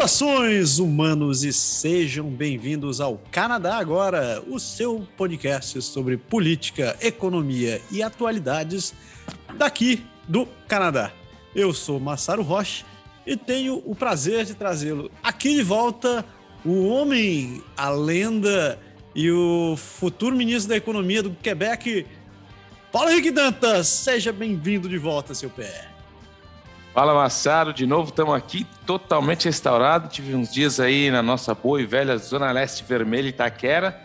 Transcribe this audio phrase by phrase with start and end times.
[0.00, 8.02] Saudações, humanos, e sejam bem-vindos ao Canadá Agora, o seu podcast sobre política, economia e
[8.02, 8.94] atualidades
[9.58, 11.12] daqui do Canadá.
[11.54, 12.86] Eu sou Massaro Rocha
[13.26, 16.24] e tenho o prazer de trazê-lo aqui de volta,
[16.64, 18.78] o homem, a lenda
[19.14, 22.06] e o futuro ministro da Economia do Quebec,
[22.90, 23.86] Paulo Henrique Dantas.
[23.88, 25.99] Seja bem-vindo de volta, seu pé.
[26.92, 30.08] Fala Massaro, de novo estamos aqui totalmente restaurado.
[30.08, 33.96] Tive uns dias aí na nossa boa e velha Zona Leste Vermelha Itaquera.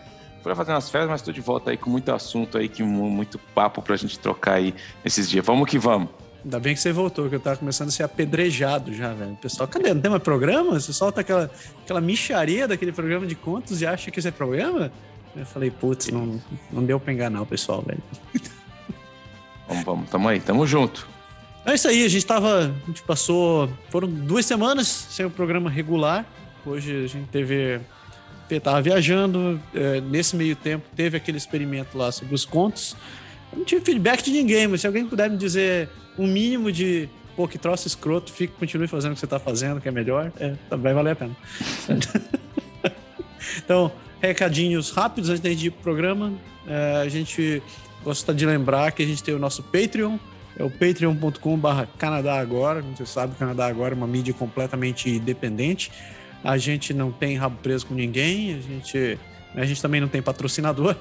[0.44, 3.40] Fui fazer umas férias, mas estou de volta aí com muito assunto aí, que muito
[3.56, 5.44] papo para a gente trocar aí nesses dias.
[5.44, 6.10] Vamos que vamos.
[6.44, 9.32] Ainda bem que você voltou, que eu tava começando a ser apedrejado já, velho.
[9.32, 9.92] O pessoal, cadê?
[9.92, 10.80] Não tem mais programa?
[10.80, 11.50] Você solta aquela,
[11.84, 14.92] aquela micharia daquele programa de contos e acha que isso é programa?
[15.36, 16.40] Eu falei, putz, não,
[16.72, 18.04] não deu pra enganar o pessoal, velho.
[19.68, 21.15] Vamos, vamos, tamo aí, tamo junto.
[21.66, 22.72] É isso aí, a gente tava.
[22.84, 23.68] A gente passou.
[23.90, 26.24] Foram duas semanas sem o programa regular.
[26.64, 27.80] Hoje a gente teve.
[28.62, 29.60] Tava viajando.
[29.74, 32.96] É, nesse meio tempo, teve aquele experimento lá sobre os contos.
[33.52, 37.10] Eu não tive feedback de ninguém, mas se alguém puder me dizer um mínimo de.
[37.36, 40.32] Pô, que troço escroto, fique, continue fazendo o que você tá fazendo, que é melhor,
[40.40, 41.36] é, vai valer a pena.
[43.58, 46.32] então, recadinhos rápidos antes de ir pro programa.
[46.66, 47.62] É, a gente
[48.04, 50.18] gosta de lembrar que a gente tem o nosso Patreon
[50.58, 52.82] é o patreon.com.br Canadá Agora.
[52.82, 55.92] Você sabe, Canadá Agora é uma mídia completamente independente.
[56.44, 59.20] A gente não tem rabo preso com ninguém, a gente,
[59.56, 60.96] a gente também não tem patrocinador.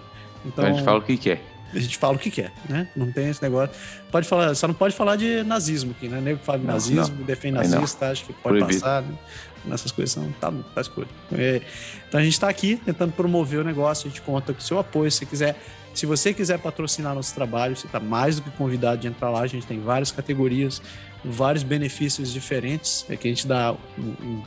[0.44, 1.41] Então, a gente fala o que quer.
[1.72, 2.88] A gente fala o que quer, né?
[2.94, 3.75] Não tem esse negócio.
[4.10, 6.20] Pode falar, só não pode falar de nazismo aqui, né?
[6.20, 7.25] Nego fala de não, nazismo, não.
[7.25, 8.80] defende nazista, acho que pode Proibido.
[8.80, 9.19] passar, né?
[9.64, 11.09] Nessas coisas não, tá, tá escuro.
[11.32, 11.62] É,
[12.06, 14.78] então a gente está aqui tentando promover o negócio, a gente conta com o seu
[14.78, 15.10] apoio.
[15.10, 15.56] Se quiser
[15.94, 19.41] se você quiser patrocinar nosso trabalho, você está mais do que convidado de entrar lá.
[19.41, 20.82] A gente tem várias categorias,
[21.25, 23.75] vários benefícios diferentes é, que a gente dá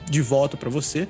[0.09, 1.07] de volta para você.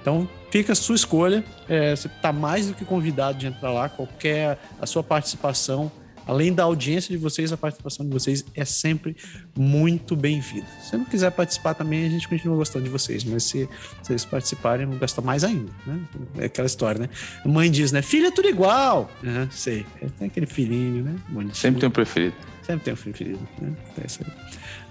[0.00, 1.44] Então, fica a sua escolha.
[1.68, 3.88] É, você está mais do que convidado de entrar lá.
[3.88, 5.90] Qualquer a sua participação
[6.28, 9.16] além da audiência de vocês, a participação de vocês é sempre
[9.56, 10.66] muito bem-vinda.
[10.82, 13.66] Se não quiser participar também, a gente continua gostando de vocês, mas se,
[14.02, 15.98] vocês participarem, gosta mais ainda, né?
[16.36, 17.08] É aquela história, né?
[17.42, 18.02] A mãe diz, né?
[18.02, 19.10] Filha, é tudo igual.
[19.24, 19.86] Uhum, sei.
[20.18, 21.16] Tem aquele filhinho, né?
[21.28, 21.54] Bonitinho.
[21.54, 22.36] Sempre tem um preferido.
[22.62, 23.72] Sempre tem um preferido, né?
[24.02, 24.32] É isso aí.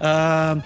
[0.02, 0.58] Ah,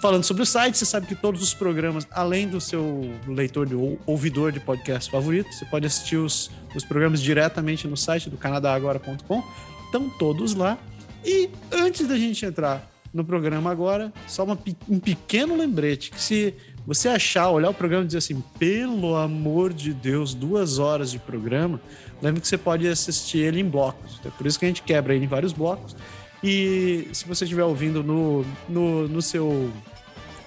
[0.00, 3.74] falando sobre o site, você sabe que todos os programas, além do seu leitor de,
[3.74, 8.36] ou ouvidor de podcast favorito, você pode assistir os, os programas diretamente no site do
[8.36, 9.42] canadagora.com.
[9.84, 10.76] Estão todos lá.
[11.24, 16.54] E antes da gente entrar no programa agora, só uma, um pequeno lembrete: que se
[16.86, 21.18] você achar, olhar o programa e dizer assim, pelo amor de Deus, duas horas de
[21.18, 21.80] programa,
[22.22, 24.20] lembre que você pode assistir ele em blocos.
[24.24, 25.94] É por isso que a gente quebra ele em vários blocos.
[26.42, 29.72] E se você estiver ouvindo no, no, no seu.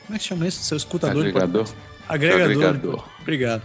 [0.05, 0.63] Como é que chama isso?
[0.63, 1.65] Seu escutador agregador.
[1.65, 1.73] de
[2.07, 2.45] Agregador.
[2.45, 3.03] agregador.
[3.21, 3.61] Obrigado.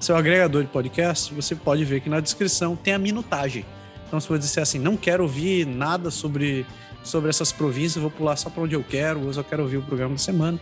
[0.00, 3.64] Seu agregador de podcast, você pode ver que na descrição tem a minutagem.
[4.06, 6.66] Então, se você disser assim, não quero ouvir nada sobre,
[7.02, 9.82] sobre essas províncias, vou pular só para onde eu quero, ou eu quero ouvir o
[9.82, 10.60] programa da semana,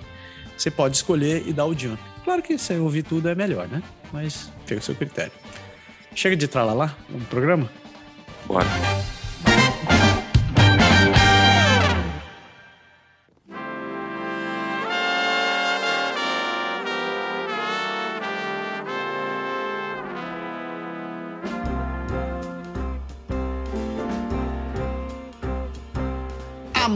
[0.56, 2.00] você pode escolher e dar o jump.
[2.24, 3.82] Claro que se ouvir tudo é melhor, né?
[4.12, 5.32] Mas fica o seu critério.
[6.14, 7.68] Chega de tralalá no programa?
[8.46, 8.66] Bora.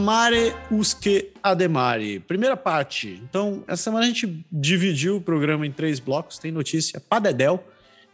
[0.07, 2.21] Amare usque ademare.
[2.21, 3.21] Primeira parte.
[3.29, 6.37] Então, essa semana a gente dividiu o programa em três blocos.
[6.37, 7.61] Tem notícia padedel.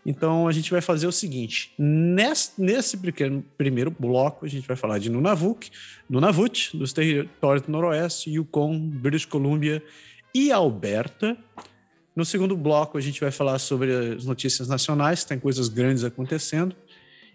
[0.04, 1.72] Então, a gente vai fazer o seguinte.
[1.78, 5.72] Nesse, nesse pequeno, primeiro bloco, a gente vai falar de Nunavut,
[6.10, 9.80] Nunavut, dos territórios do Noroeste, Yukon, British Columbia
[10.34, 11.38] e Alberta.
[12.16, 16.76] No segundo bloco, a gente vai falar sobre as notícias nacionais, tem coisas grandes acontecendo.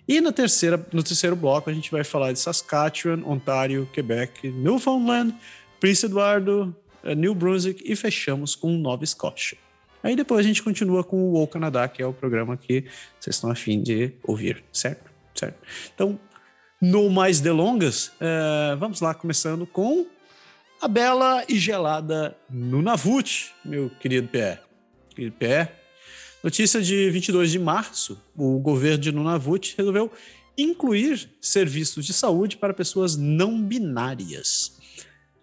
[0.08, 5.34] E na terceira, no terceiro bloco a gente vai falar de Saskatchewan, Ontário, Quebec, Newfoundland,
[5.78, 6.74] Prince Eduardo,
[7.04, 9.58] eh, New Brunswick e fechamos com Nova Escócia.
[10.02, 12.86] Aí depois a gente continua com o O Canadá, que é o programa que
[13.20, 15.10] vocês estão afim de ouvir, certo?
[15.34, 15.58] Certo.
[15.94, 16.18] Então,
[16.80, 20.06] no mais delongas, uh, vamos lá, começando com
[20.80, 24.60] a bela e gelada Nunavut, meu querido Pé.
[25.14, 25.72] Querido Pé,
[26.42, 30.10] Notícia de 22 de março: o governo de Nunavut resolveu
[30.56, 34.78] incluir serviços de saúde para pessoas não binárias.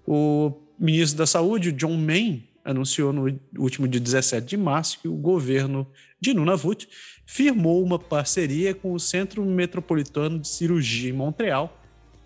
[0.07, 5.15] O ministro da Saúde, John Main, anunciou no último dia 17 de março que o
[5.15, 5.87] governo
[6.19, 6.87] de Nunavut
[7.25, 11.81] firmou uma parceria com o Centro Metropolitano de Cirurgia em Montreal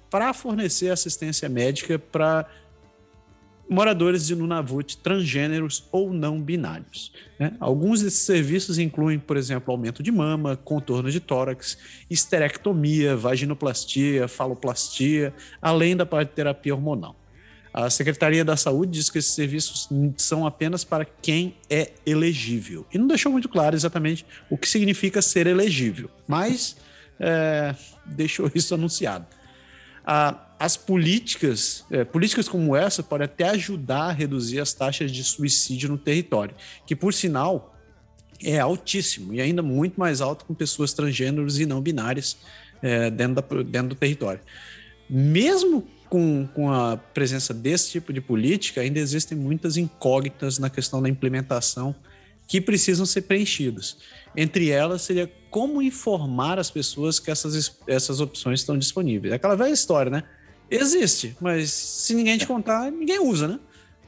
[0.10, 2.50] para fornecer assistência médica para
[3.70, 7.14] moradores de Nunavut transgêneros ou não binários.
[7.38, 7.54] Né?
[7.60, 11.78] Alguns desses serviços incluem, por exemplo, aumento de mama, contorno de tórax,
[12.10, 17.16] esterectomia, vaginoplastia, faloplastia, além da terapia hormonal.
[17.72, 19.88] A Secretaria da Saúde diz que esses serviços
[20.18, 22.86] são apenas para quem é elegível.
[22.92, 26.76] E não deixou muito claro exatamente o que significa ser elegível, mas
[27.20, 27.76] é,
[28.06, 29.28] deixou isso anunciado.
[30.60, 35.88] As políticas, é, políticas como essa podem até ajudar a reduzir as taxas de suicídio
[35.88, 36.54] no território,
[36.86, 37.76] que por sinal
[38.44, 42.38] é altíssimo e ainda muito mais alto com pessoas transgêneros e não binárias
[42.82, 44.42] é, dentro, da, dentro do território.
[45.10, 51.02] Mesmo com, com a presença desse tipo de política, ainda existem muitas incógnitas na questão
[51.02, 51.96] da implementação
[52.48, 53.98] que precisam ser preenchidas.
[54.36, 59.34] Entre elas, seria como informar as pessoas que essas, essas opções estão disponíveis.
[59.34, 60.24] Aquela velha história, né?
[60.70, 63.60] Existe, mas se ninguém te contar, ninguém usa, né?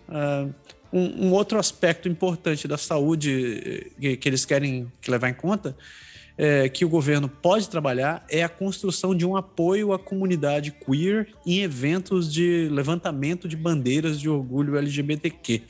[0.08, 0.54] Uh,
[0.94, 5.76] um, um, outro aspecto importante da saúde eh, que, que eles querem levar em conta
[6.38, 11.28] é, que o governo pode trabalhar é a construção de um apoio à comunidade queer
[11.46, 15.62] em eventos de levantamento de bandeiras de orgulho LGBTQ.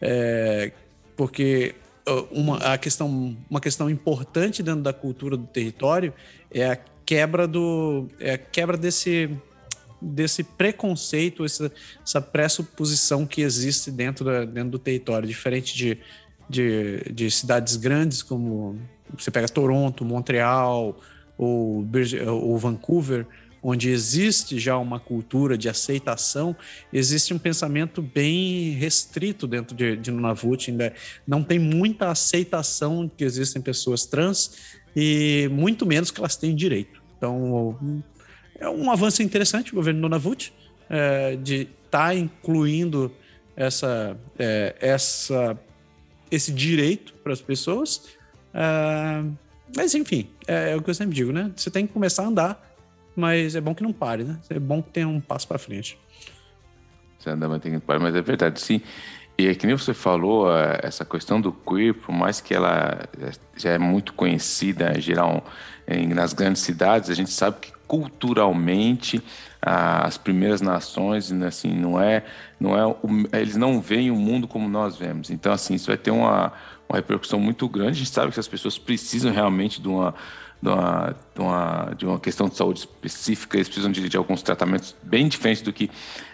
[0.00, 0.72] É,
[1.16, 1.74] porque
[2.30, 6.14] uma, a questão, uma questão importante dentro da cultura do território
[6.52, 9.28] é a quebra do é a quebra desse
[10.06, 11.72] desse preconceito, essa,
[12.02, 15.98] essa pressuposição que existe dentro, da, dentro do território, diferente de,
[16.48, 18.78] de, de cidades grandes como
[19.16, 21.00] você pega Toronto, Montreal
[21.38, 21.86] ou,
[22.26, 23.26] ou Vancouver,
[23.62, 26.54] onde existe já uma cultura de aceitação,
[26.92, 30.94] existe um pensamento bem restrito dentro de, de Nunavut, ainda
[31.26, 37.02] não tem muita aceitação que existem pessoas trans e muito menos que elas têm direito.
[37.16, 37.76] Então,
[38.58, 40.52] é um avanço interessante o governo Nunavut
[40.88, 43.12] é, de estar tá incluindo
[43.56, 45.58] essa, é, essa,
[46.30, 48.16] esse direito para as pessoas
[48.56, 49.36] Uh,
[49.76, 51.52] mas enfim, é, é, o que eu sempre digo, né?
[51.54, 52.76] Você tem que começar a andar,
[53.14, 54.38] mas é bom que não pare, né?
[54.48, 55.98] É bom que tenha um passo para frente.
[57.18, 58.80] Você anda, mas tem que parar, mas é verdade, sim.
[59.38, 63.06] E é que nem você falou, é, essa questão do queer, por mais que ela
[63.54, 65.44] já é muito conhecida geral
[65.86, 69.22] em, nas grandes cidades, a gente sabe que culturalmente
[69.62, 72.24] as primeiras nações assim não é
[72.58, 76.10] não é eles não veem o mundo como nós vemos então assim isso vai ter
[76.10, 76.52] uma
[76.88, 77.90] uma repercussão muito grande.
[77.90, 80.14] A gente sabe que as pessoas precisam realmente de uma,
[80.62, 84.42] de uma, de uma, de uma questão de saúde específica, eles precisam de, de alguns
[84.42, 85.90] tratamentos bem diferentes do que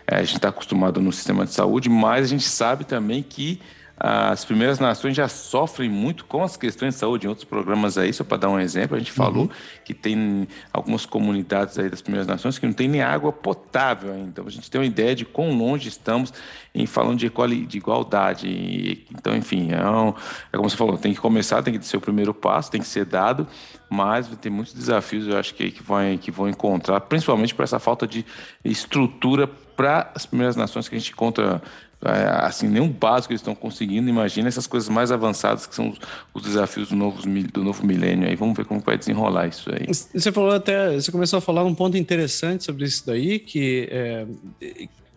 [0.06, 3.60] é, a gente está acostumado no sistema de saúde, mas a gente sabe também que
[4.04, 7.26] as primeiras nações já sofrem muito com as questões de saúde.
[7.26, 9.50] Em outros programas aí, só para dar um exemplo, a gente falou uhum.
[9.84, 14.28] que tem algumas comunidades aí das primeiras nações que não tem nem água potável ainda.
[14.28, 16.34] Então, a gente tem uma ideia de quão longe estamos
[16.74, 17.30] em falando de,
[17.64, 19.06] de igualdade.
[19.16, 20.08] Então, enfim, é, um,
[20.52, 22.88] é como você falou, tem que começar, tem que ser o primeiro passo, tem que
[22.88, 23.46] ser dado,
[23.88, 27.78] mas ter muitos desafios, eu acho que, que, vão, que vão encontrar, principalmente por essa
[27.78, 28.26] falta de
[28.64, 31.62] estrutura para as primeiras nações que a gente encontra
[32.04, 34.08] assim, nem um básico eles estão conseguindo.
[34.08, 35.94] Imagina essas coisas mais avançadas que são
[36.34, 38.28] os desafios do novo, do novo milênio.
[38.28, 39.86] Aí vamos ver como vai desenrolar isso aí.
[39.86, 44.26] Você falou até, você começou a falar um ponto interessante sobre isso daí, que é,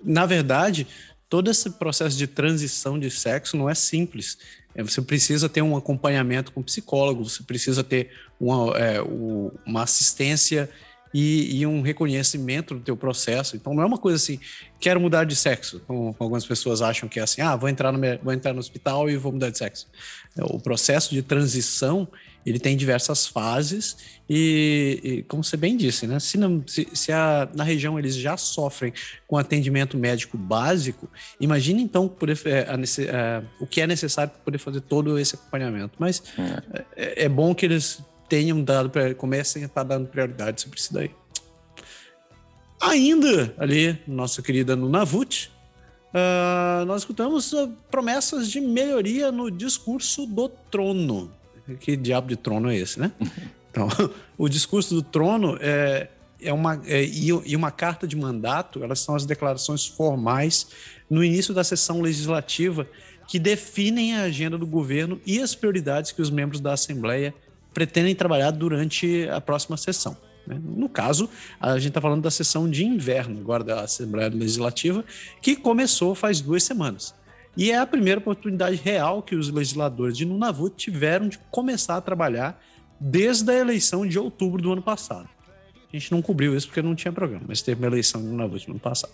[0.03, 0.87] na verdade
[1.29, 4.37] todo esse processo de transição de sexo não é simples.
[4.73, 9.01] É, você precisa ter um acompanhamento com psicólogo, você precisa ter uma, é,
[9.65, 10.69] uma assistência
[11.17, 13.55] e, e, um reconhecimento do teu processo.
[13.55, 14.37] Então não é uma coisa assim,
[14.81, 17.99] quero mudar de sexo, como algumas pessoas acham que é assim, ah, vou entrar no,
[18.21, 19.87] vou entrar no hospital e vou mudar de sexo.
[20.37, 22.05] O processo de transição
[22.45, 26.19] ele tem diversas fases e, e como você bem disse, né?
[26.19, 28.91] Se, não, se, se a, na região eles já sofrem
[29.25, 34.31] com atendimento médico básico, imagine então poder, é, a, a, a, o que é necessário
[34.33, 35.93] para poder fazer todo esse acompanhamento.
[35.97, 40.61] Mas é, é, é bom que eles tenham dado, comecem a estar tá dando prioridade
[40.61, 41.11] sobre isso daí.
[42.81, 45.51] Ainda ali, nossa querida Nunavut,
[46.13, 51.31] uh, nós escutamos uh, promessas de melhoria no discurso do trono.
[51.79, 53.11] Que diabo de trono é esse, né?
[53.75, 53.89] Então,
[54.37, 56.07] o discurso do trono é,
[56.41, 60.67] é uma, é, e uma carta de mandato, elas são as declarações formais
[61.09, 62.87] no início da sessão legislativa
[63.27, 67.33] que definem a agenda do governo e as prioridades que os membros da Assembleia
[67.75, 70.17] pretendem trabalhar durante a próxima sessão.
[70.47, 70.57] Né?
[70.63, 71.29] No caso,
[71.59, 75.03] a gente está falando da sessão de inverno agora da Assembleia Legislativa,
[75.41, 77.13] que começou faz duas semanas.
[77.57, 82.01] E é a primeira oportunidade real que os legisladores de Nunavut tiveram de começar a
[82.01, 82.61] trabalhar
[82.99, 85.27] desde a eleição de outubro do ano passado.
[85.91, 88.67] A gente não cobriu isso porque não tinha programa, mas teve uma eleição em Nunavut
[88.67, 89.13] no ano passado.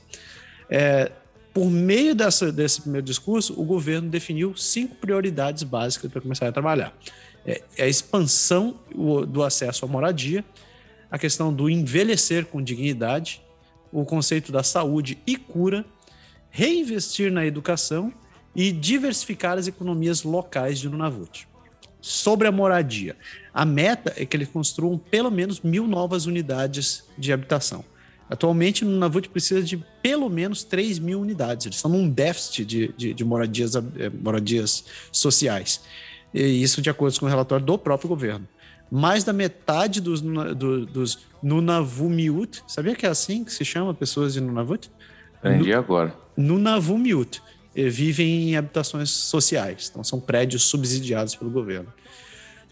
[0.70, 1.12] É,
[1.54, 6.52] por meio dessa, desse primeiro discurso, o governo definiu cinco prioridades básicas para começar a
[6.52, 6.94] trabalhar.
[7.46, 8.80] É, é a expansão
[9.28, 10.44] do acesso à moradia,
[11.10, 13.42] a questão do envelhecer com dignidade,
[13.92, 15.86] o conceito da saúde e cura,
[16.50, 18.14] reinvestir na educação
[18.56, 21.48] e diversificar as economias locais de Nunavut.
[22.02, 23.16] Sobre a moradia,
[23.54, 27.86] a meta é que eles construam pelo menos mil novas unidades de habitação.
[28.32, 31.66] Atualmente, Nunavut precisa de pelo menos 3 mil unidades.
[31.66, 35.82] Eles estão num déficit de, de, de moradias, eh, moradias sociais.
[36.34, 38.48] E isso de acordo com o relatório do próprio governo.
[38.90, 44.34] Mais da metade dos, do, dos Nunavumiut, sabia que é assim que se chama pessoas
[44.34, 44.92] de Nunavut?
[45.38, 46.14] Aprendi agora.
[46.36, 47.42] Nunavumiut
[47.76, 51.92] eh, vivem em habitações sociais, então são prédios subsidiados pelo governo.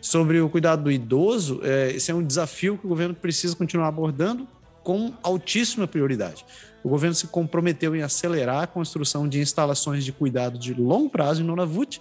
[0.02, 3.88] Sobre o cuidado do idoso, é, esse é um desafio que o governo precisa continuar
[3.88, 4.48] abordando
[4.82, 6.46] com altíssima prioridade.
[6.84, 11.42] O governo se comprometeu em acelerar a construção de instalações de cuidado de longo prazo
[11.42, 12.00] em Nunavut,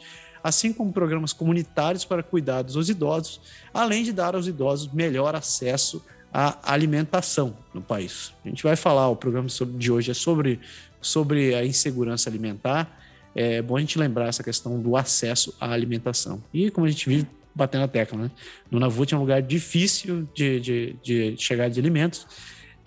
[0.49, 3.41] assim como programas comunitários para cuidados aos idosos,
[3.73, 8.33] além de dar aos idosos melhor acesso à alimentação no país.
[8.45, 10.61] A gente vai falar, o programa de hoje é sobre,
[11.01, 13.01] sobre a insegurança alimentar.
[13.35, 16.43] É bom a gente lembrar essa questão do acesso à alimentação.
[16.53, 18.31] E como a gente vive batendo a tecla, né?
[18.71, 22.27] Nunavut é um lugar difícil de, de, de chegar de alimentos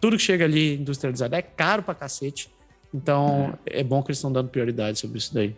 [0.01, 2.50] tudo que chega ali industrializado é caro pra cacete.
[2.94, 5.56] Então, é bom que eles estão dando prioridade sobre isso daí.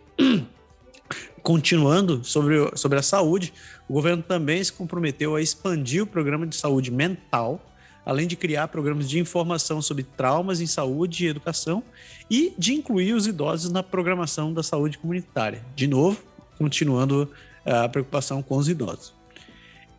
[1.44, 3.52] Continuando sobre, sobre a saúde,
[3.86, 7.60] o governo também se comprometeu a expandir o programa de saúde mental,
[8.02, 11.84] além de criar programas de informação sobre traumas em saúde e educação
[12.30, 15.62] e de incluir os idosos na programação da saúde comunitária.
[15.76, 16.22] De novo,
[16.56, 17.30] continuando
[17.62, 19.12] a preocupação com os idosos.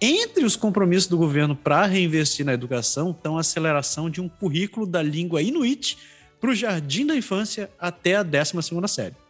[0.01, 4.87] Entre os compromissos do governo para reinvestir na educação estão a aceleração de um currículo
[4.87, 5.95] da língua inuit
[6.41, 8.53] para o jardim da infância até a 12
[8.87, 9.25] série.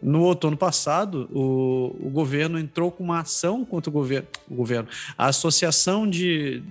[0.00, 4.88] No outono passado, o, o, governo entrou com uma ação contra o governo, o governo
[5.16, 6.62] a associação de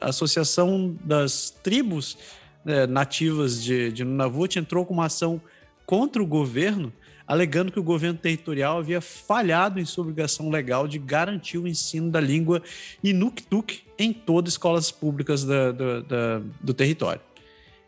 [0.00, 2.18] a associação das tribos
[2.64, 5.40] né, nativas de, de Nunavut entrou com uma ação
[5.86, 6.92] contra o governo
[7.26, 12.10] alegando que o governo territorial havia falhado em sua obrigação legal de garantir o ensino
[12.10, 12.62] da língua
[13.02, 17.20] Inuktuk em todas as escolas públicas da, da, da, do território.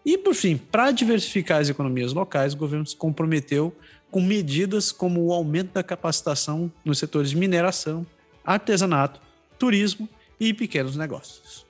[0.04, 3.74] E, por fim, para diversificar as economias locais, o governo se comprometeu
[4.10, 8.06] com medidas como o aumento da capacitação nos setores de mineração,
[8.44, 9.20] artesanato,
[9.58, 10.08] turismo
[10.38, 11.66] e pequenos negócios.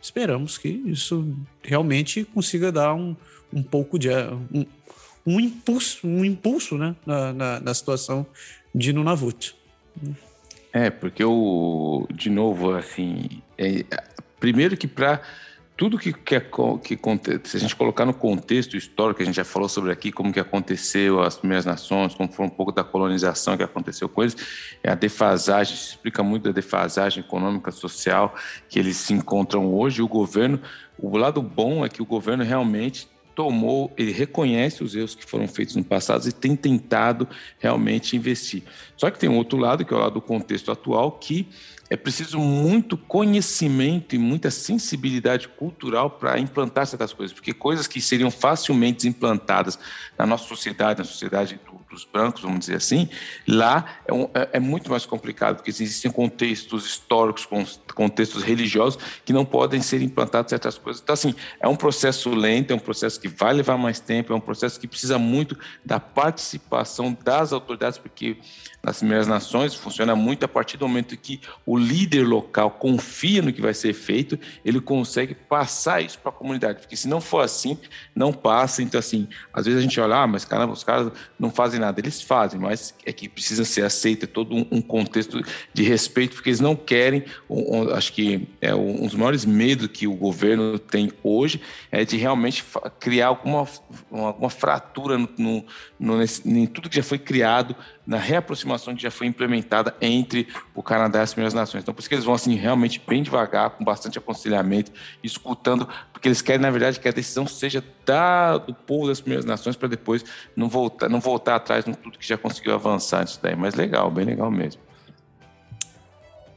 [0.00, 3.16] Esperamos que isso realmente consiga dar um,
[3.52, 4.08] um pouco de
[4.52, 4.66] um,
[5.26, 8.26] um impulso, um impulso né, na, na, na situação
[8.74, 9.54] de Nunavut.
[10.72, 13.84] É, porque o, de novo, assim, é,
[14.38, 15.22] primeiro que para
[15.78, 16.98] tudo que, que, que,
[17.44, 20.40] se a gente colocar no contexto histórico, a gente já falou sobre aqui, como que
[20.40, 24.36] aconteceu as primeiras nações, como foi um pouco da colonização que aconteceu com eles,
[24.82, 28.34] é a defasagem, explica muito da defasagem econômica, social
[28.68, 30.60] que eles se encontram hoje, o governo,
[30.98, 35.46] o lado bom é que o governo realmente tomou, ele reconhece os erros que foram
[35.46, 37.28] feitos no passado e tem tentado
[37.60, 38.64] realmente investir.
[38.96, 41.46] Só que tem um outro lado, que é o lado do contexto atual, que
[41.90, 48.00] é preciso muito conhecimento e muita sensibilidade cultural para implantar certas coisas, porque coisas que
[48.00, 49.78] seriam facilmente implantadas
[50.16, 53.08] na nossa sociedade, na sociedade do, dos brancos, vamos dizer assim,
[53.46, 57.48] lá é, um, é, é, muito mais complicado, porque existem contextos históricos,
[57.94, 61.00] contextos religiosos que não podem ser implantados certas coisas.
[61.02, 64.36] Então, assim, é um processo lento, é um processo que vai levar mais tempo, é
[64.36, 68.36] um processo que precisa muito da participação das autoridades, porque
[68.82, 73.52] nas primeiras nações funciona muito a partir do momento que o líder local confia no
[73.52, 77.40] que vai ser feito, ele consegue passar isso para a comunidade, porque se não for
[77.40, 77.76] assim,
[78.14, 78.82] não passa.
[78.82, 82.00] Então, assim, às vezes a gente olha, ah, mas caramba, os caras não fazem nada.
[82.00, 85.40] Eles fazem, mas é que precisa ser aceito é todo um, contexto
[85.72, 87.24] de respeito, porque eles não querem.
[87.94, 92.64] Acho que é um dos maiores medos que o governo tem hoje é de realmente
[92.98, 93.66] criar alguma,
[94.10, 95.64] alguma fratura no,
[95.98, 97.74] no nesse, em tudo que já foi criado
[98.08, 101.82] na reaproximação que já foi implementada entre o Canadá e as primeiras nações.
[101.82, 104.90] Então, por isso que eles vão assim realmente bem devagar, com bastante aconselhamento,
[105.22, 109.44] escutando, porque eles querem, na verdade, que a decisão seja da, do povo das primeiras
[109.44, 110.24] nações para depois
[110.56, 113.54] não voltar, não voltar atrás no tudo que já conseguiu avançar antes daí.
[113.54, 114.80] Mas legal, bem legal mesmo.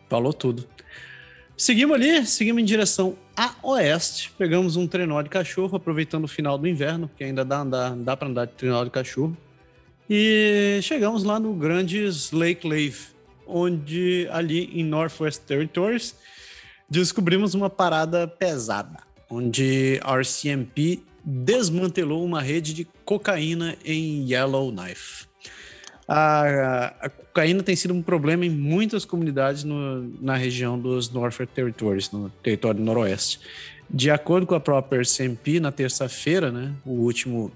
[0.10, 0.66] Falou tudo.
[1.58, 6.58] Seguimos ali, seguimos em direção a oeste, pegamos um trenó de cachorro, aproveitando o final
[6.58, 9.36] do inverno, que ainda dá, dá, dá para andar de trenó de cachorro.
[10.14, 13.00] E chegamos lá no Grandes Lake Lave,
[13.48, 16.18] onde ali em Northwest Territories
[16.90, 18.98] descobrimos uma parada pesada,
[19.30, 25.28] onde RCMP desmantelou uma rede de cocaína em Yellowknife.
[26.06, 31.54] A, a, cocaína tem sido um problema em muitas comunidades no, na região dos Northwest
[31.54, 33.40] Territories, no território noroeste.
[33.90, 37.50] De acordo com a própria RCMP, na terça-feira, né, o último,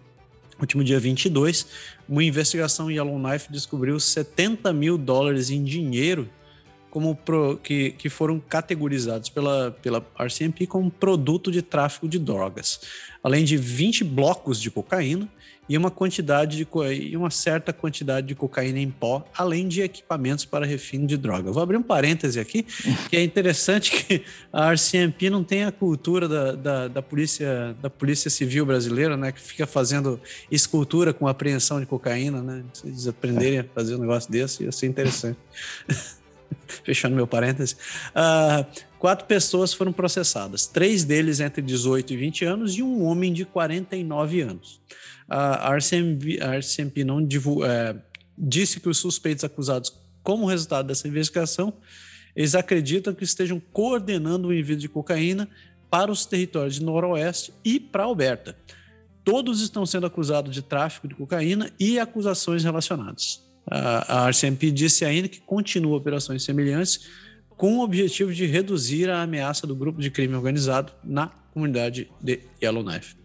[0.62, 1.67] último dia 22,
[2.07, 6.29] uma investigação Yellowknife descobriu 70 mil dólares em dinheiro
[6.89, 12.79] como pro, que, que foram categorizados pela, pela RCMP como produto de tráfico de drogas,
[13.21, 15.29] além de 20 blocos de cocaína
[15.67, 20.45] e uma quantidade de e uma certa quantidade de cocaína em pó, além de equipamentos
[20.45, 21.51] para refino de droga.
[21.51, 22.63] Vou abrir um parêntese aqui,
[23.10, 27.89] que é interessante que a RCMP não tem a cultura da, da, da, polícia da
[27.89, 30.19] polícia civil brasileira, né, que fica fazendo
[30.51, 32.63] escultura com apreensão de cocaína, né?
[32.74, 35.38] Se eles aprenderem a fazer um negócio desse, ia ser interessante.
[36.84, 37.75] Fechando meu parêntese.
[38.12, 38.65] Uh,
[39.00, 43.45] quatro pessoas foram processadas, três deles entre 18 e 20 anos e um homem de
[43.45, 44.79] 49 anos
[45.27, 47.20] a RCMP, a RCMP não
[47.65, 47.96] é,
[48.38, 51.74] disse que os suspeitos acusados, como resultado dessa investigação,
[52.36, 55.48] eles acreditam que estejam coordenando o envio de cocaína
[55.89, 58.58] para os territórios de Noroeste e para Alberta.
[59.24, 63.44] Todos estão sendo acusados de tráfico de cocaína e acusações relacionadas.
[63.67, 67.08] A RCMP disse ainda que continua operações semelhantes
[67.58, 72.41] com o objetivo de reduzir a ameaça do grupo de crime organizado na comunidade de
[72.62, 73.15] Yellowknife.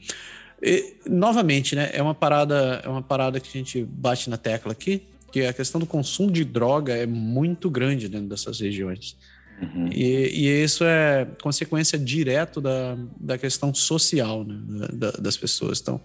[0.62, 4.72] E, novamente, né, é uma parada, é uma parada que a gente bate na tecla
[4.72, 5.02] aqui,
[5.32, 9.16] que a questão do consumo de droga é muito grande dentro dessas regiões.
[9.60, 9.88] Uhum.
[9.92, 15.80] E, e, isso é consequência direta da, da questão social né, da, das pessoas.
[15.80, 16.00] Então,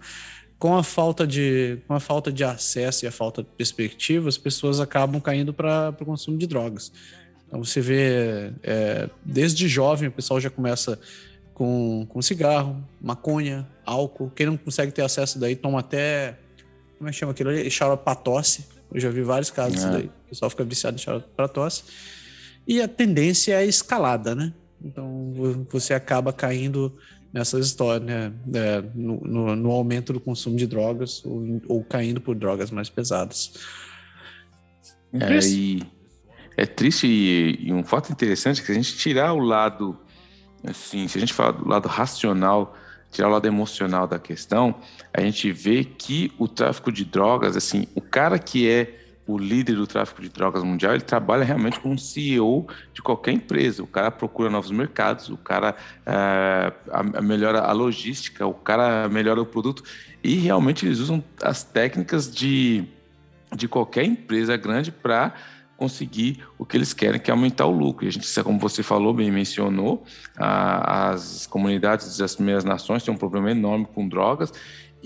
[0.60, 4.38] com a falta de com a falta de acesso e a falta de perspectiva, as
[4.38, 6.92] pessoas acabam caindo para o consumo de drogas.
[7.48, 11.00] Então você vê é, desde jovem o pessoal já começa
[11.56, 14.30] com, com cigarro, maconha, álcool.
[14.36, 16.38] Quem não consegue ter acesso daí toma até.
[16.98, 17.72] Como é que chama aquilo ali?
[17.72, 18.66] Xarope para tosse.
[18.94, 19.90] Eu já vi vários casos é.
[19.90, 20.06] daí.
[20.06, 21.84] O pessoal fica viciado em xarope para tosse.
[22.68, 24.54] E a tendência é a escalada, né?
[24.84, 25.34] Então
[25.72, 26.94] você acaba caindo
[27.32, 28.34] nessas histórias, né?
[28.54, 32.90] É, no, no, no, aumento do consumo de drogas ou, ou caindo por drogas mais
[32.90, 33.54] pesadas.
[35.14, 35.82] É, e
[36.58, 39.98] é triste e, e um fato interessante é que a gente tirar o lado
[40.68, 42.76] assim, se a gente falar do lado racional,
[43.12, 44.76] tirar o lado emocional da questão,
[45.14, 49.76] a gente vê que o tráfico de drogas, assim, o cara que é o líder
[49.76, 53.82] do tráfico de drogas mundial, ele trabalha realmente como CEO de qualquer empresa.
[53.82, 55.76] O cara procura novos mercados, o cara
[56.06, 59.84] uh, melhora a logística, o cara melhora o produto.
[60.24, 62.84] E realmente eles usam as técnicas de,
[63.56, 65.34] de qualquer empresa grande para
[65.78, 68.06] conseguir o que eles querem, que é aumentar o lucro.
[68.06, 70.04] E a gente, como você falou, bem mencionou,
[70.38, 74.52] a, as comunidades das primeiras nações têm um problema enorme com drogas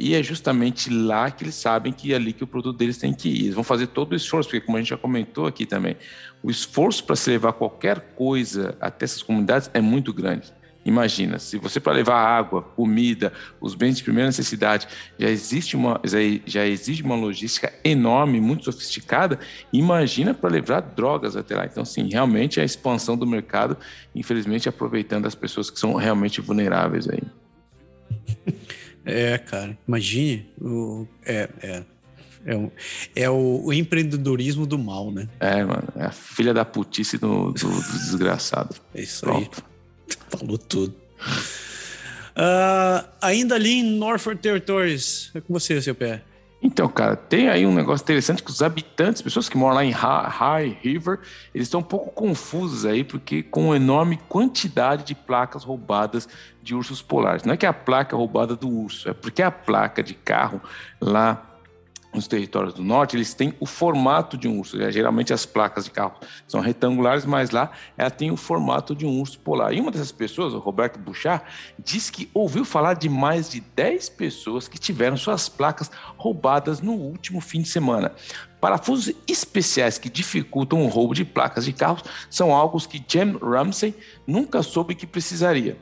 [0.01, 3.13] e é justamente lá que eles sabem que é ali que o produto deles tem
[3.13, 3.43] que ir.
[3.43, 5.97] Eles vão fazer todo o esforço, porque como a gente já comentou aqui também,
[6.41, 10.53] o esforço para se levar qualquer coisa até essas comunidades é muito grande.
[10.85, 14.87] Imagina, se você para levar água, comida, os bens de primeira necessidade,
[15.17, 15.99] já existe uma
[16.45, 19.39] já exige uma logística enorme, muito sofisticada,
[19.73, 21.65] imagina para levar drogas até lá.
[21.65, 23.77] Então, sim, realmente é a expansão do mercado,
[24.15, 27.23] infelizmente aproveitando as pessoas que são realmente vulneráveis aí.
[29.05, 31.83] É, cara, imagine o é, é.
[32.45, 32.71] É, o,
[33.15, 35.27] é o, o, empreendedorismo do mal, né?
[35.39, 35.87] É, mano.
[35.95, 38.75] É a filha da putice do, do, do desgraçado.
[38.93, 39.63] É isso Pronto.
[39.63, 39.68] aí.
[40.29, 40.95] Falou tudo.
[42.39, 46.23] Uh, ainda ali em Norfolk Territories, é com você, seu pé.
[46.61, 49.91] Então, cara, tem aí um negócio interessante que os habitantes, pessoas que moram lá em
[49.91, 51.19] High River,
[51.55, 56.27] eles estão um pouco confusos aí, porque com uma enorme quantidade de placas roubadas
[56.61, 57.43] de ursos polares.
[57.43, 60.61] Não é que é a placa roubada do urso, é porque a placa de carro
[60.99, 61.48] lá
[62.13, 64.77] nos territórios do norte, eles têm o formato de um urso.
[64.77, 64.91] Né?
[64.91, 66.13] Geralmente as placas de carro
[66.47, 69.73] são retangulares, mas lá ela tem o formato de um urso polar.
[69.73, 71.43] E uma dessas pessoas, o Roberto Bouchard,
[71.77, 76.93] diz que ouviu falar de mais de 10 pessoas que tiveram suas placas roubadas no
[76.93, 78.11] último fim de semana.
[78.59, 83.95] Parafusos especiais que dificultam o roubo de placas de carros são algo que Jim Ramsey
[84.27, 85.77] nunca soube que precisaria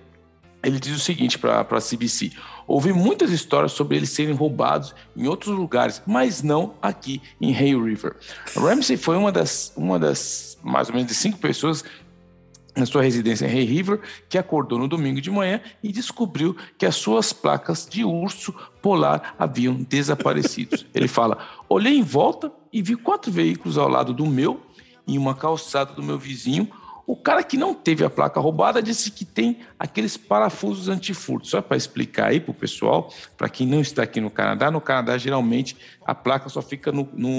[0.68, 2.32] ele diz o seguinte para a CBC:
[2.68, 7.74] Ouvi muitas histórias sobre eles serem roubados em outros lugares, mas não aqui em Hay
[7.74, 8.18] River.
[8.56, 11.86] Ramsey foi uma das, uma das mais ou menos de cinco pessoas
[12.76, 16.86] na sua residência em Hay River, que acordou no domingo de manhã e descobriu que
[16.86, 20.78] as suas placas de urso polar haviam desaparecido.
[20.94, 21.38] Ele fala:
[21.70, 24.62] olhei em volta e vi quatro veículos ao lado do meu,
[25.08, 26.70] em uma calçada do meu vizinho,
[27.08, 31.48] o cara que não teve a placa roubada disse que tem aqueles parafusos antifurto.
[31.48, 34.82] Só para explicar aí para o pessoal, para quem não está aqui no Canadá, no
[34.82, 37.30] Canadá geralmente a placa só fica no, no,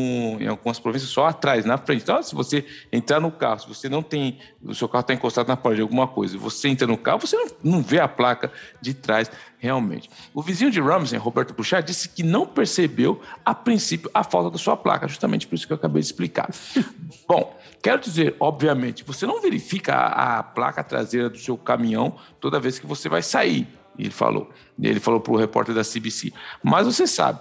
[0.41, 2.03] em algumas províncias só atrás, na frente.
[2.03, 5.49] Então, se você entrar no carro, se você não tem, o seu carro está encostado
[5.49, 8.51] na parede, alguma coisa, você entra no carro, você não, não vê a placa
[8.81, 10.09] de trás realmente.
[10.33, 14.59] O vizinho de Ramsey, Roberto Bouchard, disse que não percebeu a princípio a falta da
[14.59, 16.49] sua placa, justamente por isso que eu acabei de explicar.
[17.27, 22.61] Bom, quero dizer, obviamente, você não verifica a, a placa traseira do seu caminhão toda
[22.61, 23.67] vez que você vai sair.
[23.99, 24.49] Ele falou.
[24.81, 26.33] Ele falou para o repórter da CBC.
[26.63, 27.41] Mas você sabe,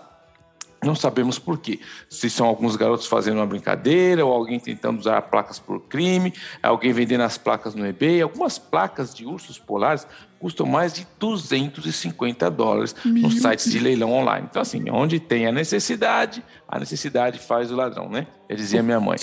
[0.87, 1.79] não sabemos por quê.
[2.09, 6.93] Se são alguns garotos fazendo uma brincadeira, ou alguém tentando usar placas por crime, alguém
[6.93, 8.21] vendendo as placas no eBay.
[8.21, 10.07] Algumas placas de ursos polares
[10.39, 14.47] custam mais de 250 dólares Meu nos sites de leilão online.
[14.49, 18.27] Então, assim, onde tem a necessidade, a necessidade faz o ladrão, né?
[18.47, 19.17] Eu dizia minha mãe.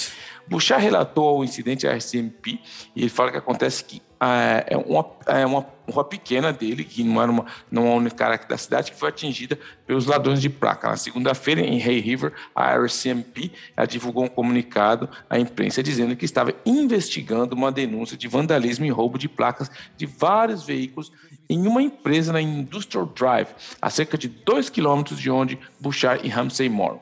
[0.46, 2.60] Bouchard relatou o incidente à RCMP
[2.94, 7.20] e ele fala que acontece que é uma, é uma rua pequena dele, que não
[7.20, 10.88] era uma, não a única área da cidade, que foi atingida pelos ladrões de placa.
[10.88, 13.50] Na segunda-feira, em Hay River, a RCMP
[13.88, 19.18] divulgou um comunicado à imprensa dizendo que estava investigando uma denúncia de vandalismo e roubo
[19.18, 21.12] de placas de vários veículos
[21.48, 23.48] em uma empresa na Industrial Drive,
[23.80, 27.00] a cerca de dois quilômetros de onde Bouchard e Ramsey moram.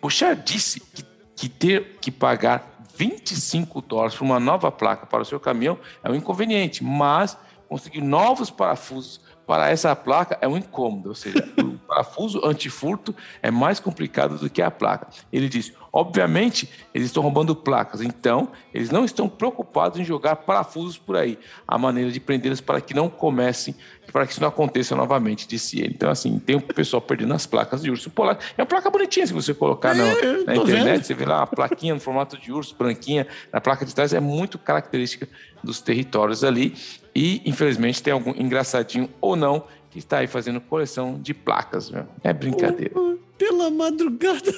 [0.00, 1.04] Bouchard disse que,
[1.36, 2.71] que ter que pagar
[3.02, 7.36] 25 dólares por uma nova placa para o seu caminhão é um inconveniente, mas
[7.68, 11.42] conseguir novos parafusos para essa placa é um incômodo, ou seja,
[11.92, 15.08] parafuso antifurto é mais complicado do que a placa.
[15.30, 20.96] Ele diz: obviamente, eles estão roubando placas, então eles não estão preocupados em jogar parafusos
[20.96, 21.38] por aí.
[21.68, 23.74] A maneira de prendê-los para que não comecem,
[24.10, 25.92] para que isso não aconteça novamente, disse ele.
[25.94, 28.38] Então, assim, tem o pessoal perdendo as placas de urso polar.
[28.56, 31.04] É uma placa bonitinha, se você colocar na, é, na internet, vendo.
[31.04, 34.20] você vê lá a plaquinha no formato de urso, branquinha, na placa de trás, é
[34.20, 35.28] muito característica
[35.62, 36.74] dos territórios ali.
[37.14, 42.08] E, infelizmente, tem algum engraçadinho ou não que está aí fazendo coleção de placas, velho.
[42.24, 42.98] É brincadeira.
[42.98, 44.50] Oh, pela madrugada.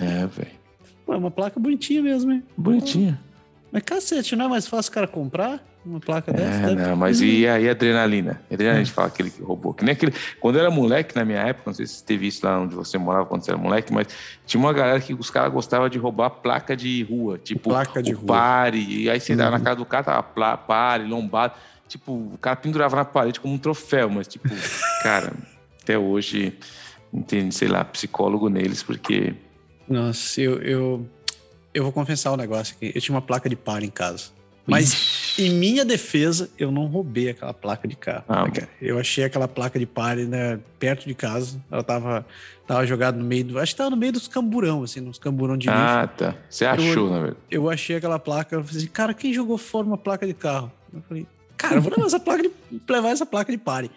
[0.00, 0.50] É, velho.
[1.08, 2.42] É uma placa bonitinha mesmo, hein?
[2.56, 3.20] Bonitinha.
[3.70, 6.74] Mas cacete, não é mais fácil o cara comprar uma placa é, dessa?
[6.74, 8.40] Não, mas e aí a adrenalina?
[8.50, 9.72] Adrenalina, a gente fala aquele que roubou.
[9.72, 10.12] Que nem aquele.
[10.40, 12.74] Quando eu era moleque, na minha época, não sei se você teve isso lá onde
[12.74, 14.08] você morava quando você era moleque, mas
[14.46, 17.38] tinha uma galera que os caras gostavam de roubar placa de rua.
[17.38, 18.26] Tipo, placa de o rua.
[18.26, 18.84] pare.
[18.84, 19.38] E aí você uhum.
[19.38, 21.54] na casa do cara, tava pare, lombado.
[21.92, 24.48] Tipo, o cara pendurava na parede como um troféu, mas, tipo,
[25.02, 25.30] cara,
[25.82, 26.58] até hoje,
[27.12, 29.34] entende, sei lá, psicólogo neles, porque.
[29.86, 31.06] Nossa, eu, eu,
[31.74, 32.92] eu vou confessar um negócio aqui.
[32.94, 34.30] Eu tinha uma placa de par em casa.
[34.66, 35.42] Mas Ixi.
[35.42, 38.24] em minha defesa, eu não roubei aquela placa de carro.
[38.26, 38.46] Ah,
[38.80, 41.60] eu achei aquela placa de pare né, perto de casa.
[41.70, 42.24] Ela tava,
[42.66, 43.58] tava jogada no meio do.
[43.58, 45.78] Acho que tava no meio dos camburão, assim, nos camburão de lixo.
[45.78, 46.36] Ah, tá.
[46.48, 47.40] Você achou, eu, na verdade.
[47.50, 48.56] Eu achei aquela placa.
[48.56, 50.72] Eu falei, cara, quem jogou fora uma placa de carro?
[50.94, 52.50] Eu falei, cara, vou levar essa placa de,
[52.88, 53.90] levar essa placa de pare.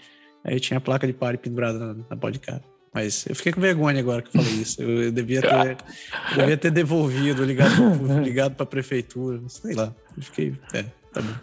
[0.43, 2.63] Aí tinha a placa de pare pendurada na, na pó de carro.
[2.93, 4.81] Mas eu fiquei com vergonha agora que eu falei isso.
[4.81, 5.77] Eu, eu devia, ter,
[6.31, 9.93] eu devia ter devolvido, ligado, ligado para a prefeitura, sei lá.
[10.15, 10.55] Eu fiquei.
[10.73, 11.35] É, tá bom.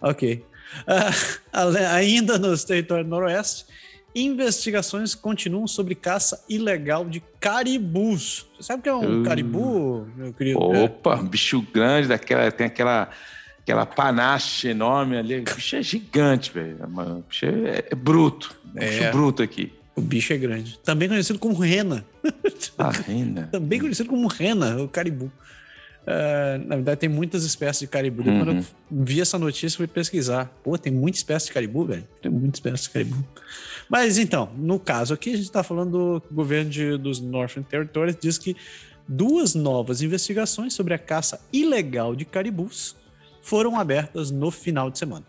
[0.00, 0.44] Ok.
[0.82, 3.66] Uh, ainda nos territórios noroeste,
[4.14, 8.46] investigações continuam sobre caça ilegal de caribus.
[8.56, 10.58] Você sabe o que é um uh, caribu, meu querido?
[10.58, 13.10] Opa, bicho grande, daquela, tem aquela
[13.64, 15.40] aquela panache enorme ali.
[15.40, 16.76] O bicho é gigante, velho.
[16.84, 18.54] O bicho é, é bruto.
[18.76, 18.88] É.
[18.88, 19.72] Bicho bruto aqui.
[19.96, 20.78] O bicho é grande.
[20.84, 22.04] Também conhecido como rena.
[22.76, 23.48] A rena.
[23.50, 25.32] Também conhecido como rena, o caribu.
[26.02, 28.28] Uh, na verdade, tem muitas espécies de caribu.
[28.28, 28.44] Uhum.
[28.44, 30.52] Quando eu vi essa notícia, fui pesquisar.
[30.62, 32.06] Pô, tem muita espécie de caribu, velho.
[32.20, 33.24] Tem muita espécie de caribu.
[33.88, 38.16] Mas então, no caso aqui, a gente está falando do governo de, dos Northern Territories,
[38.20, 38.54] diz que
[39.08, 42.96] duas novas investigações sobre a caça ilegal de caribus
[43.44, 45.24] foram abertas no final de semana.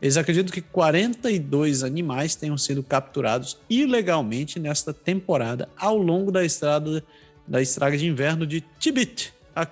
[0.00, 7.02] Eles acreditam que 42 animais tenham sido capturados ilegalmente nesta temporada ao longo da estrada
[7.48, 9.66] da estrada de inverno de Tibet a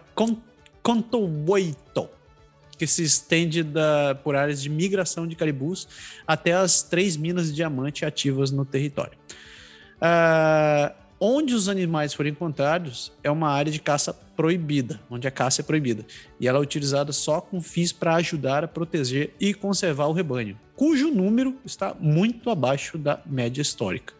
[0.82, 2.08] Contouito,
[2.78, 5.88] que se estende da, por áreas de migração de caribus
[6.26, 9.18] até as três minas de diamante ativas no território.
[9.96, 15.62] Uh, onde os animais foram encontrados é uma área de caça proibida, onde a caça
[15.62, 16.04] é proibida.
[16.38, 20.60] E ela é utilizada só com fins para ajudar a proteger e conservar o rebanho,
[20.76, 24.12] cujo número está muito abaixo da média histórica.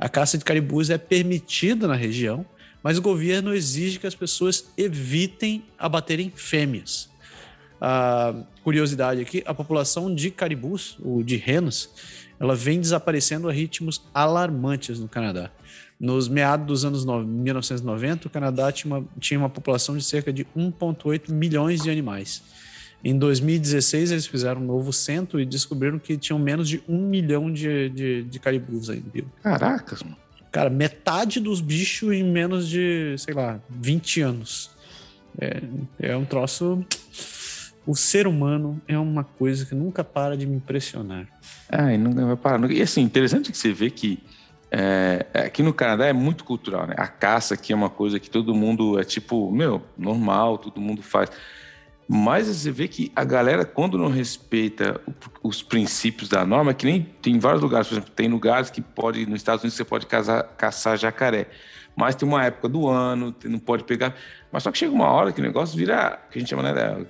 [0.00, 2.46] A caça de caribus é permitida na região,
[2.82, 7.10] mas o governo exige que as pessoas evitem abaterem fêmeas.
[8.64, 11.90] curiosidade aqui, a população de caribus, ou de renos,
[12.40, 15.50] ela vem desaparecendo a ritmos alarmantes no Canadá.
[15.98, 20.44] Nos meados dos anos 1990, o Canadá tinha uma, tinha uma população de cerca de
[20.56, 22.42] 1,8 milhões de animais.
[23.02, 27.52] Em 2016, eles fizeram um novo centro e descobriram que tinham menos de um milhão
[27.52, 29.06] de, de, de caribus ainda.
[29.12, 29.26] Viu?
[29.42, 30.16] Caracas, mano.
[30.50, 34.70] Cara, metade dos bichos em menos de, sei lá, 20 anos.
[35.38, 35.62] É,
[36.00, 36.84] é um troço.
[37.86, 41.26] O ser humano é uma coisa que nunca para de me impressionar.
[41.68, 42.70] Ah, e nunca vai parar.
[42.70, 44.18] E assim, interessante que você vê que
[44.70, 46.94] é, aqui no Canadá é muito cultural, né?
[46.98, 51.02] A caça aqui é uma coisa que todo mundo é tipo, meu, normal, todo mundo
[51.02, 51.30] faz.
[52.08, 55.00] Mas você vê que a galera, quando não respeita
[55.42, 59.26] os princípios da norma, que nem tem vários lugares, por exemplo, tem lugares que pode,
[59.26, 61.48] nos Estados Unidos, você pode caçar, caçar jacaré.
[61.96, 64.14] Mas tem uma época do ano, não pode pegar.
[64.52, 67.06] Mas só que chega uma hora que o negócio vira, que a gente chama, né?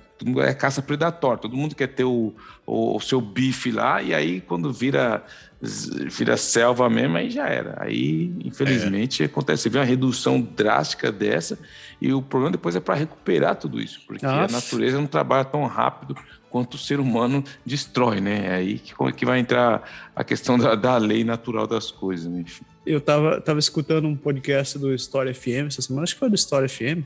[0.47, 1.37] É caça predatória.
[1.37, 2.33] Todo mundo quer ter o,
[2.65, 5.23] o, o seu bife lá, e aí quando vira
[5.59, 7.77] vira selva mesmo, aí já era.
[7.79, 9.25] Aí, infelizmente, é.
[9.25, 9.63] acontece.
[9.63, 11.57] Você vê uma redução drástica dessa,
[11.99, 14.55] e o problema depois é para recuperar tudo isso, porque Nossa.
[14.55, 16.15] a natureza não trabalha tão rápido
[16.49, 18.47] quanto o ser humano destrói, né?
[18.47, 19.83] É aí que, que vai entrar
[20.15, 22.41] a questão da, da lei natural das coisas, né?
[22.41, 22.63] enfim.
[22.87, 26.35] Eu estava tava escutando um podcast do História FM essa semana, acho que foi do
[26.35, 27.03] História FM.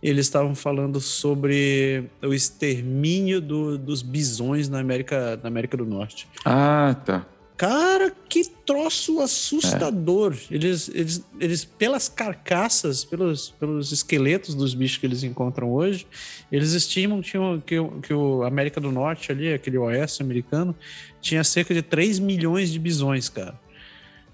[0.00, 6.28] Eles estavam falando sobre o extermínio do, dos bisões na América, na América do Norte.
[6.44, 7.26] Ah, tá.
[7.56, 10.36] Cara, que troço assustador.
[10.48, 10.54] É.
[10.54, 16.06] Eles, eles, eles, pelas carcaças, pelos, pelos esqueletos dos bichos que eles encontram hoje,
[16.52, 17.36] eles estimam que,
[17.66, 20.72] que, que o América do Norte ali, aquele oeste americano,
[21.20, 23.58] tinha cerca de 3 milhões de bisões, cara.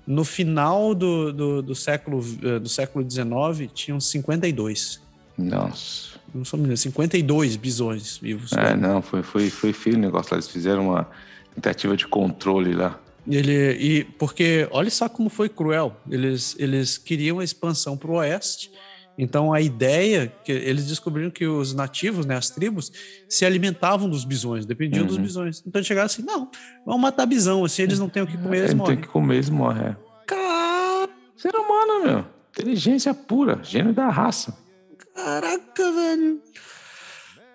[0.07, 5.01] No final do, do, do século, eh, do século XIX, tinham 52.
[5.39, 6.13] Nossa.
[6.35, 8.53] Não sou menino, 52 bisões vivos.
[8.53, 10.39] É, não, foi, foi, foi feio o negócio lá.
[10.39, 11.09] Eles fizeram uma
[11.55, 12.99] tentativa de controle lá.
[13.29, 15.97] Ele, e porque olha só como foi cruel.
[16.11, 18.73] Eles, eles queriam a expansão para o oeste.
[19.17, 22.91] Então a ideia que eles descobriram que os nativos, né, as tribos,
[23.29, 25.09] se alimentavam dos bisões, dependiam uhum.
[25.09, 25.63] dos bisões.
[25.67, 26.51] Então chegaram assim, não,
[26.85, 28.97] vamos matar bisão, assim eles não têm o que comer, eles é, morrem.
[28.97, 29.89] Tem que comer, eles morrem.
[29.89, 29.97] É.
[30.27, 34.57] Cara, ser humano, meu, inteligência pura, gênio da raça.
[35.15, 36.41] Caraca, velho.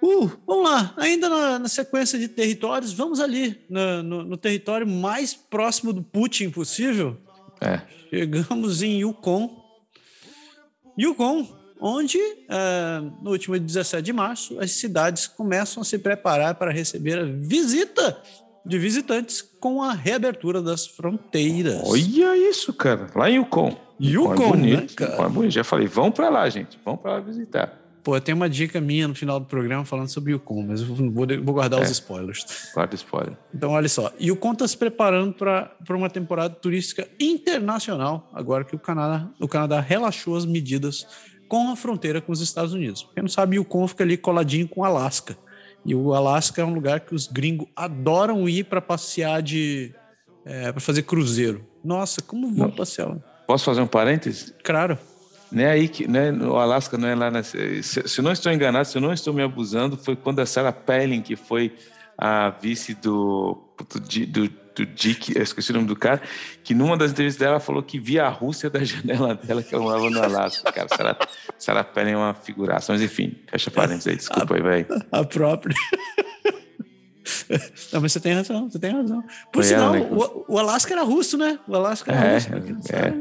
[0.01, 4.85] Uh, vamos lá, ainda na, na, sequência de territórios, vamos ali no, no, no, território
[4.85, 7.17] mais próximo do Putin possível.
[7.59, 7.81] É.
[8.11, 9.66] Chegamos em Yukon.
[10.97, 11.47] Yukon,
[11.79, 17.19] onde uh, no último 17 de março as cidades começam a se preparar para receber
[17.19, 18.21] a visita
[18.65, 21.81] de visitantes com a reabertura das fronteiras.
[21.85, 23.75] Olha isso, cara, lá em Yukon.
[23.99, 25.23] Yukon, é bonito, né, cara?
[25.23, 25.51] É bonito.
[25.51, 27.86] Já falei, vão para lá, gente, vão para lá visitar.
[28.07, 30.87] Pô, tem uma dica minha no final do programa falando sobre o Yukon, mas eu
[30.87, 32.45] vou, vou guardar é, os spoilers.
[32.73, 33.37] Guarda spoiler.
[33.53, 34.13] Então, olha só.
[34.17, 39.81] Yukon está se preparando para uma temporada turística internacional, agora que o Canadá, o Canadá
[39.81, 41.05] relaxou as medidas
[41.49, 43.05] com a fronteira com os Estados Unidos.
[43.13, 45.37] Quem não sabe, o Yukon fica ali coladinho com o Alasca.
[45.85, 49.93] E o Alasca é um lugar que os gringos adoram ir para passear de.
[50.45, 51.67] É, para fazer cruzeiro.
[51.83, 53.17] Nossa, como vão passear?
[53.45, 54.53] Posso fazer um parêntese?
[54.63, 54.97] Claro.
[55.51, 57.31] Né, aí que, né, o Alasca não é lá.
[57.31, 60.45] Na, se, se não estou enganado, se eu não estou me abusando, foi quando a
[60.45, 61.73] Sarah Palin, que foi
[62.17, 66.21] a vice do, do, do, do Dick, esqueci o nome do cara,
[66.63, 69.83] que numa das entrevistas dela falou que via a Rússia da janela dela, que ela
[69.83, 70.71] morava no Alasca.
[70.71, 71.17] Cara, Sarah,
[71.57, 74.87] Sarah Palin é uma figuração, mas enfim, fecha parênteses aí, desculpa a, aí, velho.
[75.11, 75.75] A própria.
[77.91, 79.21] Não, mas você tem razão, você tem razão.
[79.51, 80.09] Por foi sinal, ela, né?
[80.11, 81.59] o, o Alasca era russo, né?
[81.67, 82.49] O Alasca era é, russo.
[82.95, 83.13] É.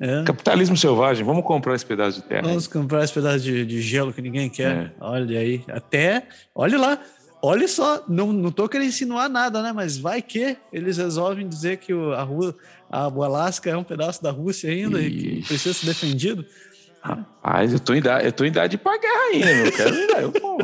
[0.00, 0.24] É.
[0.24, 2.42] Capitalismo selvagem, vamos comprar esse pedaço de terra.
[2.42, 2.72] Vamos aí.
[2.72, 4.76] comprar esse pedaço de, de gelo que ninguém quer.
[4.76, 4.92] É.
[5.00, 6.98] Olha aí, até, olha lá,
[7.42, 9.72] olha só, não, não tô querendo insinuar nada, né?
[9.72, 12.56] Mas vai que eles resolvem dizer que o, a, rua,
[12.90, 15.08] a, o Alasca é um pedaço da Rússia ainda Ixi.
[15.08, 16.44] e que precisa ser defendido.
[17.00, 19.72] Rapaz, eu tô em idade, eu tô em idade pra guerra ainda, meu.
[19.72, 20.58] Quero, eu, pô.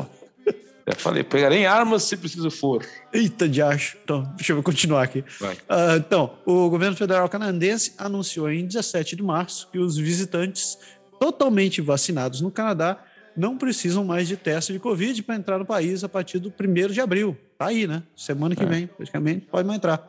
[0.87, 2.85] Já falei, pegarei armas se preciso for.
[3.12, 3.97] Eita, de acho.
[4.05, 5.20] Então, deixa eu continuar aqui.
[5.20, 10.79] Uh, então, o governo federal canadense anunciou em 17 de março que os visitantes
[11.18, 13.03] totalmente vacinados no Canadá
[13.35, 16.92] não precisam mais de teste de Covid para entrar no país a partir do 1
[16.92, 17.37] de abril.
[17.59, 18.03] Tá aí, né?
[18.14, 18.66] Semana que é.
[18.66, 20.07] vem, praticamente, pode mais entrar.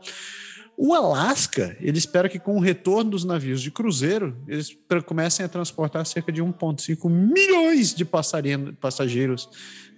[0.77, 5.49] O Alasca, ele espera que com o retorno dos navios de cruzeiro, eles comecem a
[5.49, 9.49] transportar cerca de 1,5 milhões de passageiros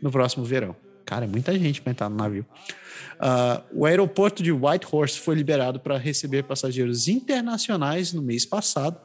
[0.02, 0.76] no próximo verão.
[1.06, 2.46] Cara, é muita gente para entrar no navio.
[3.16, 9.00] Uh, o aeroporto de Whitehorse foi liberado para receber passageiros internacionais no mês passado.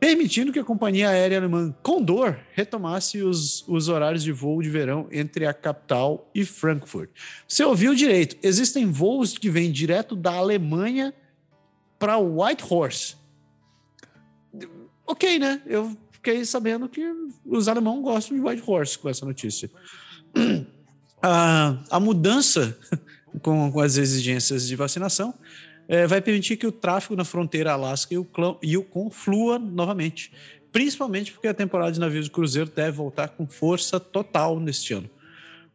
[0.00, 5.06] permitindo que a companhia aérea alemã Condor retomasse os, os horários de voo de verão
[5.12, 7.08] entre a capital e Frankfurt.
[7.46, 8.36] Você ouviu direito?
[8.42, 11.14] Existem voos que vêm direto da Alemanha
[12.00, 13.14] para Whitehorse.
[15.06, 15.62] Ok, né?
[15.66, 17.02] Eu fiquei sabendo que
[17.44, 19.68] os alemães gostam de Whitehorse com essa notícia.
[21.24, 22.76] A, a mudança
[23.42, 25.32] com, com as exigências de vacinação
[25.86, 28.26] é, vai permitir que o tráfego na fronteira Alasca e o
[28.60, 30.32] Yukon flua novamente,
[30.72, 35.08] principalmente porque a temporada de navios de cruzeiro deve voltar com força total neste ano.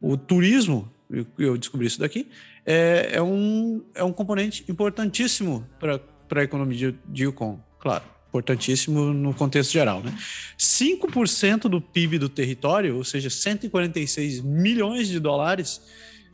[0.01, 0.91] O turismo,
[1.39, 2.27] eu descobri isso daqui,
[2.65, 9.13] é, é um, é um componente importantíssimo para a economia de, de Yukon, claro importantíssimo
[9.13, 10.13] no contexto geral, né?
[10.57, 15.81] 5% do PIB do território, ou seja, 146 milhões de dólares,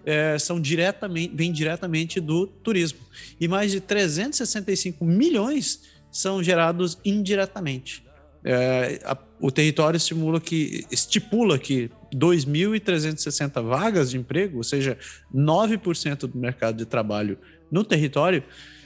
[0.06, 3.00] é, são diretamente, vêm diretamente do turismo.
[3.40, 8.04] E mais de 365 milhões são gerados indiretamente.
[8.44, 14.98] É, a, o território estimula que, estipula que 2.360 vagas de emprego, ou seja,
[15.34, 17.38] 9% do mercado de trabalho
[17.72, 18.44] no território,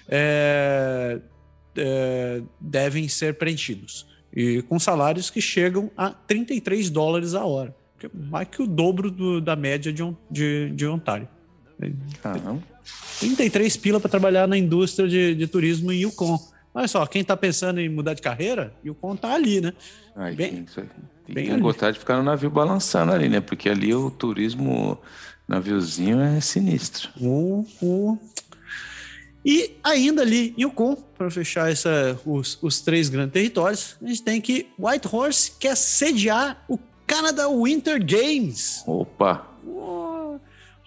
[0.08, 1.19] é,
[1.78, 4.08] é, devem ser preenchidos.
[4.36, 8.68] E com salários que chegam a 33 dólares a hora que é mais que o
[8.68, 11.28] dobro do, da média de, de, de Ontário.
[12.22, 12.62] Caramba.
[13.20, 16.40] 33 pila para trabalhar na indústria de, de turismo em Yukon.
[16.74, 19.74] Olha só, quem está pensando em mudar de carreira, Yukon está ali, né?
[20.16, 20.86] Ai, bem, tem, tem,
[21.36, 23.42] bem tem gostar de ficar no navio balançando ali, né?
[23.42, 25.00] Porque ali o turismo
[25.48, 27.10] naviozinho é sinistro.
[27.20, 28.20] Uh, uh.
[29.45, 34.41] E ainda ali, Yukon, para fechar essa, os, os três grandes territórios, a gente tem
[34.41, 38.84] que Whitehorse quer sediar o Canada Winter Games.
[38.86, 39.47] Opa!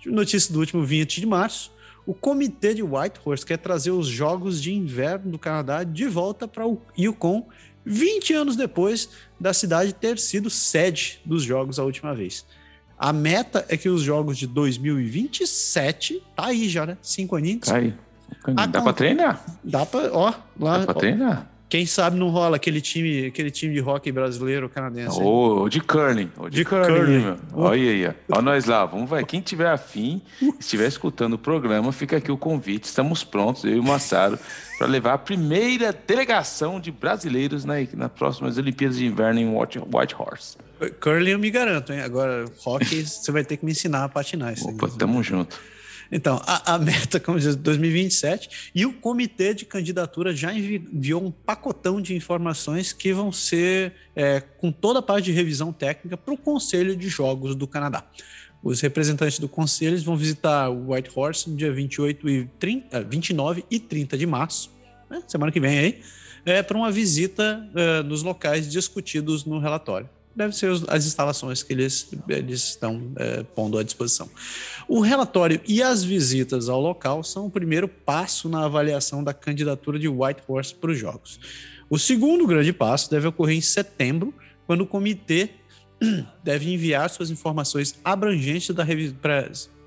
[0.06, 1.72] Notícia do último 20 de março.
[2.06, 6.66] O comitê de Whitehorse quer trazer os Jogos de Inverno do Canadá de volta para
[6.66, 7.46] o Yukon
[7.84, 12.44] 20 anos depois da cidade ter sido sede dos Jogos a última vez.
[12.98, 16.98] A meta é que os Jogos de 2027, tá aí já, né?
[17.00, 17.66] Cinco aninhos.
[17.66, 17.94] Tá aí.
[18.70, 19.44] Dá para treinar?
[19.62, 20.78] Dá para, ó, lá.
[20.78, 21.50] Dá para treinar.
[21.70, 25.20] Quem sabe não rola aquele time, aquele time de hockey brasileiro canadense.
[25.22, 26.28] Ou de curling.
[26.36, 27.22] Ou de, de curling.
[27.22, 27.36] curling.
[27.52, 28.12] Olha aí, ó.
[28.32, 28.84] Olha nós lá.
[28.84, 29.24] Vamos ver.
[29.24, 30.20] Quem tiver afim,
[30.58, 32.86] estiver escutando o programa, fica aqui o convite.
[32.86, 34.36] Estamos prontos, eu e o Massaro,
[34.78, 40.16] para levar a primeira delegação de brasileiros na, nas próximas Olimpíadas de Inverno em White
[40.18, 40.56] Horse.
[41.00, 42.00] Curling eu me garanto, hein?
[42.00, 44.54] Agora, hockey, você vai ter que me ensinar a patinar.
[44.64, 45.60] Opa, tamo junto.
[46.12, 51.30] Então, a, a meta, como diz, 2027, e o comitê de candidatura já enviou um
[51.30, 56.34] pacotão de informações que vão ser é, com toda a parte de revisão técnica para
[56.34, 58.04] o Conselho de Jogos do Canadá.
[58.62, 63.64] Os representantes do conselho vão visitar o White Horse no dia 28 e 30, 29
[63.70, 64.70] e 30 de março,
[65.08, 66.00] né, semana que vem aí,
[66.44, 71.72] é, para uma visita é, nos locais discutidos no relatório deve ser as instalações que
[71.72, 74.28] eles, eles estão é, pondo à disposição.
[74.88, 79.98] O relatório e as visitas ao local são o primeiro passo na avaliação da candidatura
[79.98, 81.40] de Whitehorse para os Jogos.
[81.88, 84.32] O segundo grande passo deve ocorrer em setembro,
[84.66, 85.50] quando o comitê
[86.42, 88.70] deve enviar suas informações abrangentes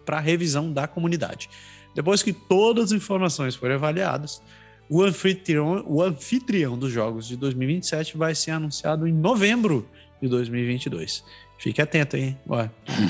[0.05, 1.49] para a revisão da comunidade.
[1.95, 4.41] Depois que todas as informações forem avaliadas,
[4.89, 9.87] o anfitrião, o anfitrião dos Jogos de 2027 vai ser anunciado em novembro
[10.23, 11.23] de 2022.
[11.57, 12.37] Fique atento, hein?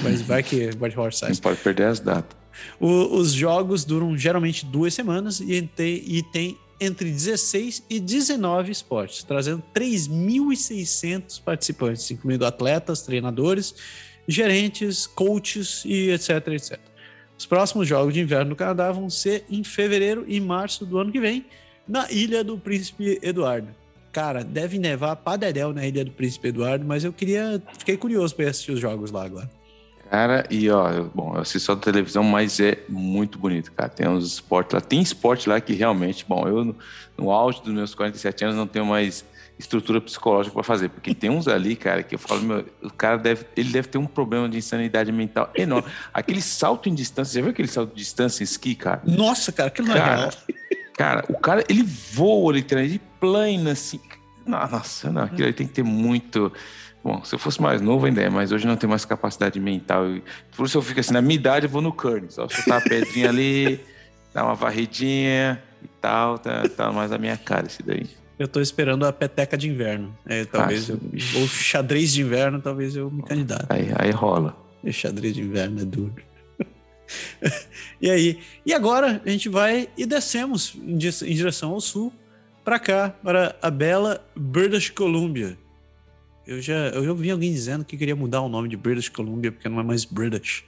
[0.04, 1.30] Mas vai que White Horse sai.
[1.30, 2.36] Não pode perder as datas.
[2.80, 8.72] O, os jogos duram geralmente duas semanas e tem, e tem entre 16 e 19
[8.72, 13.76] esportes, trazendo 3.600 participantes, incluindo atletas, treinadores,
[14.28, 16.80] gerentes, coaches e etc, etc.
[17.38, 21.12] Os próximos Jogos de Inverno no Canadá vão ser em fevereiro e março do ano
[21.12, 21.46] que vem,
[21.88, 23.83] na Ilha do Príncipe Eduardo.
[24.14, 27.60] Cara, deve nevar pra dedéu na Ilha do Príncipe Eduardo, mas eu queria.
[27.80, 29.50] Fiquei curioso para assistir os jogos lá agora.
[30.08, 33.90] Cara, e ó, eu, bom, eu assisto só televisão, mas é muito bonito, cara.
[33.90, 36.76] Tem uns esportes lá, tem esporte lá que realmente, bom, eu no,
[37.18, 39.26] no auge dos meus 47 anos não tenho mais
[39.58, 43.18] estrutura psicológica para fazer, porque tem uns ali, cara, que eu falo, meu, o cara
[43.18, 45.90] deve, ele deve ter um problema de insanidade mental enorme.
[46.14, 49.02] Aquele salto em distância, já viu aquele salto de distância em esqui, cara?
[49.06, 50.30] Nossa, cara, aquilo não é real.
[50.94, 54.00] Cara, o cara, ele voa literalmente, ele plana assim.
[54.46, 56.52] Nossa, não, aquilo aí tem que ter muito.
[57.04, 60.04] Bom, se eu fosse mais novo ainda é, mas hoje não tenho mais capacidade mental.
[60.56, 62.82] Por isso eu fico assim, na minha idade eu vou no curling, só chutar a
[62.82, 63.80] pedrinha ali,
[64.34, 68.08] dar uma varridinha e tal, tá, tá mais a minha cara esse daí.
[68.40, 70.16] Eu tô esperando a peteca de inverno.
[70.26, 73.66] É, talvez ah, eu, ou xadrez de inverno, talvez eu me candidate.
[73.70, 74.58] Aí, aí rola.
[74.84, 76.16] E xadrez de inverno é duro.
[78.02, 78.40] e aí?
[78.66, 82.14] E agora a gente vai e descemos em direção ao sul
[82.64, 85.58] para cá, para a bela British Columbia.
[86.46, 89.52] Eu já, eu já ouvi alguém dizendo que queria mudar o nome de British Columbia
[89.52, 90.64] porque não é mais British.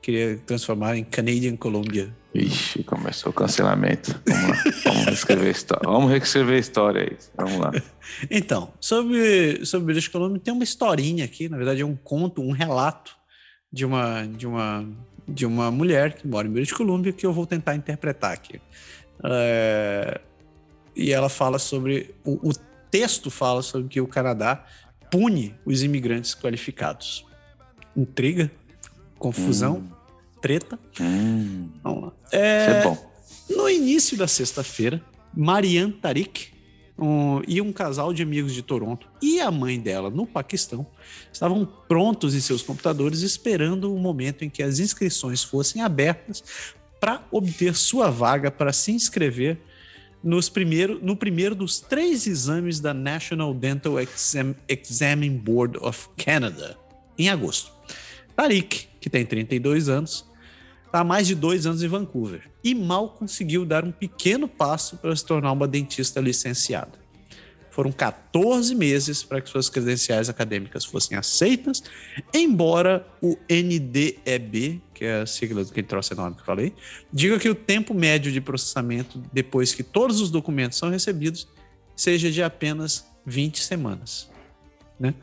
[0.00, 2.14] Queria transformar em Canadian Columbia.
[2.34, 4.18] Ixi, começou o cancelamento.
[4.26, 5.90] Vamos lá, vamos reescrever a história.
[5.90, 7.16] Vamos reescrever a história aí.
[7.36, 7.72] Vamos lá.
[8.30, 12.52] Então, sobre, sobre British Columbia, tem uma historinha aqui, na verdade é um conto, um
[12.52, 13.14] relato
[13.70, 14.88] de uma, de uma,
[15.28, 18.60] de uma mulher que mora em British Columbia que eu vou tentar interpretar aqui.
[19.24, 20.20] É,
[20.96, 22.14] e ela fala sobre.
[22.24, 22.52] O, o
[22.90, 24.64] texto fala sobre que o Canadá
[25.10, 27.26] pune os imigrantes qualificados.
[27.96, 28.50] Intriga,
[29.18, 29.90] confusão, hum.
[30.40, 30.78] treta.
[31.00, 31.70] Hum.
[31.82, 32.12] Vamos lá.
[32.32, 33.12] É, Isso é bom.
[33.50, 35.02] No início da sexta-feira,
[35.34, 36.52] Marianne Tarik
[36.98, 40.86] um, e um casal de amigos de Toronto e a mãe dela no Paquistão
[41.32, 46.42] estavam prontos em seus computadores esperando o momento em que as inscrições fossem abertas
[47.00, 49.58] para obter sua vaga para se inscrever
[50.22, 56.76] nos primeiro, no primeiro dos três exames da National Dental Exam, Examining Board of Canada,
[57.16, 57.72] em agosto.
[58.34, 60.27] Tarik, que tem 32 anos,
[60.88, 64.96] está há mais de dois anos em Vancouver e mal conseguiu dar um pequeno passo
[64.96, 66.98] para se tornar uma dentista licenciada.
[67.70, 71.80] Foram 14 meses para que suas credenciais acadêmicas fossem aceitas,
[72.34, 76.74] embora o NDEB, que é a sigla do que trouxe nome que eu falei,
[77.12, 81.46] diga que o tempo médio de processamento depois que todos os documentos são recebidos
[81.94, 84.28] seja de apenas 20 semanas.
[84.98, 85.14] Né?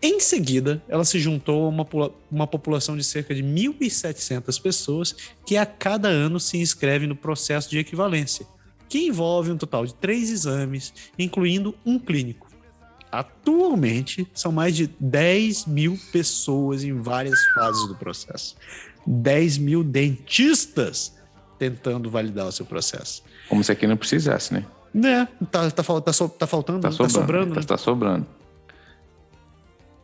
[0.00, 1.86] Em seguida, ela se juntou a uma,
[2.30, 7.68] uma população de cerca de 1.700 pessoas que a cada ano se inscrevem no processo
[7.68, 8.46] de equivalência,
[8.88, 12.46] que envolve um total de três exames, incluindo um clínico.
[13.10, 18.56] Atualmente, são mais de 10 mil pessoas em várias fases do processo.
[19.06, 21.16] 10 mil dentistas
[21.58, 23.22] tentando validar o seu processo.
[23.48, 24.66] Como se aqui não precisasse, né?
[24.92, 25.28] Né?
[25.50, 27.54] Tá, tá, tá, tá faltando, tá, sobrando, tá sobrando.
[27.54, 27.66] Tá, né?
[27.66, 28.26] tá sobrando.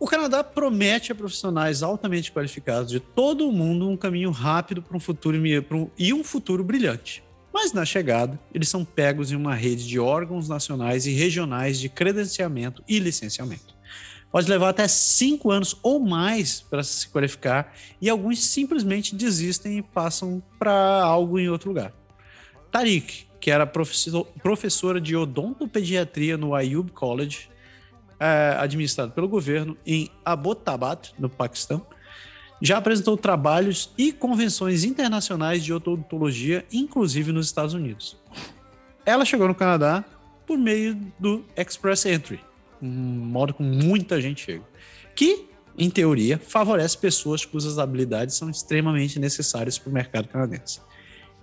[0.02, 4.96] O Canadá promete a profissionais altamente qualificados de todo o mundo um caminho rápido para
[4.96, 5.40] um futuro
[5.96, 7.22] e um futuro brilhante.
[7.54, 11.88] Mas na chegada, eles são pegos em uma rede de órgãos nacionais e regionais de
[11.88, 13.76] credenciamento e licenciamento.
[14.32, 19.82] Pode levar até cinco anos ou mais para se qualificar e alguns simplesmente desistem e
[19.82, 21.92] passam para algo em outro lugar.
[22.72, 27.51] Tarik, que era professor, professora de odontopediatria no Ayub College,
[28.22, 31.84] é, administrado pelo governo em Abbottabad, no Paquistão,
[32.60, 38.16] já apresentou trabalhos e convenções internacionais de odontologia, inclusive nos Estados Unidos.
[39.04, 40.04] Ela chegou no Canadá
[40.46, 42.38] por meio do Express Entry,
[42.80, 44.62] um modo como muita gente chega,
[45.16, 50.80] que, em teoria, favorece pessoas cujas habilidades são extremamente necessárias para o mercado canadense.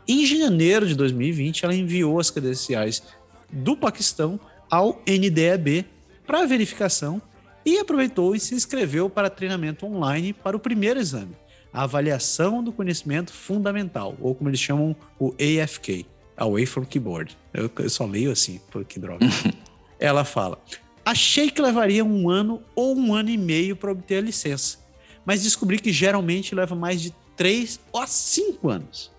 [0.07, 3.03] Em janeiro de 2020, ela enviou as credenciais
[3.51, 4.39] do Paquistão
[4.71, 5.85] ao NDEB
[6.29, 7.19] para verificação
[7.65, 11.35] e aproveitou e se inscreveu para treinamento online para o primeiro exame,
[11.73, 16.05] a avaliação do conhecimento fundamental, ou como eles chamam o AFK,
[16.37, 17.35] Away from Keyboard.
[17.51, 19.25] Eu, eu só leio assim, porque droga.
[19.99, 20.61] Ela fala:
[21.03, 24.77] Achei que levaria um ano ou um ano e meio para obter a licença,
[25.25, 29.11] mas descobri que geralmente leva mais de três ou cinco anos.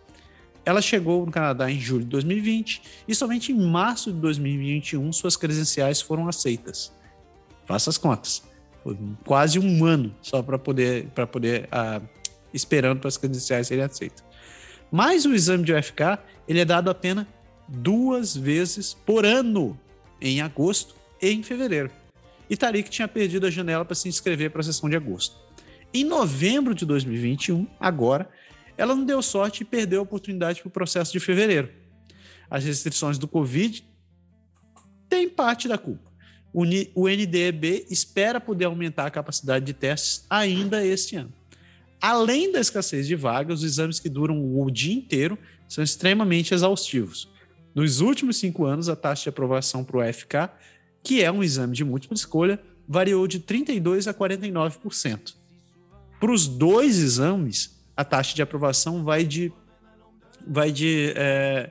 [0.64, 5.36] Ela chegou no Canadá em julho de 2020 e somente em março de 2021 suas
[5.36, 6.99] credenciais foram aceitas.
[7.70, 8.42] Faça as contas.
[9.24, 12.04] Quase um ano só para poder, para poder uh,
[12.52, 14.24] esperando para as credenciais serem aceitas.
[14.90, 16.18] Mas o exame de UFK
[16.48, 17.28] ele é dado apenas
[17.68, 19.78] duas vezes por ano,
[20.20, 21.92] em agosto e em fevereiro.
[22.48, 25.36] E Tarik tinha perdido a janela para se inscrever para a sessão de agosto.
[25.94, 28.28] Em novembro de 2021, agora,
[28.76, 31.70] ela não deu sorte e perdeu a oportunidade para o processo de fevereiro.
[32.50, 33.88] As restrições do Covid
[35.08, 36.09] têm parte da culpa
[36.52, 41.32] o NDEB espera poder aumentar a capacidade de testes ainda este ano.
[42.00, 45.38] Além da escassez de vagas, os exames que duram o dia inteiro
[45.68, 47.28] são extremamente exaustivos.
[47.74, 50.50] Nos últimos cinco anos, a taxa de aprovação para o AFK,
[51.02, 55.34] que é um exame de múltipla escolha, variou de 32% a 49%.
[56.18, 59.52] Para os dois exames, a taxa de aprovação vai de,
[60.46, 61.70] vai de é,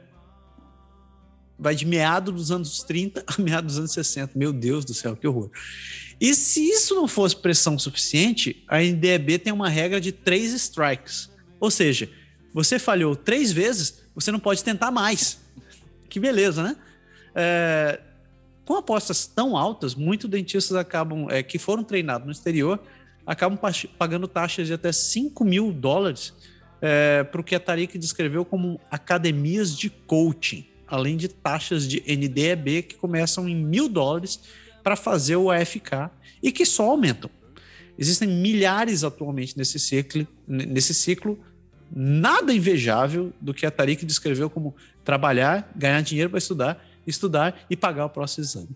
[1.60, 4.38] vai de meado dos anos 30 a meado dos anos 60.
[4.38, 5.51] Meu Deus do céu, que horror.
[6.20, 11.30] E se isso não fosse pressão suficiente, a NDEB tem uma regra de três strikes.
[11.60, 12.10] Ou seja,
[12.53, 15.39] você falhou três vezes, você não pode tentar mais.
[16.10, 16.76] Que beleza, né?
[17.36, 17.99] É,
[18.66, 22.80] com apostas tão altas, muitos dentistas acabam, é, que foram treinados no exterior,
[23.26, 23.60] acabam
[23.97, 26.34] pagando taxas de até 5 mil dólares
[26.82, 32.01] é, para o que a Tariq descreveu como academias de coaching além de taxas de
[32.01, 34.39] NDEB que começam em mil dólares
[34.83, 36.09] para fazer o AFK
[36.41, 37.29] e que só aumentam.
[37.97, 41.37] Existem milhares atualmente nesse ciclo, nesse ciclo
[41.91, 47.75] nada invejável do que a Tariq descreveu como trabalhar, ganhar dinheiro para estudar, estudar e
[47.75, 48.69] pagar o próximo exame.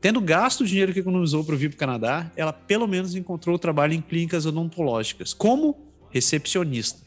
[0.00, 3.58] Tendo gasto o dinheiro que economizou para vir para o Canadá, ela pelo menos encontrou
[3.58, 5.76] trabalho em clínicas odontológicas, como
[6.10, 7.00] recepcionista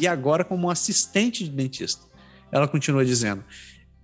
[0.00, 2.11] e agora como assistente de dentista.
[2.52, 3.42] Ela continua dizendo: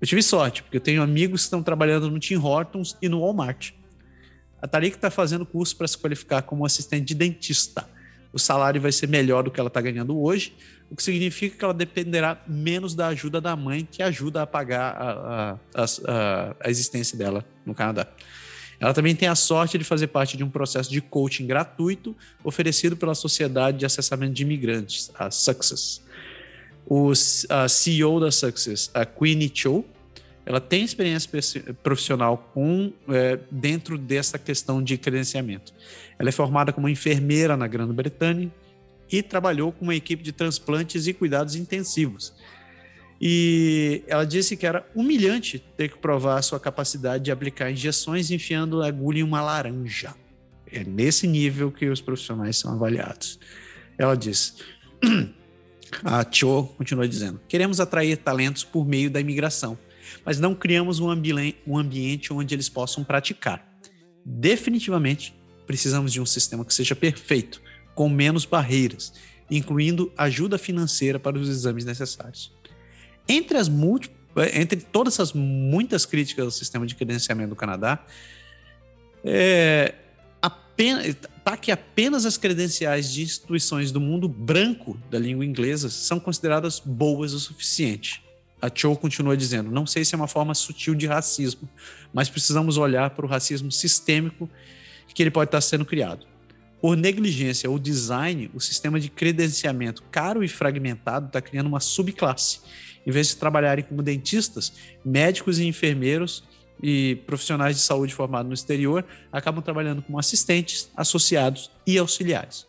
[0.01, 3.21] Eu tive sorte, porque eu tenho amigos que estão trabalhando no Tim Hortons e no
[3.21, 3.73] Walmart.
[4.61, 7.87] A Tariq está fazendo curso para se qualificar como assistente de dentista
[8.33, 10.55] o salário vai ser melhor do que ela está ganhando hoje,
[10.91, 14.95] o que significa que ela dependerá menos da ajuda da mãe, que ajuda a pagar
[14.97, 18.07] a, a, a, a existência dela no Canadá.
[18.81, 22.97] Ela também tem a sorte de fazer parte de um processo de coaching gratuito oferecido
[22.97, 26.01] pela Sociedade de Acessamento de Imigrantes, a Success.
[26.91, 27.13] O
[27.51, 29.85] a CEO da Success, a Queenie Cho,
[30.47, 31.31] ela tem experiência
[31.83, 35.75] profissional com é, dentro dessa questão de credenciamento.
[36.19, 38.51] Ela é formada como enfermeira na Grã-Bretanha
[39.13, 42.33] e trabalhou com uma equipe de transplantes e cuidados intensivos.
[43.21, 48.31] E ela disse que era humilhante ter que provar a sua capacidade de aplicar injeções
[48.31, 50.15] enfiando agulha em uma laranja.
[50.73, 53.39] É nesse nível que os profissionais são avaliados.
[53.99, 54.55] Ela disse:
[56.05, 59.79] a Cho continua dizendo: queremos atrair talentos por meio da imigração
[60.25, 61.09] mas não criamos um,
[61.67, 63.67] um ambiente onde eles possam praticar.
[64.25, 65.35] Definitivamente,
[65.67, 67.61] precisamos de um sistema que seja perfeito,
[67.95, 69.13] com menos barreiras,
[69.51, 72.53] incluindo ajuda financeira para os exames necessários.
[73.29, 73.69] Entre as
[74.55, 78.05] entre todas as muitas críticas ao sistema de credenciamento do Canadá,
[79.25, 79.95] é,
[80.41, 81.17] apenas,
[81.49, 86.79] tá que apenas as credenciais de instituições do mundo branco da língua inglesa são consideradas
[86.79, 88.23] boas o suficiente.
[88.61, 91.67] A Cho continua dizendo: não sei se é uma forma sutil de racismo,
[92.13, 94.51] mas precisamos olhar para o racismo sistêmico
[95.15, 96.27] que ele pode estar sendo criado.
[96.83, 102.61] Por negligência ou design, o sistema de credenciamento caro e fragmentado está criando uma subclasse.
[103.07, 104.71] Em vez de trabalharem como dentistas,
[105.03, 106.45] médicos e enfermeiros
[106.83, 112.67] e profissionais de saúde formados no exterior acabam trabalhando como assistentes, associados e auxiliares.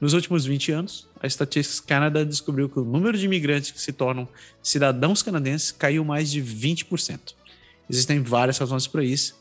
[0.00, 3.92] Nos últimos 20 anos, a Statistics Canada descobriu que o número de imigrantes que se
[3.92, 4.28] tornam
[4.62, 7.34] cidadãos canadenses caiu mais de 20%.
[7.88, 9.40] Existem várias razões para isso,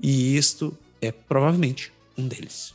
[0.00, 2.74] e isto é provavelmente um deles.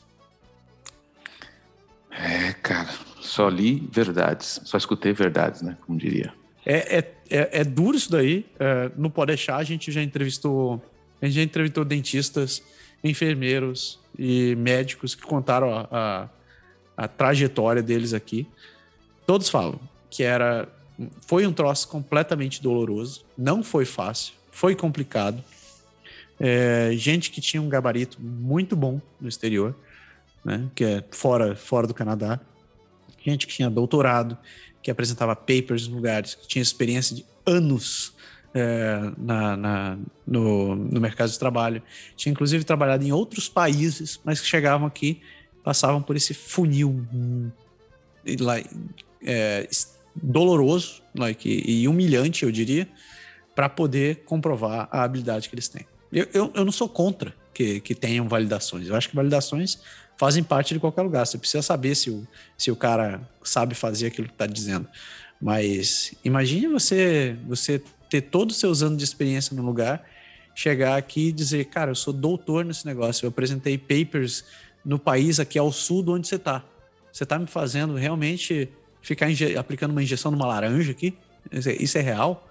[2.11, 2.89] É, cara,
[3.19, 5.77] só li verdades, só escutei verdades, né?
[5.85, 6.33] Como diria.
[6.65, 8.45] É, é, é, é duro isso daí.
[8.59, 10.83] É, não pode deixar, a gente já entrevistou.
[11.21, 12.63] A gente já entrevistou dentistas,
[13.03, 16.29] enfermeiros e médicos que contaram a, a
[17.01, 18.47] a trajetória deles aqui.
[19.25, 19.79] Todos falam
[20.09, 20.67] que era
[21.21, 25.43] foi um troço completamente doloroso, não foi fácil, foi complicado.
[26.39, 29.75] É, gente que tinha um gabarito muito bom no exterior,
[30.45, 32.39] né, que é fora, fora do Canadá.
[33.23, 34.37] Gente que tinha doutorado,
[34.81, 38.13] que apresentava papers em lugares, que tinha experiência de anos
[38.53, 41.81] é, na, na, no, no mercado de trabalho.
[42.15, 45.21] Tinha inclusive trabalhado em outros países, mas que chegavam aqui
[45.63, 47.05] passavam por esse funil
[48.39, 48.69] like,
[49.23, 49.67] é,
[50.15, 52.87] doloroso like, e humilhante, eu diria,
[53.55, 55.85] para poder comprovar a habilidade que eles têm.
[56.11, 58.87] Eu, eu, eu não sou contra que, que tenham validações.
[58.87, 59.79] Eu acho que validações
[60.21, 61.25] fazem parte de qualquer lugar.
[61.25, 64.87] Você precisa saber se o, se o cara sabe fazer aquilo que está dizendo.
[65.41, 70.07] Mas imagine você, você ter todos os seus anos de experiência no lugar,
[70.53, 74.45] chegar aqui e dizer, cara, eu sou doutor nesse negócio, eu apresentei papers
[74.85, 76.63] no país aqui ao sul de onde você está.
[77.11, 78.69] Você está me fazendo realmente
[79.01, 79.25] ficar
[79.57, 81.17] aplicando uma injeção numa laranja aqui?
[81.51, 82.47] Isso é, é real?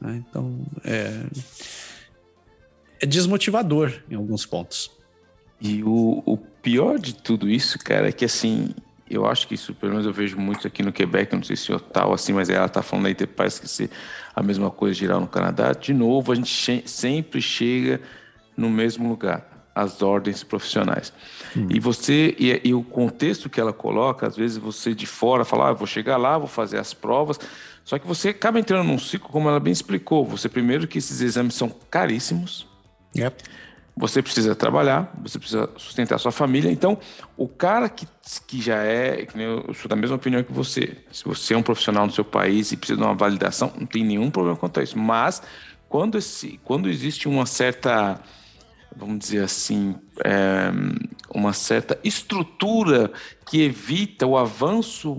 [0.00, 0.24] Né?
[0.26, 1.20] Então, é,
[3.02, 4.90] é, desmotivador em alguns pontos.
[5.60, 8.74] E o, o, pior de tudo isso, cara, é que assim,
[9.08, 11.70] eu acho que isso, pelo menos eu vejo muito aqui no Quebec, não sei se
[11.70, 13.90] é tal assim, mas ela tá falando aí, parece que ser
[14.34, 15.72] a mesma coisa geral no Canadá.
[15.72, 18.00] De novo, a gente che sempre chega
[18.56, 21.12] no mesmo lugar as ordens profissionais.
[21.54, 21.66] Hum.
[21.68, 25.68] E você e, e, o contexto que ela coloca, às vezes você de fora fala,
[25.68, 27.38] ah, vou chegar lá, vou fazer as provas,
[27.84, 30.24] só que você acaba entrando num ciclo, como ela bem explicou.
[30.24, 32.66] Você primeiro que esses exames são caríssimos.
[33.16, 33.44] Yep.
[33.96, 36.70] Você precisa trabalhar, você precisa sustentar sua família.
[36.70, 36.98] Então,
[37.36, 38.08] o cara que,
[38.46, 40.96] que já é, que eu sou da mesma opinião que você.
[41.12, 44.04] Se você é um profissional no seu país e precisa de uma validação, não tem
[44.04, 44.98] nenhum problema quanto a isso.
[44.98, 45.42] Mas
[45.88, 48.20] quando, esse, quando existe uma certa
[48.96, 50.70] vamos dizer assim, é,
[51.34, 53.12] uma certa estrutura
[53.44, 55.12] que evita o avanço,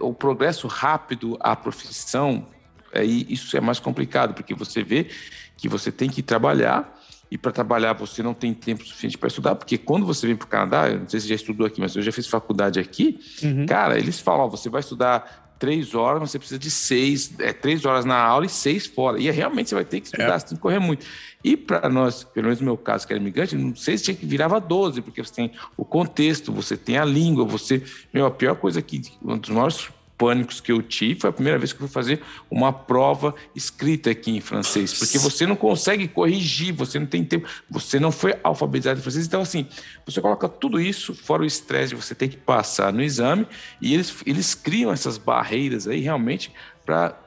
[0.00, 2.46] o progresso rápido à profissão,
[2.92, 5.08] aí isso é mais complicado, porque você vê
[5.56, 6.94] que você tem que trabalhar
[7.36, 10.46] e para trabalhar você não tem tempo suficiente para estudar, porque quando você vem para
[10.46, 13.20] o Canadá, eu não sei se já estudou aqui, mas eu já fiz faculdade aqui,
[13.42, 13.66] uhum.
[13.66, 17.52] cara, eles falam, ó, você vai estudar três horas, mas você precisa de seis, é,
[17.52, 19.20] três horas na aula e seis fora.
[19.20, 20.38] E é, realmente você vai ter que estudar, é.
[20.38, 21.04] você tem que correr muito.
[21.44, 24.14] E para nós, pelo menos no meu caso, que era imigrante, não sei se tinha
[24.14, 27.82] que virava 12, porque você tem o contexto, você tem a língua, você.
[28.12, 31.58] Meu, a pior coisa que um dos maiores pânicos que eu tive foi a primeira
[31.58, 36.08] vez que eu fui fazer uma prova escrita aqui em francês, porque você não consegue
[36.08, 39.26] corrigir, você não tem tempo, você não foi alfabetizado em francês.
[39.26, 39.66] Então, assim,
[40.04, 43.46] você coloca tudo isso, fora o estresse de você ter que passar no exame,
[43.80, 46.52] e eles, eles criam essas barreiras aí realmente
[46.84, 47.18] para,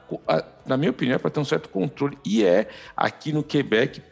[0.64, 2.18] na minha opinião, é para ter um certo controle.
[2.24, 4.02] E é aqui no Quebec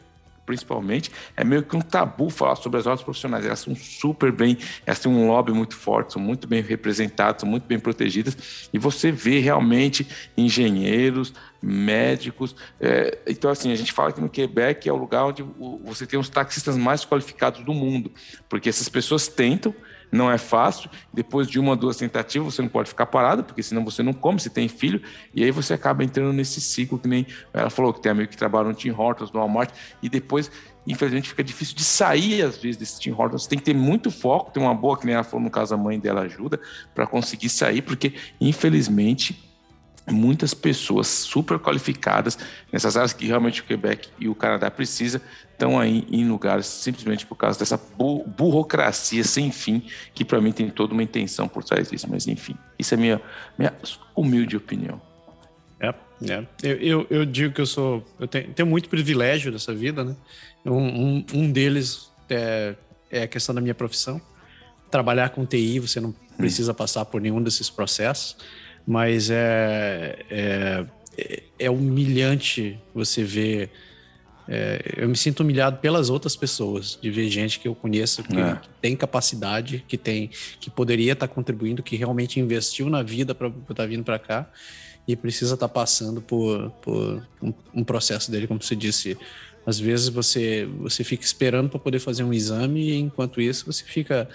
[0.49, 3.45] principalmente, é meio que um tabu falar sobre as ordens profissionais.
[3.45, 7.51] Elas são super bem, elas têm um lobby muito forte, são muito bem representadas, são
[7.51, 12.57] muito bem protegidas, e você vê realmente engenheiros, médicos.
[12.81, 15.45] É, então, assim, a gente fala que no Quebec é o lugar onde
[15.85, 18.11] você tem os taxistas mais qualificados do mundo,
[18.49, 19.75] porque essas pessoas tentam,
[20.11, 20.91] não é fácil.
[21.13, 24.41] Depois de uma, duas tentativas, você não pode ficar parado, porque senão você não come,
[24.41, 25.03] você tem filho,
[25.35, 28.37] e aí você acaba entrando nesse ciclo que nem ela falou, que tem amigo que
[28.37, 29.71] trabalha no Tim Hortons, no Walmart,
[30.03, 30.51] e depois,
[30.87, 33.45] infelizmente, fica difícil de sair, às vezes, desse Tim Hortons.
[33.45, 35.75] Você tem que ter muito foco, ter uma boa, que nem ela falou, no caso,
[35.75, 36.61] a mãe dela ajuda,
[36.95, 39.48] para conseguir sair, porque, infelizmente,
[40.11, 42.39] muitas pessoas super qualificadas
[42.73, 45.21] nessas áreas que realmente o Quebec e o Canadá precisa
[45.53, 49.83] estão aí em lugares simplesmente por causa dessa bu burocracia sem fim
[50.15, 52.07] que para mim tem toda uma intenção por trás disso.
[52.09, 53.21] Mas enfim isso é minha
[53.59, 53.75] minha
[54.15, 55.01] humilde opinião.
[55.81, 55.95] É,
[56.29, 56.45] é.
[56.63, 60.17] Eu, eu, eu digo que eu sou eu tenho, tenho muito privilégio dessa vida né?
[60.65, 62.75] Um, um, um deles é,
[63.11, 64.21] é a questão da minha profissão.
[64.91, 66.15] Trabalhar com TI você não hum.
[66.37, 68.37] precisa passar por nenhum desses processos
[68.89, 70.87] mas é, é,
[71.59, 73.71] é humilhante você ver.
[74.49, 78.41] É, eu me sinto humilhado pelas outras pessoas, de ver gente que eu conheço que,
[78.41, 78.57] é.
[78.57, 83.35] que tem capacidade, que tem, que poderia estar tá contribuindo, que realmente investiu na vida
[83.35, 84.51] para estar tá vindo para cá
[85.07, 89.19] e precisa estar tá passando por, por um, um, processo dele, como você disse.
[89.67, 93.85] Às vezes você você fica esperando para poder fazer um exame e enquanto isso você
[93.85, 94.27] fica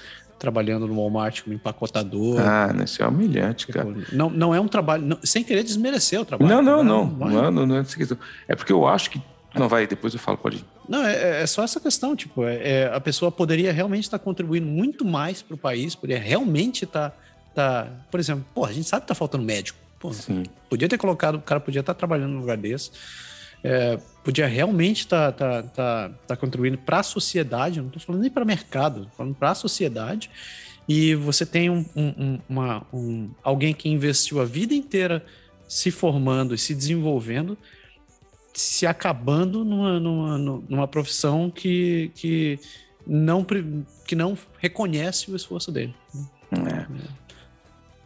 [0.44, 2.41] trabalhando no Walmart como empacotador.
[2.41, 3.96] Ah, isso é humilhante, tipo, cara.
[4.12, 6.54] Não, não é um trabalho, não, sem querer desmerecer o trabalho.
[6.54, 7.06] Não, não, não.
[7.06, 7.86] Não, não, não, não é,
[8.50, 9.22] é porque eu acho que.
[9.56, 10.66] Não, vai, depois eu falo, pode ir.
[10.89, 14.68] Não, é, é só essa questão, tipo, é, é, a pessoa poderia realmente estar contribuindo
[14.68, 17.18] muito mais para o país, poderia realmente estar,
[17.56, 19.80] tá, por exemplo, pô, a gente sabe que está faltando médico.
[19.98, 20.44] Pô, Sim.
[20.70, 22.91] Podia ter colocado, o cara podia estar trabalhando no lugar desse
[23.64, 28.22] é, podia realmente estar tá, tá, tá, tá contribuindo para a sociedade, não estou falando
[28.22, 30.30] nem para o mercado, estou falando para a sociedade,
[30.88, 35.26] e você tem um, um, uma, um, alguém que investiu a vida inteira
[35.68, 37.57] se formando e se desenvolvendo,
[38.53, 42.59] se acabando numa, numa, numa profissão que, que,
[43.07, 43.45] não,
[44.05, 45.95] que não reconhece o esforço dele.
[46.51, 46.86] É.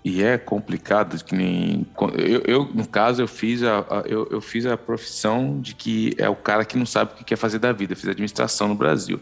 [0.04, 1.86] E é complicado, que nem.
[2.16, 6.16] Eu, eu no caso, eu fiz a, a, eu, eu fiz a profissão de que
[6.18, 7.94] é o cara que não sabe o que quer fazer da vida.
[7.94, 9.20] Eu fiz administração no Brasil.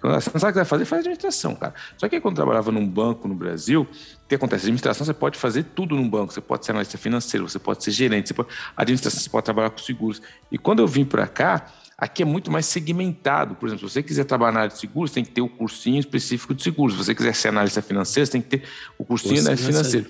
[0.00, 1.74] Quando você não sabe o que vai fazer, faz administração, cara.
[1.96, 4.64] Só que quando eu trabalhava num banco no Brasil, o que acontece?
[4.64, 6.32] Administração você pode fazer tudo num banco.
[6.32, 9.70] Você pode ser analista financeiro, você pode ser gerente, você pode, administração você pode trabalhar
[9.70, 10.20] com seguros.
[10.52, 11.66] E quando eu vim para cá,
[11.98, 13.54] Aqui é muito mais segmentado.
[13.54, 15.98] Por exemplo, se você quiser trabalhar na área de seguros, tem que ter o cursinho
[15.98, 16.94] específico de seguros.
[16.94, 18.62] Se você quiser ser analista financeiro, tem que ter
[18.98, 20.06] o cursinho de analista financeiro.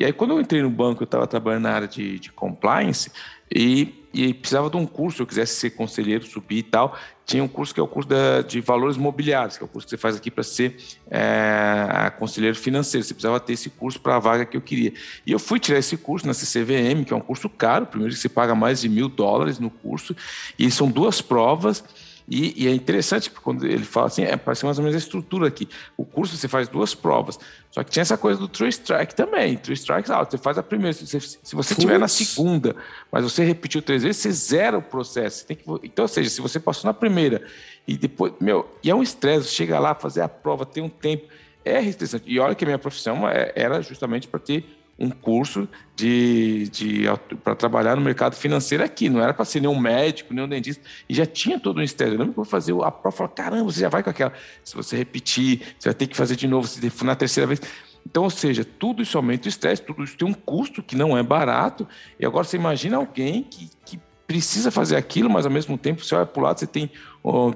[0.00, 3.10] E aí, quando eu entrei no banco, eu estava trabalhando na área de, de compliance
[3.54, 6.96] e, e, precisava de um curso, eu quisesse ser conselheiro, subir e tal.
[7.26, 9.86] Tinha um curso que é o curso da, de valores imobiliários, que é o curso
[9.86, 10.76] que você faz aqui para ser
[11.10, 13.04] é, conselheiro financeiro.
[13.04, 14.94] Você precisava ter esse curso para a vaga que eu queria.
[15.26, 17.86] E eu fui tirar esse curso na CCVM, que é um curso caro.
[17.86, 20.16] Primeiro, você paga mais de mil dólares no curso,
[20.58, 21.84] e são duas provas.
[22.30, 24.98] E, e, é interessante, porque quando ele fala assim, é, parece mais ou menos a
[24.98, 25.66] estrutura aqui.
[25.96, 27.38] O curso você faz duas provas.
[27.70, 29.56] Só que tinha essa coisa do True Strike também.
[29.56, 30.30] True Strike out.
[30.30, 30.92] Você faz a primeira.
[30.92, 32.76] Se você, se você tiver na segunda,
[33.10, 35.46] mas você repetiu três vezes, você zera o processo.
[35.46, 37.42] Que, então, ou seja, se você passou na primeira
[37.86, 38.34] e depois.
[38.38, 41.26] Meu, e é um estresse, chega lá, fazer a prova, tem um tempo.
[41.64, 42.24] É estressante.
[42.26, 47.04] E olha que a minha profissão é, era justamente para ter um curso de, de
[47.44, 49.08] para trabalhar no mercado financeiro aqui.
[49.08, 50.82] Não era para ser nenhum médico, nenhum dentista.
[51.08, 52.14] E já tinha todo um estresse.
[52.14, 54.32] Eu lembro que fazer a prova falar, caramba, você já vai com aquela.
[54.64, 57.60] Se você repetir, você vai ter que fazer de novo, se for na terceira vez.
[58.04, 61.16] Então, ou seja, tudo isso aumenta o estresse, tudo isso tem um custo que não
[61.16, 61.86] é barato.
[62.18, 66.14] E agora você imagina alguém que, que precisa fazer aquilo, mas ao mesmo tempo você
[66.14, 66.90] olha para o lado, você tem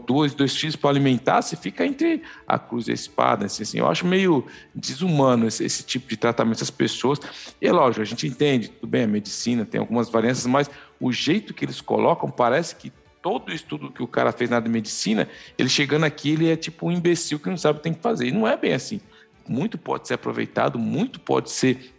[0.06, 3.46] dois, dois filhos para alimentar, você fica entre a cruz e a espada.
[3.46, 3.78] Assim, assim.
[3.78, 7.20] Eu acho meio desumano esse, esse, tipo de tratamento das pessoas.
[7.60, 10.70] E é lógico, a gente entende, tudo bem, a medicina tem algumas varianças, mas
[11.00, 12.92] o jeito que eles colocam parece que
[13.22, 16.88] todo o estudo que o cara fez na medicina, ele chegando aqui, ele é tipo
[16.88, 18.26] um imbecil que não sabe o que tem que fazer.
[18.26, 19.00] E não é bem assim.
[19.48, 21.91] Muito pode ser aproveitado, muito pode ser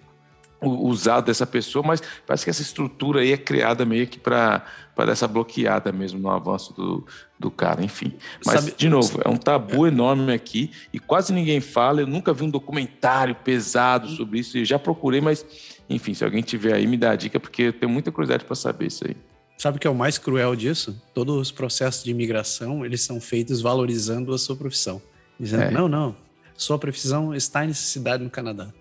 [0.63, 4.63] usado dessa pessoa, mas parece que essa estrutura aí é criada meio que para
[5.09, 7.05] essa bloqueada mesmo no avanço do,
[7.39, 8.13] do cara, enfim.
[8.45, 12.01] Mas, Sabe, de novo, é um tabu enorme aqui e quase ninguém fala.
[12.01, 14.57] Eu nunca vi um documentário pesado sobre isso.
[14.57, 15.45] Eu já procurei, mas,
[15.89, 18.55] enfim, se alguém tiver aí, me dá a dica, porque eu tenho muita curiosidade para
[18.55, 19.15] saber isso aí.
[19.57, 21.01] Sabe o que é o mais cruel disso?
[21.13, 25.01] Todos os processos de imigração, eles são feitos valorizando a sua profissão.
[25.39, 25.71] Dizendo, é.
[25.71, 26.15] não, não,
[26.55, 28.71] sua profissão está em necessidade no Canadá.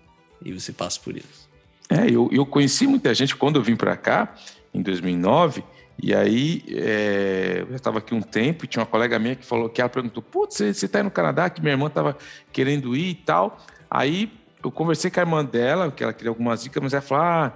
[0.43, 1.42] E você passa por isso.
[1.89, 4.33] É, eu, eu conheci muita gente quando eu vim para cá,
[4.73, 5.63] em 2009,
[6.01, 9.69] e aí é, eu estava aqui um tempo e tinha uma colega minha que falou
[9.69, 11.49] que ela perguntou: Putz, você está aí no Canadá?
[11.49, 12.17] Que minha irmã estava
[12.51, 13.59] querendo ir e tal.
[13.89, 14.31] Aí
[14.63, 17.53] eu conversei com a irmã dela, que ela queria algumas dicas, mas ela falou: Ah,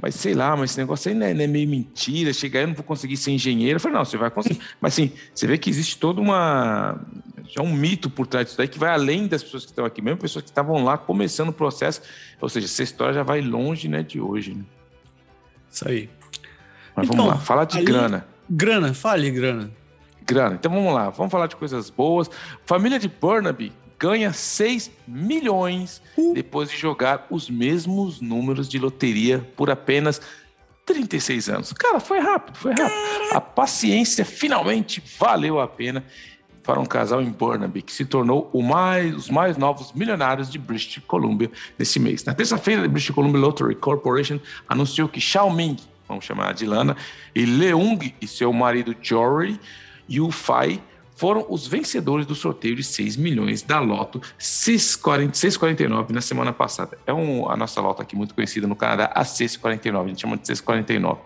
[0.00, 2.32] mas sei lá, mas esse negócio aí não é, não é meio mentira.
[2.32, 3.76] Chegar aí eu não vou conseguir ser engenheiro.
[3.76, 4.60] Eu falei: Não, você vai conseguir.
[4.80, 7.00] mas assim, você vê que existe toda uma
[7.48, 10.02] já um mito por trás disso daí que vai além das pessoas que estão aqui,
[10.02, 12.02] mesmo pessoas que estavam lá começando o processo.
[12.40, 14.54] Ou seja, essa história já vai longe né, de hoje.
[14.54, 14.64] Né?
[15.70, 16.10] Isso aí.
[16.94, 18.26] Mas então, vamos lá, falar de ali, grana.
[18.48, 19.70] Grana, fale grana.
[20.26, 20.56] Grana.
[20.56, 22.28] Então vamos lá, vamos falar de coisas boas.
[22.64, 26.34] Família de Burnaby ganha 6 milhões uh.
[26.34, 30.20] depois de jogar os mesmos números de loteria por apenas
[30.84, 31.72] 36 anos.
[31.72, 33.34] Cara, foi rápido, foi rápido.
[33.34, 36.04] A paciência finalmente valeu a pena
[36.62, 41.00] para um casal em Burnaby, que se tornou mais, os mais novos milionários de British
[41.06, 42.24] Columbia nesse mês.
[42.24, 45.76] Na terça-feira, a British Columbia Lottery Corporation anunciou que Xiao Ming,
[46.08, 46.96] vamos chamar de Lana,
[47.34, 49.60] e Leung e seu marido Jory
[50.08, 50.82] Yu Fai
[51.16, 56.98] foram os vencedores do sorteio de 6 milhões da Loto 649 na semana passada.
[57.06, 60.36] É um, a nossa Loto aqui muito conhecida no Canadá, a 649, a gente chama
[60.36, 61.20] de 649.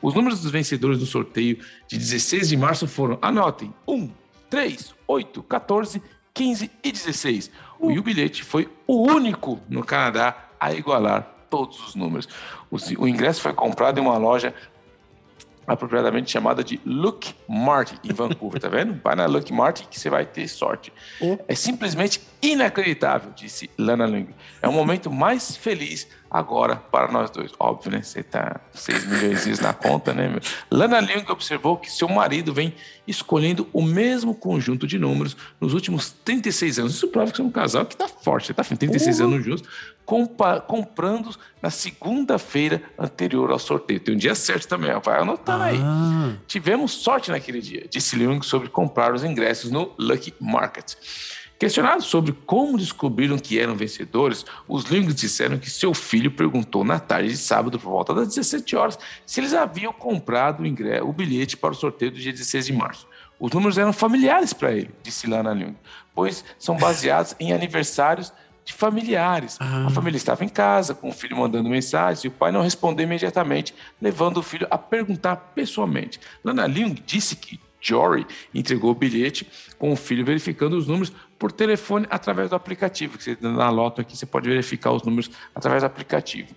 [0.00, 4.10] Os números dos vencedores do sorteio de 16 de março foram, anotem, 1,
[4.48, 6.02] 3, 8, 14,
[6.32, 7.50] 15 e 16.
[7.78, 12.28] O bilhete foi o único no Canadá a igualar todos os números.
[12.70, 14.54] O, o ingresso foi comprado em uma loja
[15.68, 18.98] apropriadamente chamada de Look Marty em Vancouver, tá vendo?
[19.04, 20.90] Vai na Look Marty que você vai ter sorte.
[21.20, 21.36] Oh.
[21.46, 24.28] É simplesmente inacreditável, disse Lana Ling.
[24.62, 27.52] É o momento mais feliz agora para nós dois.
[27.58, 28.02] Óbvio, né?
[28.02, 30.28] Você tá 6 milhões na conta, né?
[30.28, 30.40] Meu?
[30.70, 32.74] Lana Ling observou que seu marido vem
[33.06, 36.94] escolhendo o mesmo conjunto de números nos últimos 36 anos.
[36.94, 39.68] Isso prova que é um casal que tá forte, tá 36 anos juntos,
[40.66, 44.00] comprando na segunda-feira anterior ao sorteio.
[44.00, 45.66] Tem um dia certo também, vai anotando ah.
[45.66, 45.78] aí.
[46.46, 50.94] Tivemos sorte naquele dia, disse Leung sobre comprar os ingressos no Lucky Market.
[51.58, 57.00] Questionados sobre como descobriram que eram vencedores, os Lings disseram que seu filho perguntou na
[57.00, 60.62] tarde de sábado, por volta das 17 horas, se eles haviam comprado
[61.02, 63.08] o bilhete para o sorteio do dia 16 de março.
[63.40, 65.76] Os números eram familiares para ele, disse Lana Leung,
[66.14, 68.32] pois são baseados em aniversários
[68.68, 69.56] de familiares.
[69.58, 69.86] Ah.
[69.86, 73.02] A família estava em casa, com o filho mandando mensagens, e o pai não respondeu
[73.04, 76.20] imediatamente, levando o filho a perguntar pessoalmente.
[76.44, 79.48] Lana Leung disse que Jory entregou o bilhete
[79.78, 83.16] com o filho verificando os números por telefone através do aplicativo.
[83.16, 86.54] Que você, na Loto aqui você pode verificar os números através do aplicativo.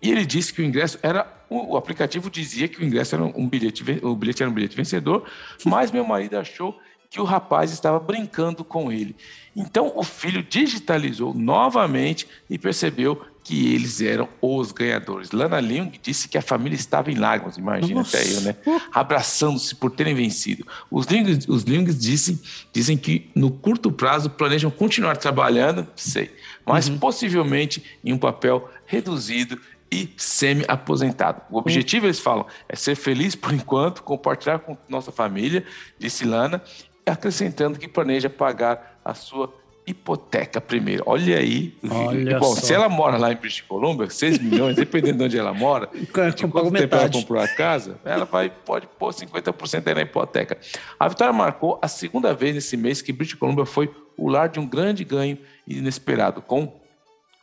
[0.00, 1.34] E ele disse que o ingresso era.
[1.48, 5.24] O aplicativo dizia que o ingresso era um bilhete, o bilhete era um bilhete vencedor,
[5.64, 6.78] mas meu marido achou
[7.10, 9.16] que o rapaz estava brincando com ele.
[9.54, 15.30] Então o filho digitalizou novamente e percebeu que eles eram os ganhadores.
[15.30, 18.18] Lana Leung disse que a família estava em lágrimas, imagina Nossa.
[18.18, 18.56] até eu, né?
[18.92, 20.66] Abraçando-se por terem vencido.
[20.90, 22.40] Os Leungs, os Leungs dizem,
[22.72, 26.34] dizem que no curto prazo planejam continuar trabalhando, sei,
[26.66, 26.98] mas uhum.
[26.98, 29.60] possivelmente em um papel reduzido
[29.92, 31.42] e semi-aposentado.
[31.48, 35.64] O objetivo, eles falam, é ser feliz por enquanto, compartilhar com nossa família,
[35.98, 36.60] disse Lana,
[37.06, 39.52] acrescentando que planeja pagar a sua
[39.86, 41.04] hipoteca primeiro.
[41.06, 41.76] Olha aí.
[41.88, 42.60] Olha Bom, só.
[42.60, 46.06] se ela mora lá em British Columbia, 6 milhões, dependendo de onde ela mora, de
[46.06, 46.36] quanto
[46.72, 50.58] tempo ela comprou a casa, ela vai, pode pôr 50% aí na hipoteca.
[50.98, 54.58] A vitória marcou a segunda vez nesse mês que British Columbia foi o lar de
[54.58, 55.38] um grande ganho
[55.68, 56.80] inesperado, com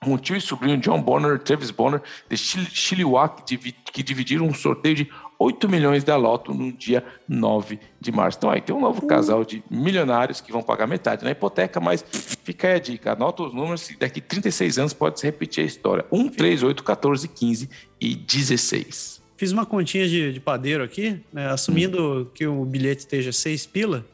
[0.05, 5.09] um tio e sobrinho John Bonner Travis Bonner de Chilliwack, que dividiram um sorteio de
[5.43, 8.37] 8 milhões da Loto no dia 9 de março.
[8.37, 12.03] Então aí tem um novo casal de milionários que vão pagar metade na hipoteca, mas
[12.43, 15.67] fica aí a dica, anota os números e daqui 36 anos pode se repetir a
[15.67, 16.05] história.
[16.09, 17.69] 1, 3, 8, 14, 15
[17.99, 19.21] e 16.
[19.35, 22.25] Fiz uma continha de, de padeiro aqui, né, assumindo hum.
[22.33, 24.05] que o bilhete esteja 6 pila,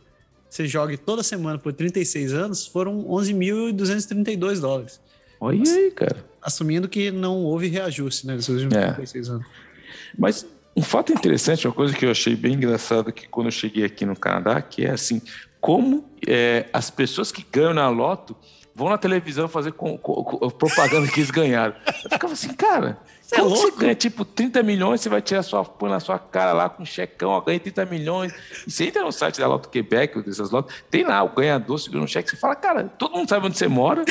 [0.49, 4.99] você joga toda semana por 36 anos, foram 11.232 dólares.
[5.39, 6.25] Olha aí, cara.
[6.41, 8.93] Assumindo que não houve reajuste né, nesses últimos é.
[8.93, 9.45] 36 anos.
[10.17, 10.45] Mas
[10.80, 14.05] Um fato interessante, uma coisa que eu achei bem engraçada que quando eu cheguei aqui
[14.05, 15.21] no Canadá, que é assim,
[15.59, 18.34] como é, as pessoas que ganham na loto
[18.73, 21.75] vão na televisão fazer com, com, com, propaganda que eles ganharam.
[21.86, 25.65] Eu ficava assim, cara, você, é você ganha tipo 30 milhões, você vai tirar sua,
[25.65, 28.34] põe na sua cara lá com um checão, ó, ganha 30 milhões.
[28.65, 32.05] E você entra no site da Loto Quebec, dessas lotas, tem lá o ganhador segurando
[32.05, 34.05] um cheque, você fala, cara, todo mundo sabe onde você mora,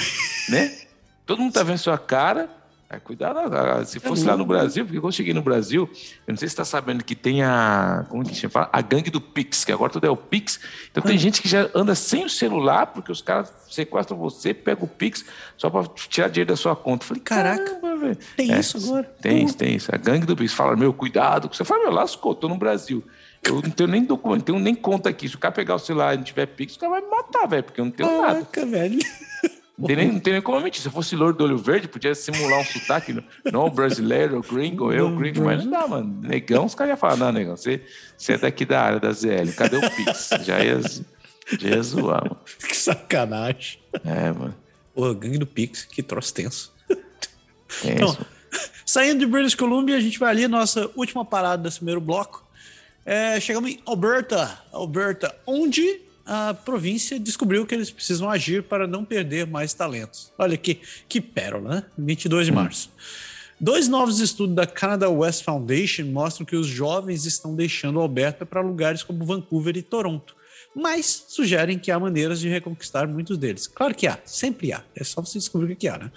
[0.50, 0.80] né?
[1.24, 2.57] Todo mundo tá vendo sua cara.
[2.90, 3.38] É, cuidado,
[3.84, 5.90] se fosse lá no Brasil, porque quando eu cheguei no Brasil,
[6.26, 8.06] eu não sei se você está sabendo que tem a.
[8.08, 8.70] Como que a gente fala?
[8.72, 10.58] A gangue do Pix, que agora tudo é o Pix.
[10.90, 14.84] Então tem gente que já anda sem o celular, porque os caras sequestram você, pegam
[14.84, 15.26] o Pix
[15.58, 17.04] só para tirar dinheiro da sua conta.
[17.04, 18.16] Eu falei, caraca, velho.
[18.34, 19.04] Tem é, isso agora?
[19.20, 19.94] Tem isso, tem isso.
[19.94, 20.54] A gangue do Pix.
[20.54, 21.54] Fala, meu, cuidado.
[21.54, 23.04] Você fala, meu, lascou, tô no Brasil.
[23.42, 25.28] Eu não tenho nem documento, não tenho nem conta aqui.
[25.28, 27.46] Se o cara pegar o celular e não tiver Pix, o cara vai me matar,
[27.46, 28.78] velho, porque eu não tenho Caraca, nada.
[28.78, 28.98] velho.
[29.78, 30.82] Não tem, nem, não tem nem como mentir.
[30.82, 33.22] Se eu fosse louro do olho verde, podia simular um sotaque.
[33.52, 35.44] Não, brasileiro, gringo, eu, gringo.
[35.44, 36.20] Mas não dá, mano.
[36.20, 37.80] Negão, os caras iam falar, não, negão, você,
[38.16, 39.52] você é daqui da área da ZL.
[39.56, 40.30] Cadê o Pix?
[40.42, 42.40] Já ia, já ia zoar, mano.
[42.58, 43.78] Que sacanagem.
[44.04, 44.54] É, mano.
[44.92, 46.74] Pô, gangue do Pix, que troço tenso.
[46.88, 46.98] tenso.
[47.84, 48.18] Então,
[48.84, 52.44] saindo de British Columbia, a gente vai ali, nossa última parada desse primeiro bloco.
[53.06, 59.02] É, chegamos em Alberta, Alberta, onde a província descobriu que eles precisam agir para não
[59.02, 60.30] perder mais talentos.
[60.36, 61.84] Olha que, que pérola, né?
[61.96, 62.90] 22 de março.
[63.58, 68.60] Dois novos estudos da Canada West Foundation mostram que os jovens estão deixando Alberta para
[68.60, 70.36] lugares como Vancouver e Toronto,
[70.76, 73.66] mas sugerem que há maneiras de reconquistar muitos deles.
[73.66, 76.12] Claro que há, sempre há, é só você descobrir o que há, né?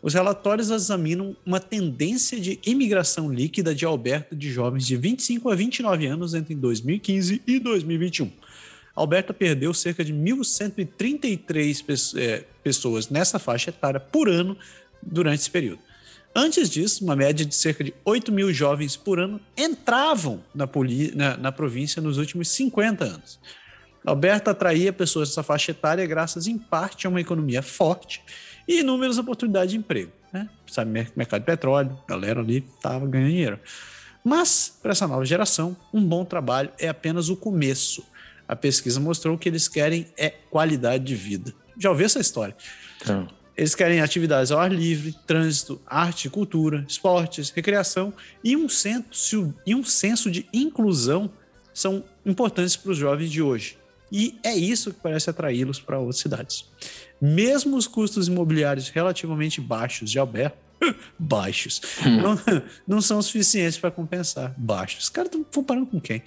[0.00, 5.56] Os relatórios examinam uma tendência de imigração líquida de Alberta de jovens de 25 a
[5.56, 8.30] 29 anos entre 2015 e 2021
[8.98, 14.58] Alberta perdeu cerca de 1.133 é, pessoas nessa faixa etária por ano
[15.00, 15.78] durante esse período.
[16.34, 20.68] Antes disso, uma média de cerca de 8 mil jovens por ano entravam na,
[21.14, 23.38] na, na província nos últimos 50 anos.
[24.04, 28.20] Alberta atraía pessoas dessa faixa etária graças, em parte, a uma economia forte
[28.66, 30.10] e inúmeras oportunidades de emprego.
[30.32, 30.48] Né?
[30.66, 33.60] Sabe, mercado de petróleo, galera ali estava ganhando dinheiro.
[34.24, 38.02] Mas, para essa nova geração, um bom trabalho é apenas o começo
[38.48, 41.54] a pesquisa mostrou que eles querem é qualidade de vida.
[41.78, 42.56] Já ouviu essa história?
[43.56, 49.74] Eles querem atividades ao ar livre, trânsito, arte, cultura, esportes, recreação e um senso, e
[49.74, 51.30] um senso de inclusão
[51.74, 53.76] são importantes para os jovens de hoje.
[54.10, 56.64] E é isso que parece atraí-los para outras cidades.
[57.20, 60.56] Mesmo os custos imobiliários relativamente baixos de Alberto
[61.18, 61.80] baixos.
[62.04, 62.20] Hum.
[62.20, 62.40] Não,
[62.86, 64.54] não, são suficientes para compensar.
[64.56, 65.04] Baixos.
[65.04, 66.22] Os caras estão comparando com quem?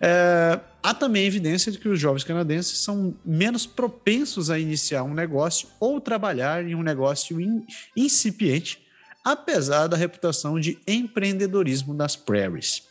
[0.00, 5.14] É, há também evidência de que os jovens canadenses são menos propensos a iniciar um
[5.14, 7.64] negócio ou trabalhar em um negócio in,
[7.96, 8.82] incipiente,
[9.24, 12.90] apesar da reputação de empreendedorismo das prairies.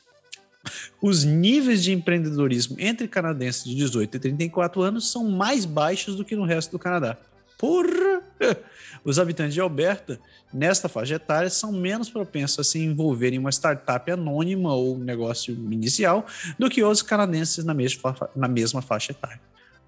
[1.01, 6.23] Os níveis de empreendedorismo entre canadenses de 18 e 34 anos são mais baixos do
[6.23, 7.17] que no resto do Canadá.
[7.61, 8.23] Porra!
[9.05, 10.19] Os habitantes de Alberta,
[10.51, 15.53] nesta faixa etária, são menos propensos a se envolver em uma startup anônima ou negócio
[15.53, 16.25] inicial
[16.57, 19.39] do que os canadenses na mesma, na mesma faixa etária.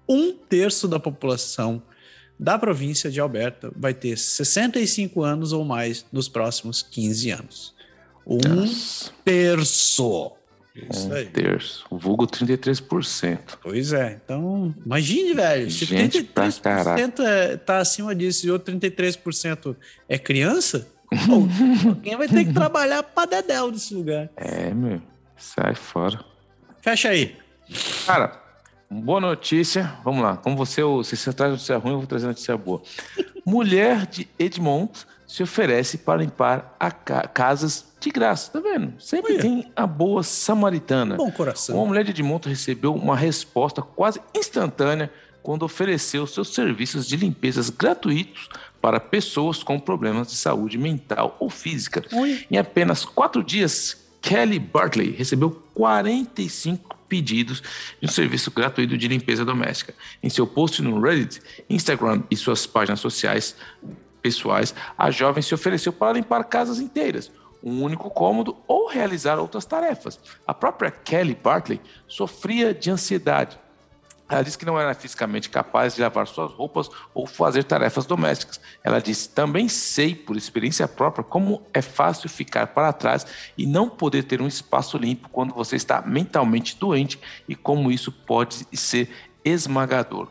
[0.08, 1.82] Um terço da população
[2.38, 7.74] da província de Alberta vai ter 65 anos ou mais nos próximos 15 anos.
[8.24, 9.10] Um Nossa.
[9.24, 10.32] terço.
[10.74, 11.26] Isso um aí.
[11.26, 11.84] terço.
[11.88, 13.58] O vulgo 33%.
[13.62, 14.18] Pois é.
[14.24, 15.70] Então, imagine, velho.
[15.70, 19.76] Se Gente 33% é, tá acima disso e outro 33%
[20.08, 20.88] é criança,
[22.02, 24.28] quem vai ter que trabalhar pra dedéu nesse lugar.
[24.36, 25.00] É, meu.
[25.36, 26.24] Sai fora.
[26.80, 27.36] Fecha aí.
[28.04, 28.40] Cara,
[28.90, 29.96] boa notícia.
[30.02, 30.36] Vamos lá.
[30.36, 32.82] Como você, se você traz notícia ruim, eu vou trazer notícia boa.
[33.46, 34.90] Mulher de Edmond
[35.34, 38.94] se oferece para limpar ca casas de graça, tá vendo?
[39.00, 39.42] Sempre Olha.
[39.42, 41.16] tem a boa samaritana.
[41.16, 41.74] Bom coração.
[41.74, 45.12] Uma mulher de Edmonton recebeu uma resposta quase instantânea
[45.42, 48.48] quando ofereceu seus serviços de limpezas gratuitos
[48.80, 52.04] para pessoas com problemas de saúde mental ou física.
[52.48, 57.60] Em apenas quatro dias, Kelly Bartley recebeu 45 pedidos
[58.00, 59.94] de um serviço gratuito de limpeza doméstica.
[60.22, 63.56] Em seu post no Reddit, Instagram e suas páginas sociais
[64.24, 67.30] pessoais, a jovem se ofereceu para limpar casas inteiras,
[67.62, 70.18] um único cômodo ou realizar outras tarefas.
[70.46, 73.58] A própria Kelly Bartley sofria de ansiedade.
[74.26, 78.58] Ela disse que não era fisicamente capaz de lavar suas roupas ou fazer tarefas domésticas.
[78.82, 83.26] Ela disse: também sei por experiência própria como é fácil ficar para trás
[83.58, 88.10] e não poder ter um espaço limpo quando você está mentalmente doente e como isso
[88.10, 89.10] pode ser
[89.44, 90.28] esmagador.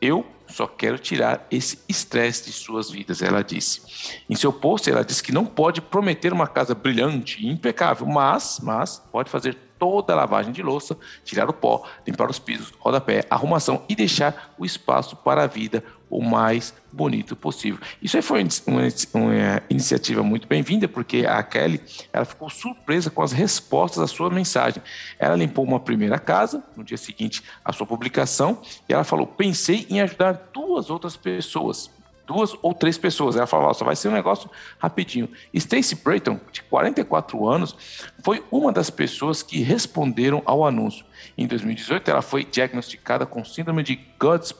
[0.00, 3.82] Eu só quero tirar esse estresse de suas vidas, ela disse.
[4.28, 8.60] Em seu post, ela disse que não pode prometer uma casa brilhante e impecável, mas,
[8.62, 13.24] mas pode fazer toda a lavagem de louça, tirar o pó, limpar os pisos, rodapé,
[13.30, 17.80] arrumação e deixar o espaço para a vida o mais bonito possível.
[18.02, 18.82] Isso aí foi uma,
[19.14, 21.80] uma iniciativa muito bem-vinda, porque a Kelly
[22.12, 24.82] ela ficou surpresa com as respostas à sua mensagem.
[25.18, 29.86] Ela limpou uma primeira casa, no dia seguinte a sua publicação, e ela falou: pensei
[29.88, 31.90] em ajudar duas outras pessoas
[32.30, 33.34] duas ou três pessoas.
[33.34, 34.48] Ela falava, só vai ser um negócio
[34.78, 35.28] rapidinho.
[35.52, 37.76] Stacey Brayton, de 44 anos,
[38.22, 41.04] foi uma das pessoas que responderam ao anúncio.
[41.36, 44.54] Em 2018, ela foi diagnosticada com síndrome de God's,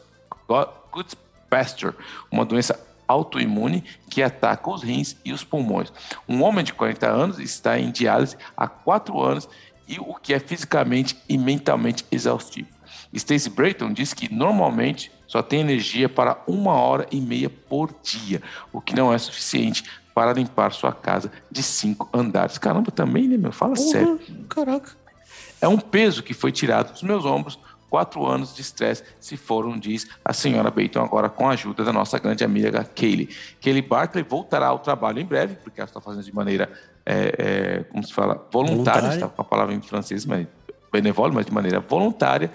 [0.49, 0.69] God,
[1.51, 1.95] Pasture,
[2.31, 5.93] uma doença autoimune que ataca os rins e os pulmões.
[6.29, 9.49] Um homem de 40 anos está em diálise há quatro anos
[9.89, 12.69] e o que é fisicamente e mentalmente exaustivo.
[13.13, 18.41] Stacey Brayton diz que normalmente só tem energia para uma hora e meia por dia,
[18.73, 19.85] o que não é suficiente
[20.15, 22.59] para limpar sua casa de cinco andares.
[22.59, 23.53] Caramba, também, né, meu?
[23.53, 24.21] Fala sério.
[24.49, 24.93] Caraca.
[25.61, 27.59] É um peso que foi tirado dos meus ombros.
[27.91, 31.93] Quatro anos de estresse se foram, diz a senhora Beiton, agora com a ajuda da
[31.93, 33.29] nossa grande amiga Kaylee.
[33.61, 36.71] Kaylee Barkley voltará ao trabalho em breve, porque ela está fazendo de maneira,
[37.05, 39.15] é, é, como se fala, voluntária, voluntária.
[39.15, 40.47] está com a palavra em francês, mas
[40.93, 42.51] benevolente, mas de maneira voluntária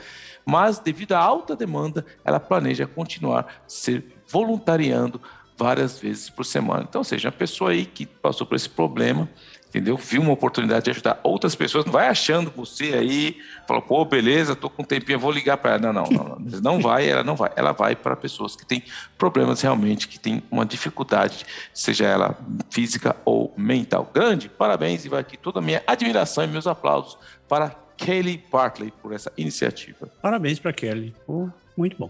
[0.46, 5.20] mas devido à alta demanda, ela planeja continuar ser voluntariando
[5.58, 6.86] várias vezes por semana.
[6.88, 9.28] Então, ou seja, a pessoa aí que passou por esse problema,
[9.76, 9.98] entendeu?
[9.98, 14.56] Viu uma oportunidade de ajudar outras pessoas, não vai achando você aí, falou, pô, beleza,
[14.56, 15.80] tô com um tempinho, vou ligar para ela.
[15.80, 17.52] Não, não, não, não, não vai, ela não vai.
[17.58, 18.82] Ela vai para pessoas que têm
[19.18, 22.38] problemas realmente, que têm uma dificuldade, seja ela
[22.70, 24.10] física ou mental.
[24.14, 27.18] Grande, parabéns e vai aqui toda a minha admiração e meus aplausos
[27.48, 30.10] para Kelly Bartley por essa iniciativa.
[30.22, 31.14] Parabéns para Kelly.
[31.28, 32.10] Oh, muito bom.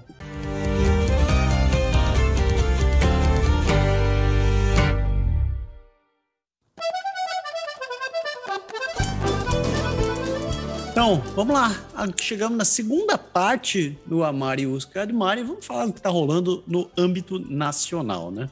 [11.06, 11.72] Então, vamos lá.
[12.20, 16.10] Chegamos na segunda parte do Amar e Usca Admar e vamos falar do que está
[16.10, 18.50] rolando no âmbito nacional, né?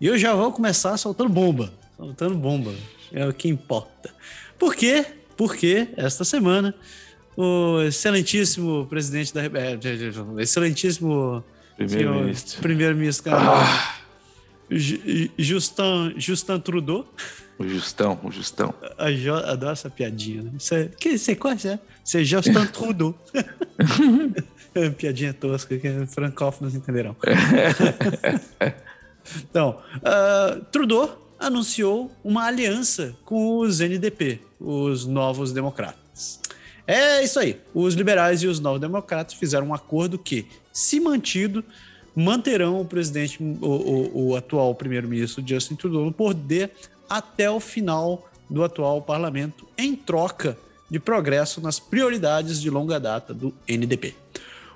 [0.00, 1.70] E eu já vou começar soltando bomba.
[1.98, 2.72] Soltando bomba.
[3.12, 4.08] É o que importa.
[4.58, 5.04] Por quê?
[5.36, 6.74] porque esta semana
[7.36, 11.44] o excelentíssimo presidente da República, é, excelentíssimo
[11.76, 13.96] primeiro-ministro, primeiro-ministro ah.
[14.70, 17.06] Justin, Justin Trudeau.
[17.62, 18.74] O Justão, o Justão.
[19.24, 20.42] Eu adoro essa piadinha.
[20.42, 20.50] Né?
[20.58, 21.78] Você, que, você conhece, é?
[22.02, 23.14] Você é Justin Trudeau.
[24.74, 27.14] é piadinha tosca que francófonos entenderão.
[29.48, 36.40] então, uh, Trudeau anunciou uma aliança com os NDP, os Novos Democratas.
[36.84, 37.60] É isso aí.
[37.72, 41.64] Os liberais e os Novos Democratas fizeram um acordo que, se mantido,
[42.12, 46.72] manterão o presidente, o, o, o atual primeiro-ministro Justin Trudeau no poder
[47.12, 50.56] até o final do atual parlamento, em troca
[50.90, 54.14] de progresso nas prioridades de longa data do NDP.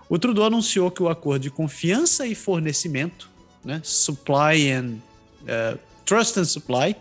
[0.06, 3.30] O Trudeau anunciou que o acordo de confiança e fornecimento,
[3.64, 4.96] né, supply and
[5.44, 6.94] uh, Trust and Supply,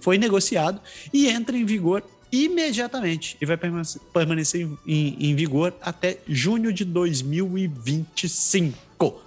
[0.00, 0.80] foi negociado
[1.12, 9.22] e entra em vigor imediatamente e vai permanecer em, em, vigor até junho de 2025.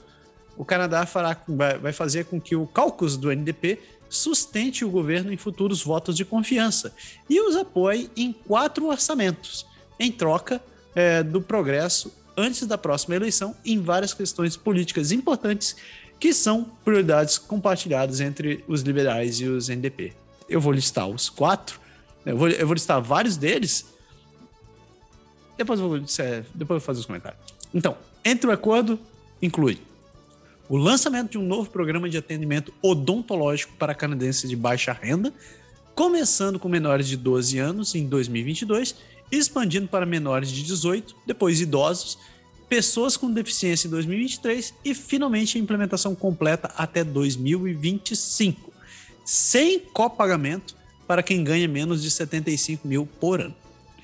[0.57, 1.37] O Canadá fará,
[1.81, 3.79] vai fazer com que o caucus do NDP
[4.13, 6.93] sustente o governo em futuros votos de confiança
[7.27, 9.65] e os apoie em quatro orçamentos,
[9.99, 10.61] em troca
[10.93, 15.75] é, do progresso antes da próxima eleição em várias questões políticas importantes
[16.19, 20.13] que são prioridades compartilhadas entre os liberais e os NDP.
[20.47, 21.79] Eu vou listar os quatro,
[22.23, 23.87] eu vou, eu vou listar vários deles,
[25.57, 27.41] depois eu vou, depois eu vou fazer os comentários.
[27.73, 28.99] Então, entre o acordo,
[29.41, 29.81] inclui
[30.69, 35.33] o lançamento de um novo programa de atendimento odontológico para canadenses de baixa renda,
[35.93, 38.95] começando com menores de 12 anos em 2022,
[39.31, 42.17] expandindo para menores de 18, depois idosos
[42.73, 48.73] pessoas com deficiência em 2023 e finalmente a implementação completa até 2025,
[49.23, 50.75] sem copagamento
[51.07, 53.53] para quem ganha menos de 75 mil por ano.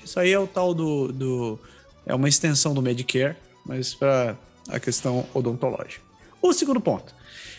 [0.04, 1.58] Isso aí é o tal do, do
[2.06, 3.36] é uma extensão do Medicare,
[3.66, 4.36] mas para
[4.68, 6.09] a questão odontológica.
[6.42, 7.14] O segundo ponto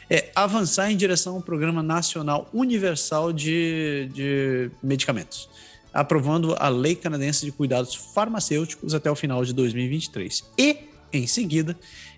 [0.10, 5.48] é avançar em direção ao Programa Nacional Universal de, de Medicamentos,
[5.94, 11.78] aprovando a Lei Canadense de Cuidados Farmacêuticos até o final de 2023 e em seguida,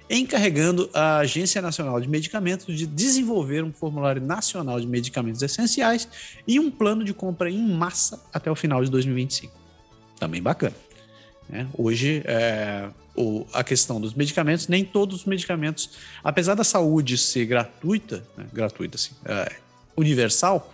[0.09, 6.07] encarregando a Agência Nacional de Medicamentos de desenvolver um formulário nacional de medicamentos essenciais
[6.47, 9.53] e um plano de compra em massa até o final de 2025.
[10.19, 10.75] Também bacana.
[11.49, 11.67] Né?
[11.77, 15.91] Hoje, é, o, a questão dos medicamentos, nem todos os medicamentos,
[16.23, 19.51] apesar da saúde ser gratuita, né, gratuita assim, é,
[19.95, 20.73] universal,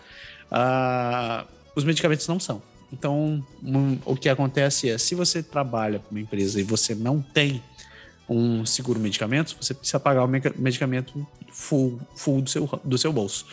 [1.76, 2.62] os medicamentos não são.
[2.92, 7.22] Então, um, o que acontece é, se você trabalha para uma empresa e você não
[7.22, 7.62] tem
[8.28, 13.46] um seguro medicamentos, você precisa pagar o medicamento full, full do, seu, do seu bolso.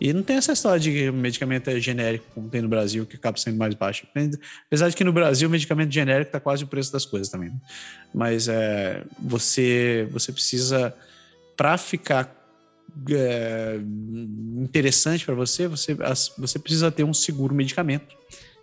[0.00, 3.04] E não tem essa história de que o medicamento é genérico, como tem no Brasil,
[3.04, 4.06] que acaba sendo mais baixo.
[4.66, 7.50] Apesar de que no Brasil o medicamento genérico está quase o preço das coisas também.
[7.50, 7.60] Né?
[8.14, 10.94] Mas é, você, você precisa,
[11.54, 12.34] para ficar
[13.10, 13.78] é,
[14.56, 15.94] interessante para você, você,
[16.38, 18.16] você precisa ter um seguro medicamento,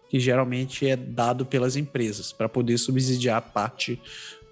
[0.10, 4.02] que geralmente é dado pelas empresas, para poder subsidiar parte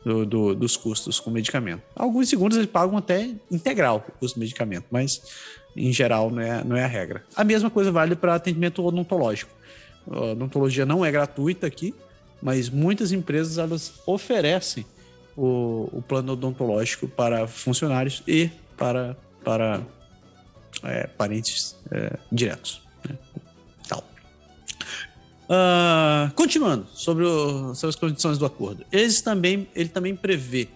[0.05, 1.81] do, do, dos custos com medicamento.
[1.95, 5.21] Alguns seguros eles pagam até integral o custo do medicamento, mas
[5.75, 7.23] em geral não é, não é a regra.
[7.35, 9.51] A mesma coisa vale para atendimento odontológico.
[10.09, 11.93] A odontologia não é gratuita aqui,
[12.41, 14.85] mas muitas empresas elas oferecem
[15.35, 19.81] o, o plano odontológico para funcionários e para, para
[20.83, 22.81] é, parentes é, diretos.
[23.07, 23.17] Né?
[23.87, 24.03] Tal.
[25.49, 30.69] Uh, continuando sobre, o, sobre as condições do acordo, eles também, ele também prevê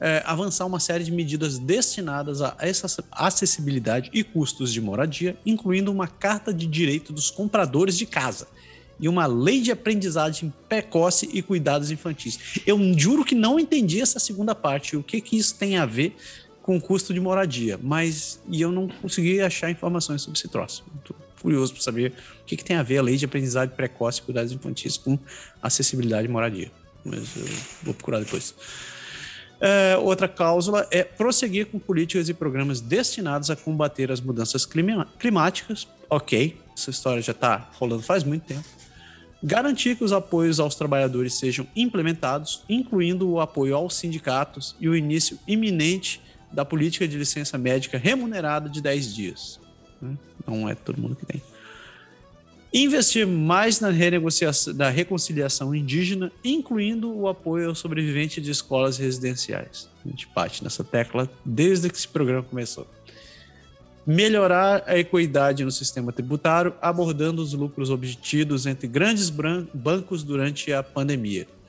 [0.00, 5.92] é, avançar uma série de medidas destinadas a essa acessibilidade e custos de moradia, incluindo
[5.92, 8.48] uma carta de direito dos compradores de casa
[8.98, 12.60] e uma lei de aprendizagem precoce e cuidados infantis.
[12.66, 16.14] Eu juro que não entendi essa segunda parte, o que, que isso tem a ver
[16.62, 20.84] com o custo de moradia, mas e eu não consegui achar informações sobre esse troço.
[20.98, 24.20] Estou curioso para saber o que, que tem a ver a lei de aprendizagem precoce
[24.20, 25.18] e cuidados infantis com
[25.62, 26.70] acessibilidade e moradia.
[27.02, 27.46] Mas eu
[27.82, 28.54] vou procurar depois.
[29.60, 35.86] É, outra cláusula é prosseguir com políticas e programas destinados a combater as mudanças climáticas.
[36.08, 38.64] Ok, essa história já está rolando faz muito tempo.
[39.42, 44.96] Garantir que os apoios aos trabalhadores sejam implementados, incluindo o apoio aos sindicatos e o
[44.96, 46.20] início iminente
[46.52, 49.60] da política de licença médica remunerada de 10 dias.
[50.00, 50.16] Né?
[50.46, 51.42] Não é todo mundo que tem.
[52.72, 59.88] Investir mais na renegociação, da reconciliação indígena, incluindo o apoio ao sobrevivente de escolas residenciais.
[60.04, 62.86] A gente bate nessa tecla desde que esse programa começou.
[64.06, 70.80] Melhorar a equidade no sistema tributário, abordando os lucros obtidos entre grandes bancos durante a
[70.82, 71.48] pandemia.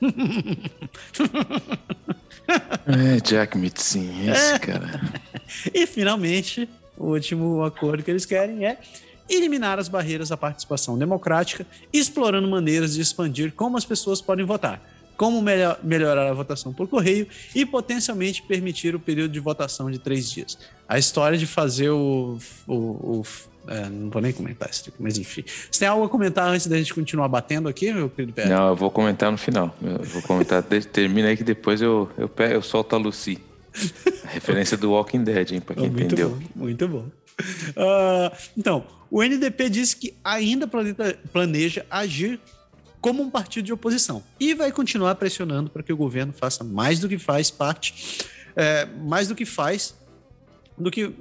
[2.86, 5.00] é, Jack Mitzin, esse cara.
[5.74, 8.78] e finalmente, o último acordo que eles querem é
[9.28, 14.80] eliminar as barreiras à participação democrática, explorando maneiras de expandir como as pessoas podem votar,
[15.16, 19.98] como melhor, melhorar a votação por correio e potencialmente permitir o período de votação de
[19.98, 20.58] três dias.
[20.88, 22.38] A história de fazer o.
[22.66, 23.22] o, o
[23.68, 25.44] é, não vou nem comentar isso aqui, mas enfim.
[25.46, 28.50] Você tem algo a comentar antes da gente continuar batendo aqui, meu querido Pedro?
[28.50, 29.72] Não, eu vou comentar no final.
[29.80, 30.62] Eu vou comentar,
[30.92, 33.38] termina aí que depois eu, eu, eu solto a Lucy.
[34.24, 36.30] A referência do Walking Dead, hein, pra quem oh, muito entendeu.
[36.30, 37.06] Bom, muito bom.
[37.70, 40.68] Uh, então, o NDP disse que ainda
[41.32, 42.40] planeja agir
[43.00, 47.00] como um partido de oposição e vai continuar pressionando para que o governo faça mais
[47.00, 48.24] do que faz parte,
[48.54, 49.94] é, mais do que faz
[50.78, 51.14] do que uh,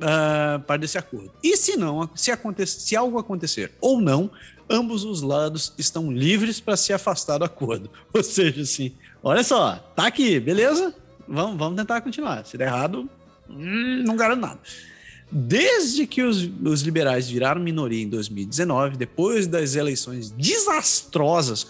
[0.65, 1.31] parte desse acordo.
[1.43, 4.31] E se não, se, acontecer, se algo acontecer ou não,
[4.69, 7.89] ambos os lados estão livres para se afastar do acordo.
[8.13, 10.95] Ou seja, assim, olha só, tá aqui, beleza?
[11.27, 12.45] Vamos, vamos tentar continuar.
[12.45, 13.09] Se der errado,
[13.49, 14.59] hum, não garanto nada.
[15.31, 21.65] Desde que os, os, liberais viraram minoria em 2019, depois das eleições desastrosas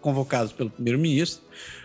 [0.00, 1.42] convocadas pelo primeiro-ministro,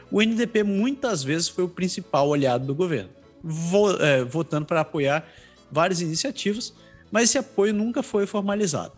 [0.09, 3.09] o NDP muitas vezes foi o principal aliado do governo,
[3.43, 5.27] vo, é, votando para apoiar
[5.69, 6.73] várias iniciativas,
[7.11, 8.93] mas esse apoio nunca foi formalizado.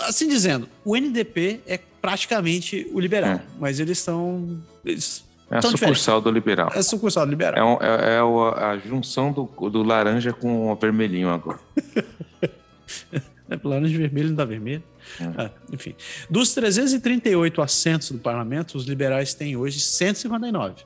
[0.00, 3.42] Assim dizendo, o NDP é praticamente o liberal, é.
[3.60, 4.60] mas eles são.
[4.84, 6.70] Eles é a sucursal do liberal.
[6.74, 7.58] É a sucursal do liberal.
[7.58, 11.58] É, um, é, é a junção do, do laranja com o vermelhinho agora.
[13.12, 14.82] é laranja vermelho não dá vermelho.
[15.20, 15.24] É.
[15.36, 15.94] Ah, enfim.
[16.30, 20.84] Dos 338 assentos do parlamento, os liberais têm hoje 159.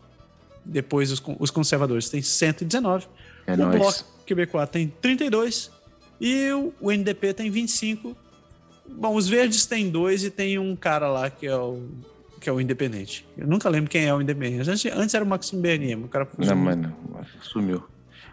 [0.64, 3.06] Depois os, os conservadores têm 119.
[3.46, 3.78] É o nóis.
[3.78, 5.70] Bloco Quebecois tem 32.
[6.20, 8.16] E o, o NDP tem 25.
[8.88, 11.88] Bom, os verdes têm dois e tem um cara lá que é o
[12.40, 13.26] que é o Independente.
[13.36, 14.68] Eu nunca lembro quem é o Independente.
[14.68, 16.94] Antes, antes era o Maxime Bernier, o cara Não, mas não,
[17.42, 17.82] sumiu.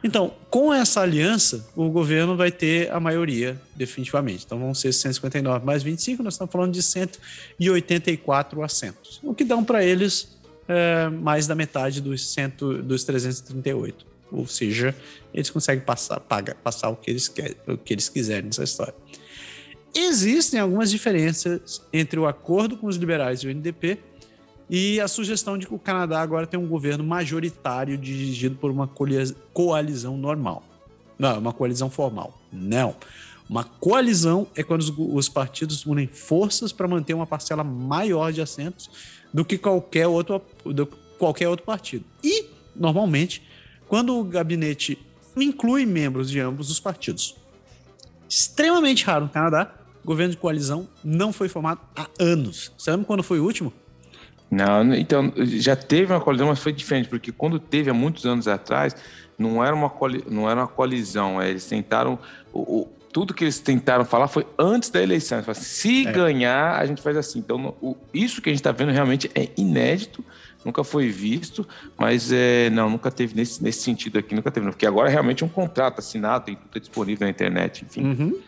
[0.04, 4.44] Então, com essa aliança, o governo vai ter a maioria, definitivamente.
[4.46, 9.22] Então, vão ser 159 mais 25, nós estamos falando de 184 assentos.
[9.24, 14.06] O que dão para eles é, mais da metade dos, cento, dos 338.
[14.32, 14.96] Ou seja,
[15.34, 18.96] eles conseguem passar, passar o, que eles querem, o que eles quiserem nessa história.
[19.96, 24.00] Existem algumas diferenças entre o acordo com os liberais e o NDP,
[24.70, 28.90] e a sugestão de que o Canadá agora tem um governo majoritário dirigido por uma
[29.54, 30.64] coalizão normal.
[31.20, 32.42] Não, uma coalizão formal.
[32.52, 32.96] Não.
[33.48, 38.42] Uma coalizão é quando os, os partidos unem forças para manter uma parcela maior de
[38.42, 38.90] assentos
[39.34, 40.88] do que qualquer outro, do,
[41.20, 42.06] qualquer outro partido.
[42.24, 42.46] E,
[42.76, 43.44] normalmente,
[43.88, 44.98] quando o gabinete
[45.36, 47.36] inclui membros de ambos os partidos.
[48.30, 49.74] Extremamente raro no Canadá,
[50.04, 52.72] governo de coalizão não foi formado há anos.
[52.78, 53.74] Você lembra quando foi o último?
[54.50, 58.48] Não, então já teve uma coalizão, mas foi diferente, porque quando teve há muitos anos
[58.48, 58.96] atrás,
[59.38, 62.20] não era uma, coli não era uma coalizão, é, eles tentaram.
[62.52, 65.42] O, o, tudo que eles tentaram falar foi antes da eleição.
[65.44, 66.12] Falaram, se é.
[66.12, 67.40] ganhar, a gente faz assim.
[67.40, 70.24] Então, o, isso que a gente está vendo realmente é inédito,
[70.66, 71.68] nunca foi visto,
[71.98, 75.44] mas é, não, nunca teve nesse, nesse sentido aqui, nunca teve, porque agora é realmente
[75.44, 78.04] um contrato assinado, tem tudo disponível na internet, enfim.
[78.04, 78.40] Uhum.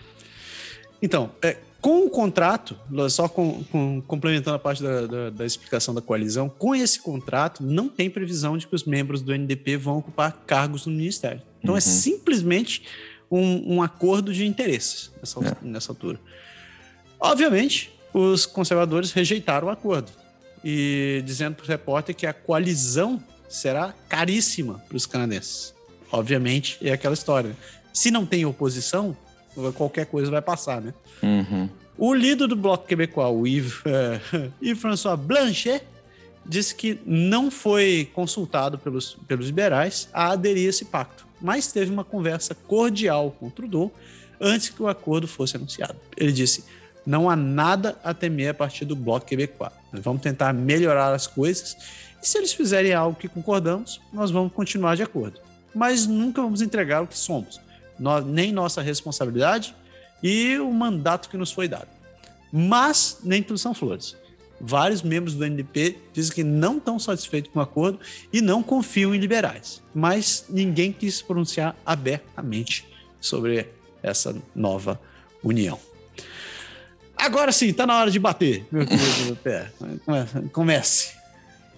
[1.01, 2.76] Então, é, com o contrato,
[3.11, 7.63] só com, com, complementando a parte da, da, da, explicação da coalizão, com esse contrato
[7.63, 11.43] não tem previsão de que os membros do NDP vão ocupar cargos no ministério.
[11.61, 11.77] Então é uhum.
[11.77, 12.84] é simplesmente
[13.30, 15.57] um, um, acordo de interesses nessa, é.
[15.61, 16.19] nessa altura.
[17.19, 20.11] Obviamente, os conservadores rejeitaram o acordo
[20.63, 25.72] e dizendo para o repórter que a coalizão será caríssima para os canadenses.
[26.11, 27.55] Obviamente, é aquela história.
[27.93, 29.15] Se não tem oposição,
[29.73, 30.94] qualquer coisa vai passar, né?
[31.22, 31.69] Uhum.
[31.98, 35.84] O líder do Bloco Quebecois, o Yves, uh, Yves François Blanchet,
[36.45, 41.91] disse que não foi consultado pelos, pelos liberais a aderir a esse pacto, mas teve
[41.91, 43.91] uma conversa cordial com o Trudeau
[44.40, 45.95] antes que o acordo fosse anunciado.
[46.18, 46.65] Ele disse:
[47.06, 49.72] não há nada a temer a partir do Bloco Quebecois.
[49.91, 51.77] Nós vamos tentar melhorar as coisas
[52.22, 55.40] e se eles fizerem algo que concordamos, nós vamos continuar de acordo.
[55.73, 57.60] Mas nunca vamos entregar o que somos
[58.26, 59.76] nem nossa responsabilidade
[60.22, 61.88] e o mandato que nos foi dado.
[62.51, 64.15] Mas nem tudo são flores.
[64.59, 67.99] Vários membros do NDP dizem que não estão satisfeitos com o acordo
[68.31, 69.84] e não confiam em liberais.
[69.93, 72.88] Mas ninguém quis se pronunciar abertamente
[73.19, 73.67] sobre
[74.01, 74.99] essa nova
[75.43, 75.77] união.
[77.17, 79.72] Agora sim, está na hora de bater, meu querido Pé.
[80.51, 81.13] Comece.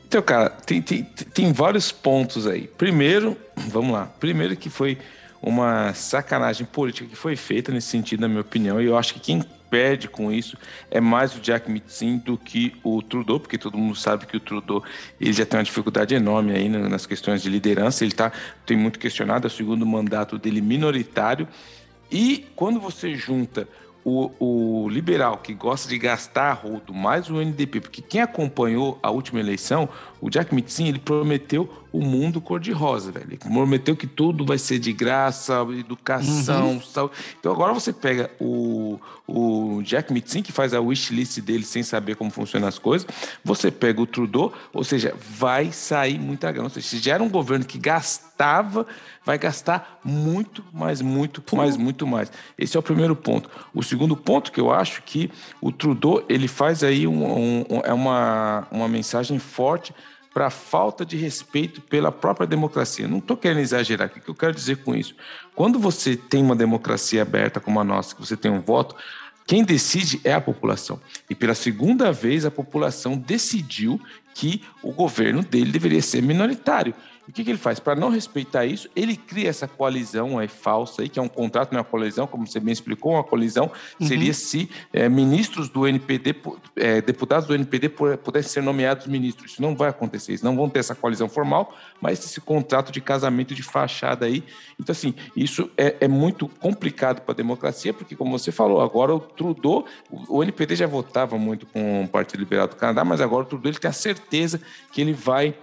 [0.08, 2.68] Então, cara, tem, tem, tem vários pontos aí.
[2.78, 4.06] Primeiro, vamos lá.
[4.06, 4.98] Primeiro que foi
[5.42, 9.20] uma sacanagem política que foi feita nesse sentido, na minha opinião, e eu acho que
[9.20, 10.58] quem perde com isso
[10.90, 14.40] é mais o Jack Mitzin do que o Trudeau, porque todo mundo sabe que o
[14.40, 14.84] Trudeau
[15.20, 18.32] ele já tem uma dificuldade enorme aí nas questões de liderança, ele tá,
[18.66, 21.48] tem muito questionado, é o segundo mandato dele minoritário,
[22.10, 23.68] e quando você junta
[24.10, 29.12] o, o, liberal que gosta de gastar rodo, mais o NDP, porque quem acompanhou a
[29.12, 29.90] última eleição,
[30.22, 33.26] o Jack Mitzin, ele prometeu o mundo cor-de-rosa, velho.
[33.28, 36.82] Ele prometeu que tudo vai ser de graça, educação, uhum.
[36.82, 37.16] saúde.
[37.38, 38.98] Então agora você pega o,
[39.28, 43.06] o Jack Mitzin, que faz a wishlist dele sem saber como funcionam as coisas,
[43.44, 46.68] você pega o Trudeau, ou seja, vai sair muita grana.
[46.68, 48.88] Ou seja, se já era um governo que gastava,
[49.28, 52.32] vai gastar muito, mais muito, mais, muito mais.
[52.58, 53.50] Esse é o primeiro ponto.
[53.76, 55.30] O segundo ponto que eu acho que
[55.60, 59.94] o Trudeau, ele faz aí um, um, é uma, uma mensagem forte
[60.34, 63.06] para a falta de respeito pela própria democracia.
[63.06, 64.08] Não estou querendo exagerar.
[64.08, 65.14] O que eu quero dizer com isso?
[65.54, 68.96] Quando você tem uma democracia aberta como a nossa, que você tem um voto,
[69.46, 71.02] quem decide é a população.
[71.30, 74.00] E pela segunda vez, a população decidiu
[74.34, 76.94] que o governo dele deveria ser minoritário.
[77.28, 77.80] O que, que ele faz?
[77.80, 81.72] Para não respeitar isso, ele cria essa coalizão aí falsa, aí, que é um contrato,
[81.74, 84.08] não é uma coalizão, como você bem explicou, uma coalizão uhum.
[84.08, 86.36] seria se é, ministros do NPD,
[86.78, 89.52] é, deputados do NPD pudessem ser nomeados ministros.
[89.52, 93.02] Isso não vai acontecer, eles não vão ter essa coalizão formal, mas esse contrato de
[93.02, 94.44] casamento de fachada aí.
[94.80, 99.14] Então, assim, isso é, é muito complicado para a democracia, porque, como você falou, agora
[99.14, 103.20] o Trudeau, o, o NPD já votava muito com o Partido Liberal do Canadá, mas
[103.20, 105.54] agora o Trudeau ele tem a certeza que ele vai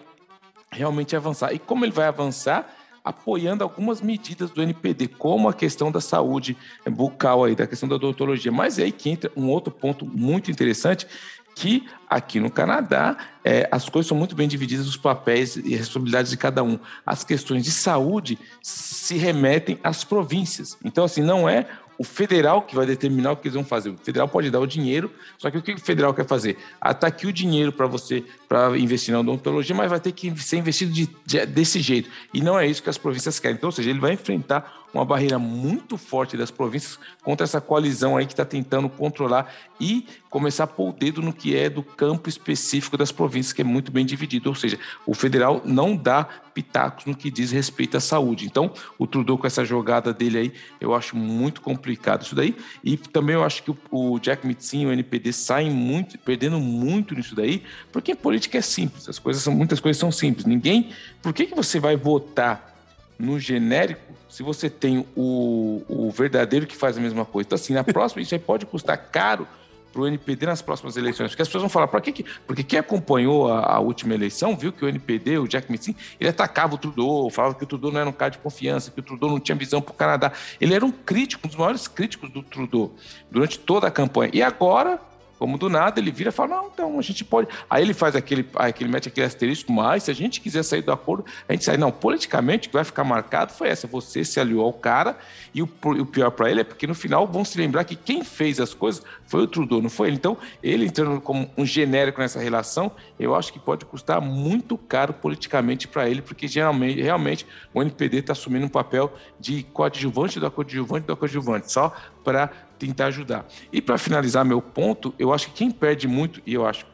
[0.74, 1.52] realmente avançar.
[1.54, 2.68] E como ele vai avançar?
[3.02, 6.56] Apoiando algumas medidas do NPD, como a questão da saúde
[6.90, 8.50] bucal aí, da questão da odontologia.
[8.50, 11.06] Mas é aí que entra um outro ponto muito interessante,
[11.54, 16.30] que aqui no Canadá é, as coisas são muito bem divididas, os papéis e responsabilidades
[16.30, 16.78] de cada um.
[17.06, 20.76] As questões de saúde se remetem às províncias.
[20.84, 21.66] Então, assim, não é
[21.98, 23.90] o federal que vai determinar o que eles vão fazer.
[23.90, 26.56] O federal pode dar o dinheiro, só que o que o federal quer fazer?
[26.80, 30.92] Aqui o dinheiro para você para investir na odontologia, mas vai ter que ser investido
[30.92, 32.10] de, de, desse jeito.
[32.32, 33.56] E não é isso que as províncias querem.
[33.56, 38.16] Então, ou seja, ele vai enfrentar uma barreira muito forte das províncias contra essa coalizão
[38.16, 41.82] aí que está tentando controlar e começar a pôr o dedo no que é do
[41.82, 46.28] campo específico das províncias que é muito bem dividido, ou seja, o federal não dá
[46.54, 48.46] pitacos no que diz respeito à saúde.
[48.46, 52.56] Então, o Trudeau com essa jogada dele aí, eu acho muito complicado isso daí.
[52.82, 57.14] E também eu acho que o, Jack Mitzin e o NPD saem muito, perdendo muito
[57.14, 57.62] nisso daí,
[57.92, 60.46] porque política é simples, as coisas são muitas coisas são simples.
[60.46, 60.90] Ninguém,
[61.20, 62.72] por que que você vai votar
[63.18, 67.46] no genérico se você tem o, o verdadeiro que faz a mesma coisa?
[67.46, 69.46] Então, assim, na próxima isso aí pode custar caro
[69.92, 71.30] para o NPD nas próximas eleições.
[71.30, 74.72] Porque as pessoas vão falar, para que, porque quem acompanhou a, a, última eleição viu
[74.72, 78.00] que o NPD, o Jack Mitzin, ele atacava o Trudeau, falava que o Trudeau não
[78.00, 80.32] era um cara de confiança, que o Trudeau não tinha visão para o Canadá.
[80.60, 82.92] Ele era um crítico, um dos maiores críticos do Trudeau
[83.30, 84.32] durante toda a campanha.
[84.34, 84.98] E agora
[85.38, 87.48] como do nada ele vira e fala: não, então a gente pode.
[87.68, 90.82] Aí ele faz aquele, aí ele mete aquele asterisco, mas se a gente quiser sair
[90.82, 91.76] do acordo, a gente sai.
[91.76, 95.16] Não, politicamente o que vai ficar marcado foi essa: você se aliou ao cara,
[95.54, 98.24] e o, o pior para ele é porque no final vão se lembrar que quem
[98.24, 100.16] fez as coisas foi o Trudeau, não foi ele.
[100.16, 105.12] Então, ele entrando como um genérico nessa relação, eu acho que pode custar muito caro
[105.12, 110.50] politicamente para ele, porque geralmente, realmente, o NPD está assumindo um papel de coadjuvante do
[110.50, 113.46] coadjuvante do coadjuvante, só para tentar ajudar.
[113.72, 116.86] E para finalizar meu ponto, eu acho que quem perde muito, e eu acho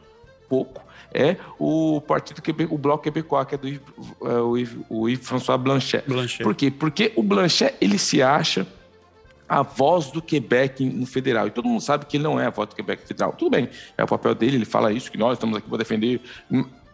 [0.49, 0.83] pouco,
[1.13, 3.83] é o partido que o Bloco Quebecois, que é do Yves,
[4.23, 6.05] é, o Yves, o Yves François Blanchet.
[6.07, 6.43] Blanchet.
[6.43, 6.71] Por quê?
[6.71, 8.67] Porque o Blanchet, ele se acha
[9.49, 11.49] a voz do Quebec no federal.
[11.49, 13.33] E todo mundo sabe que ele não é a voz do Quebec federal.
[13.33, 16.21] Tudo bem, é o papel dele, ele fala isso, que nós estamos aqui para defender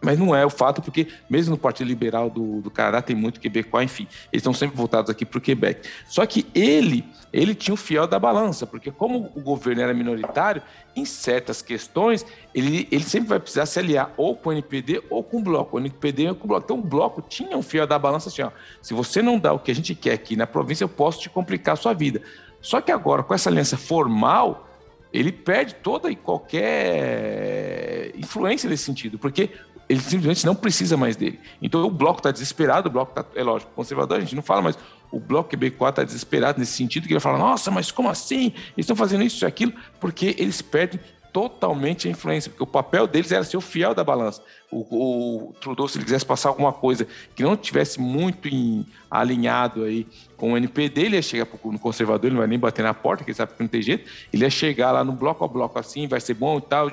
[0.01, 3.39] mas não é o fato, porque mesmo no Partido Liberal do, do Canadá tem muito
[3.39, 5.87] quebecois, enfim, eles estão sempre voltados aqui para o Quebec.
[6.07, 7.03] Só que ele,
[7.33, 10.61] ele tinha o fiel da balança, porque como o governo era minoritário,
[10.95, 15.23] em certas questões, ele, ele sempre vai precisar se aliar ou com o NPD ou
[15.23, 16.65] com o Bloco, o NPD ou com o Bloco.
[16.65, 18.51] Então o Bloco tinha um fiel da balança assim, ó,
[18.81, 21.29] se você não dá o que a gente quer aqui na província, eu posso te
[21.29, 22.21] complicar a sua vida.
[22.61, 24.67] Só que agora, com essa aliança formal,
[25.13, 29.51] ele perde toda e qualquer influência nesse sentido, porque
[29.89, 31.39] ele simplesmente não precisa mais dele.
[31.61, 34.61] Então o bloco está desesperado, o bloco está, é lógico, conservador, a gente não fala,
[34.61, 34.77] mas
[35.11, 38.47] o bloco quebecois está desesperado nesse sentido, que ele fala, nossa, mas como assim?
[38.47, 40.99] Eles estão fazendo isso e aquilo, porque eles perdem
[41.31, 44.41] totalmente a influência, porque o papel deles era ser o fiel da balança.
[44.71, 49.83] O, o Trudeau, se ele quisesse passar alguma coisa que não tivesse muito em, alinhado
[49.83, 52.93] aí com o NPD, ele ia chegar no conservador, ele não vai nem bater na
[52.93, 55.47] porta, que ele sabe que não tem jeito, ele ia chegar lá no bloco a
[55.47, 56.91] bloco assim, vai ser bom e tal.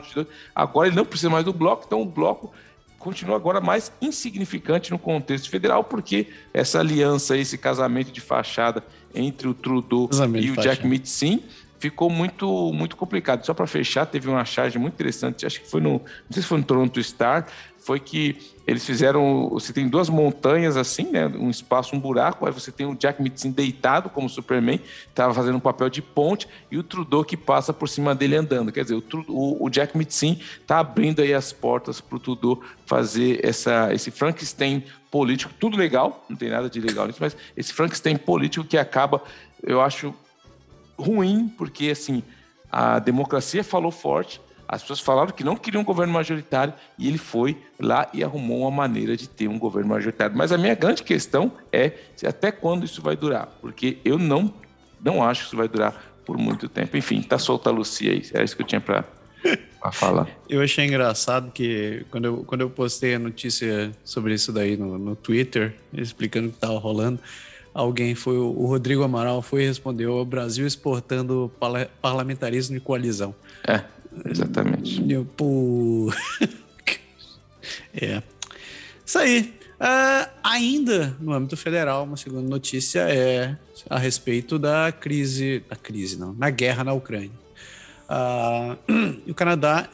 [0.55, 2.53] Agora ele não precisa mais do bloco, então o bloco
[3.05, 8.83] continua agora mais insignificante no contexto federal, porque essa aliança, esse casamento de fachada
[9.15, 11.45] entre o Trudeau casamento e o Jack Mitzin
[11.79, 13.45] ficou muito muito complicado.
[13.45, 16.49] Só para fechar, teve uma charge muito interessante, acho que foi no, não sei se
[16.49, 17.47] foi no Toronto Star,
[17.85, 18.37] foi que
[18.67, 19.51] eles fizeram.
[19.51, 21.27] Você tem duas montanhas assim, né?
[21.27, 22.47] Um espaço, um buraco.
[22.47, 26.49] Aí você tem o Jack Mitzin deitado como Superman, estava fazendo um papel de ponte,
[26.71, 28.73] e o Trudeau que passa por cima dele andando.
[28.73, 32.63] Quer dizer, o, o, o Jack Mitzin está abrindo aí as portas para o Trudeau
[32.87, 35.53] fazer essa, esse Frankenstein político.
[35.61, 39.23] Tudo legal, não tem nada de legal nisso, mas esse Frankenstein político que acaba,
[39.63, 40.15] eu acho
[40.99, 42.23] ruim, porque assim
[42.73, 47.19] a democracia falou forte as pessoas falaram que não queriam um governo majoritário e ele
[47.19, 50.37] foi lá e arrumou uma maneira de ter um governo majoritário.
[50.37, 51.93] Mas a minha grande questão é
[52.27, 54.53] até quando isso vai durar, porque eu não,
[55.01, 56.97] não acho que isso vai durar por muito tempo.
[56.97, 58.23] Enfim, tá solta a Lucia aí.
[58.33, 59.05] Era isso que eu tinha para
[59.93, 60.29] falar.
[60.49, 64.99] Eu achei engraçado que quando eu, quando eu postei a notícia sobre isso daí no,
[64.99, 67.19] no Twitter, explicando o que estava rolando,
[67.75, 71.53] alguém foi o Rodrigo Amaral foi e respondeu o Brasil exportando
[72.01, 73.35] parlamentarismo e coalizão.
[73.67, 73.83] É.
[74.25, 75.05] Exatamente.
[75.11, 76.13] Eu, pô...
[77.95, 78.23] é.
[79.05, 79.55] Isso aí.
[79.75, 83.57] Uh, ainda no âmbito federal, uma segunda notícia é
[83.91, 87.31] a respeito da crise, da crise não, na guerra na Ucrânia.
[88.09, 88.77] Uh,
[89.31, 89.89] o Canadá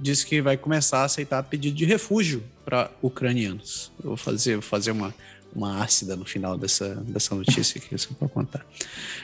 [0.00, 3.90] disse que vai começar a aceitar pedido de refúgio para ucranianos.
[4.02, 5.14] Eu vou fazer, vou fazer uma,
[5.54, 8.66] uma ácida no final dessa, dessa notícia aqui, só para contar.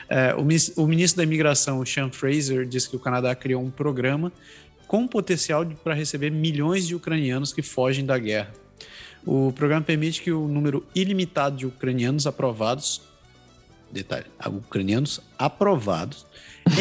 [0.09, 0.41] É, o,
[0.83, 4.33] o, ministro da Imigração, Sean Fraser, disse que o Canadá criou um programa
[4.87, 8.53] com potencial para receber milhões de ucranianos que fogem da guerra.
[9.27, 13.03] O programa permite que o número ilimitado de ucranianos aprovados,
[13.91, 16.27] detalhe, ucranianos aprovados,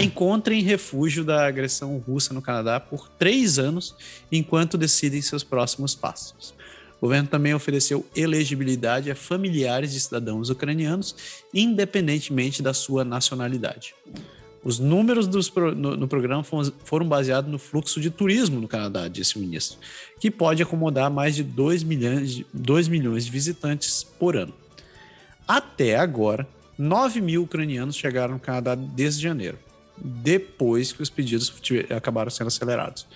[0.01, 3.95] encontrem refúgio da agressão russa no Canadá por três anos,
[4.31, 6.53] enquanto decidem seus próximos passos.
[6.99, 11.15] O governo também ofereceu elegibilidade a familiares de cidadãos ucranianos,
[11.53, 13.93] independentemente da sua nacionalidade.
[14.63, 19.37] Os números dos, no, no, programa foram baseados no fluxo de turismo no Canadá, disse
[19.37, 19.77] o ministro,
[20.19, 24.53] que pode acomodar mais de 2 milhões de, 2 milhões de visitantes por ano.
[25.47, 26.45] Até agora,
[26.77, 29.57] 9 mil ucranianos chegaram no Canadá desde janeiro,
[29.97, 31.53] depois que os pedidos
[31.95, 33.07] acabaram sendo acelerados.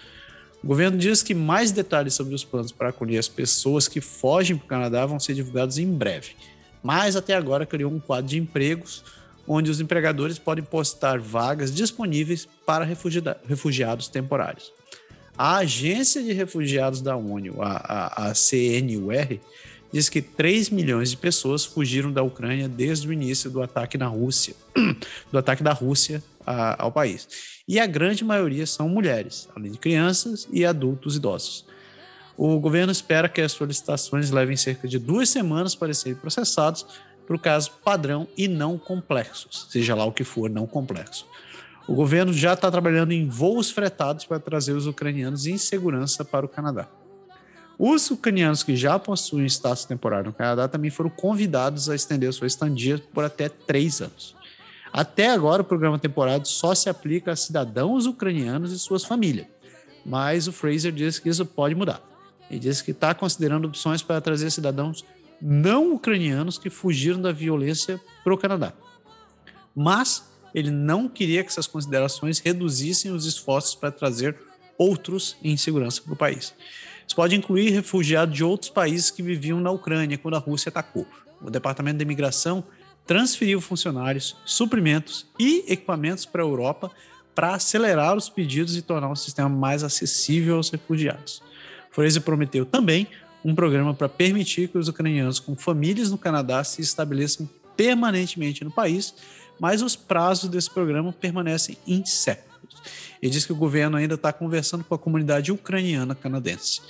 [0.64, 4.56] O governo diz que mais detalhes sobre os planos para acolher as pessoas que fogem
[4.56, 6.36] para o Canadá vão ser divulgados em breve.
[6.84, 9.04] Mas até agora criou um quadro de empregos
[9.48, 14.72] onde os empregadores podem postar vagas disponíveis para refugiados temporários.
[15.38, 19.40] A Agência de Refugiados da ONU, a, a, a CNUR,
[19.92, 24.08] diz que 3 milhões de pessoas fugiram da Ucrânia desde o início do ataque na
[24.08, 24.56] Rússia,
[25.32, 27.28] do ataque da Rússia a, ao país.
[27.68, 31.66] E a grande maioria são mulheres, além de crianças e adultos idosos.
[32.38, 36.86] O governo espera que as solicitações levem cerca de duas semanas para serem processados
[37.28, 41.26] para o caso padrão e não complexos, seja lá o que for não complexo.
[41.88, 46.46] O governo já está trabalhando em voos fretados para trazer os ucranianos em segurança para
[46.46, 46.88] o Canadá.
[47.84, 52.46] Os ucranianos que já possuem status temporário no Canadá também foram convidados a estender sua
[52.46, 54.36] estadia por até três anos.
[54.94, 59.48] Até agora, o programa temporário só se aplica a cidadãos ucranianos e suas famílias,
[60.06, 62.04] mas o Fraser diz que isso pode mudar.
[62.52, 65.04] Ele diz que está considerando opções para trazer cidadãos
[65.42, 68.74] não ucranianos que fugiram da violência para o Canadá.
[69.76, 74.38] Mas ele não queria que essas considerações reduzissem os esforços para trazer
[74.78, 76.54] outros em segurança para o país.
[77.06, 81.06] Isso pode incluir refugiados de outros países que viviam na Ucrânia quando a Rússia atacou.
[81.42, 82.64] O Departamento de Imigração
[83.06, 86.92] transferiu funcionários, suprimentos e equipamentos para a Europa
[87.34, 91.42] para acelerar os pedidos e tornar o sistema mais acessível aos refugiados.
[91.92, 93.08] Fraser prometeu também
[93.44, 98.72] um programa para permitir que os ucranianos com famílias no Canadá se estabeleçam permanentemente no
[98.72, 99.14] país,
[99.60, 102.51] mas os prazos desse programa permanecem incertos.
[103.22, 106.82] Ele diz que o governo ainda está conversando com a comunidade ucraniana canadense.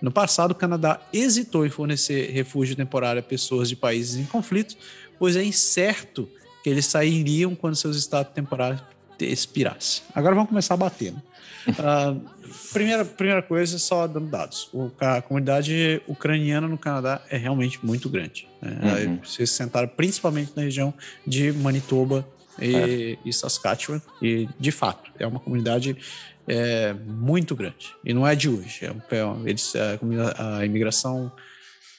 [0.00, 4.76] No passado, o Canadá hesitou em fornecer refúgio temporário a pessoas de países em conflito,
[5.18, 6.28] pois é incerto
[6.62, 8.82] que eles sairiam quando seus estados temporários
[9.20, 10.02] expirassem.
[10.14, 11.12] Agora vamos começar a bater.
[11.12, 11.22] Né?
[11.68, 12.20] Uh,
[12.72, 14.68] primeira, primeira coisa, só dando dados.
[14.72, 18.48] O, a comunidade ucraniana no Canadá é realmente muito grande.
[18.60, 19.04] Né?
[19.06, 19.18] Uhum.
[19.24, 20.92] Vocês sentaram principalmente na região
[21.26, 22.26] de Manitoba
[22.58, 23.18] e, é.
[23.24, 24.00] e Saskatchewan.
[24.20, 25.96] E, de fato, é uma comunidade
[26.46, 27.94] é, muito grande.
[28.04, 28.84] E não é de hoje.
[28.84, 31.32] É, é eles, a, a imigração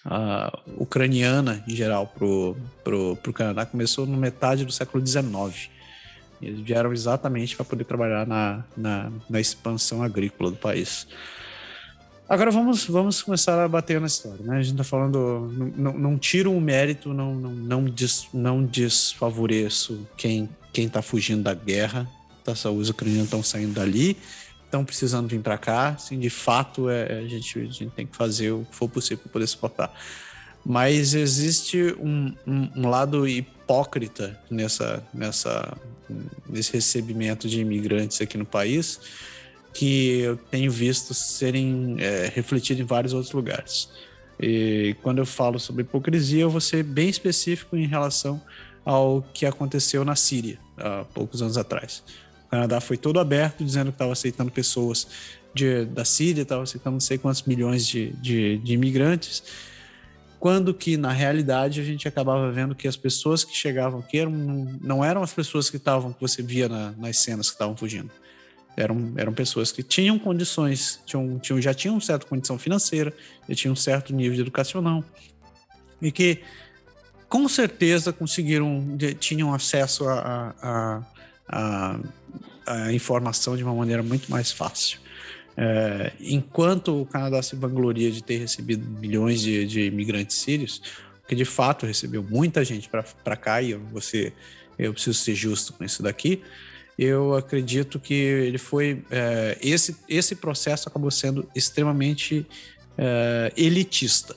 [0.06, 2.14] a ucraniana em geral
[2.84, 5.70] para o Canadá começou no metade do século XIX.
[6.40, 11.08] Eles vieram exatamente para poder trabalhar na, na, na, expansão agrícola do país.
[12.28, 14.44] Agora vamos, vamos começar a bater na história.
[14.44, 14.58] Né?
[14.58, 20.08] A gente está falando, não, não, tiro o mérito, não, não, não, des, não desfavoreço
[20.18, 22.10] quem está fugindo da guerra.
[22.44, 22.54] Tá?
[22.70, 24.18] Os ucranianos estão saindo dali
[24.76, 28.16] estão precisando vir para cá, assim, de fato é, a, gente, a gente tem que
[28.16, 29.94] fazer o que for possível para poder suportar.
[30.66, 35.78] Mas existe um, um, um, lado hipócrita nessa, nessa,
[36.50, 39.00] nesse recebimento de imigrantes aqui no país
[39.76, 43.90] que eu tenho visto serem é, refletido em vários outros lugares.
[44.40, 48.42] E quando eu falo sobre hipocrisia, eu vou ser bem específico em relação
[48.86, 52.04] ao que aconteceu na Síria há poucos anos atrás.
[52.48, 55.08] O Canadá foi todo aberto, dizendo que estava aceitando pessoas
[55.54, 59.44] de, da Síria, estava aceitando não sei quantos milhões de, de, de imigrantes,
[60.40, 64.32] quando que, na realidade, a gente acabava vendo que as pessoas que chegavam aqui eram,
[64.82, 68.12] não eram as pessoas que estavam, que você via na, nas cenas que estavam fugindo.
[68.78, 73.14] Eram, eram pessoas que tinham condições, tinham, tinham, já tinham certa condição financeira,
[73.48, 75.04] já tinham um certo nível educacional,
[76.02, 76.42] e que
[77.30, 81.04] com certeza conseguiram, tinham acesso a, a,
[81.48, 82.00] a,
[82.68, 85.00] a informação de uma maneira muito mais fácil.
[85.58, 90.82] É, enquanto o Canadá se vangloria de ter recebido milhões de, de imigrantes sírios,
[91.28, 94.34] que de fato recebeu muita gente para cá, e você,
[94.78, 96.42] eu preciso ser justo com isso daqui,
[96.98, 99.04] eu acredito que ele foi.
[99.12, 102.46] É, esse, esse processo acabou sendo extremamente
[102.98, 104.36] é, elitista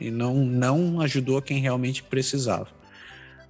[0.00, 2.68] e não, não ajudou quem realmente precisava.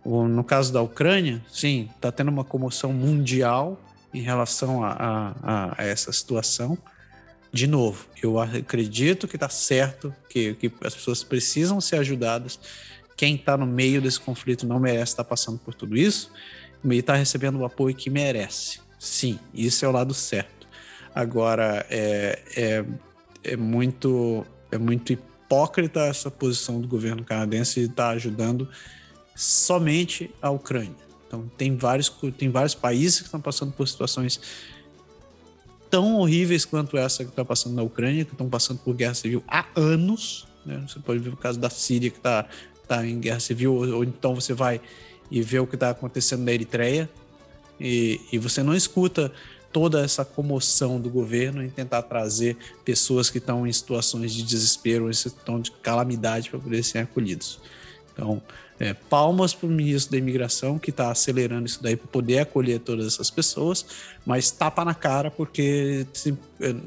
[0.05, 3.79] No caso da Ucrânia, sim, está tendo uma comoção mundial
[4.15, 6.77] em relação a, a, a, essa situação.
[7.53, 12.59] De novo, eu acredito que está certo, que, que as pessoas precisam ser ajudadas.
[13.17, 16.33] Quem está no meio desse conflito não merece estar tá passando por tudo isso,
[16.85, 18.81] e está recebendo o apoio que merece.
[18.99, 20.67] Sim, isso é o lado certo.
[21.15, 22.85] Agora, é, é,
[23.43, 28.69] é muito, é muito hipócrita essa posição do governo canadense de estar tá ajudando
[29.35, 30.95] somente a Ucrânia.
[31.27, 34.41] Então, tem vários, tem vários países que estão passando por situações
[35.89, 39.43] tão horríveis quanto essa que está passando na Ucrânia, que estão passando por guerra civil
[39.49, 40.47] há anos.
[40.65, 40.83] Né?
[40.87, 42.47] Você pode ver o caso da Síria, que está
[42.87, 44.81] tá em guerra civil, ou, ou, então você vai
[45.31, 47.09] e vê o que está acontecendo na Eritreia,
[47.79, 49.33] e, e você não escuta
[49.73, 55.09] toda essa comoção do governo em tentar trazer pessoas que estão em situações de desespero,
[55.09, 57.61] em situação de calamidade para poder serem acolhidos.
[58.13, 58.43] Então,
[58.79, 62.81] é, palmas para o ministro da Imigração, que está acelerando isso daí para poder acolher
[62.81, 63.85] todas essas pessoas,
[64.25, 66.07] mas tapa na cara, porque,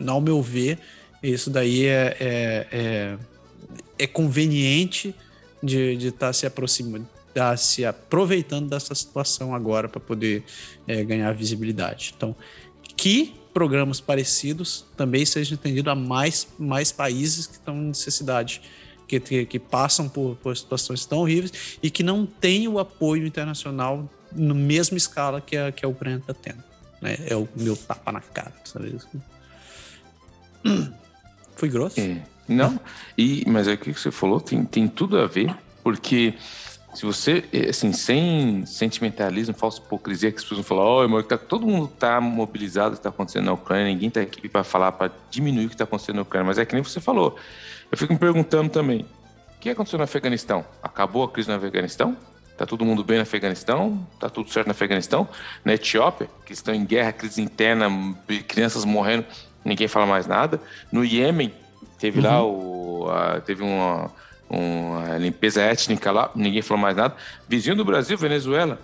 [0.07, 0.79] ao meu ver,
[1.21, 3.17] isso daí é, é, é,
[3.99, 5.15] é conveniente
[5.61, 10.43] de estar tá se aproximando, tá se aproveitando dessa situação agora para poder
[10.87, 12.13] é, ganhar visibilidade.
[12.15, 12.35] Então,
[12.95, 18.61] que programas parecidos também sejam entendidos a mais, mais países que estão em necessidade,
[19.07, 23.25] que, que, que passam por, por, situações tão horríveis e que não têm o apoio
[23.27, 26.63] internacional na mesma escala que a, que a Ucrânia está tendo.
[27.01, 27.17] Né?
[27.27, 28.97] É o meu tapa na cara, sabe?
[31.55, 31.99] Foi grosso?
[31.99, 32.23] É.
[32.47, 32.79] Não,
[33.17, 36.33] e, mas é o que você falou tem, tem tudo a ver, porque
[36.93, 41.37] se você, é, assim, sem sentimentalismo, falsa hipocrisia, que as pessoas vão falar, oh, tá,
[41.37, 44.91] todo mundo está mobilizado o que está acontecendo na Ucrânia, ninguém está aqui para falar,
[44.91, 47.35] para diminuir o que está acontecendo na Ucrânia, mas é que nem você falou.
[47.91, 49.01] Eu fico me perguntando também,
[49.57, 50.65] o que aconteceu no Afeganistão?
[50.81, 52.15] Acabou a crise no Afeganistão?
[52.57, 54.07] Tá todo mundo bem no Afeganistão?
[54.19, 55.27] Tá tudo certo no Afeganistão?
[55.65, 57.87] Na Etiópia, que estão em guerra, crise interna,
[58.47, 59.25] crianças morrendo,
[59.65, 60.61] ninguém fala mais nada.
[60.91, 61.51] No Iêmen,
[61.97, 62.25] teve uhum.
[62.25, 63.09] lá o...
[63.09, 64.11] A, teve uma
[64.53, 67.15] uma limpeza étnica lá, ninguém falou mais nada.
[67.47, 68.79] Vizinho do Brasil, Venezuela,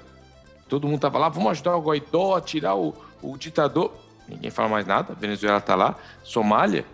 [0.67, 3.93] todo mundo tava lá, vamos ajudar o Guaidó a tirar o, o ditador.
[4.27, 5.95] Ninguém fala mais nada, Venezuela tá lá.
[6.23, 6.85] Somália,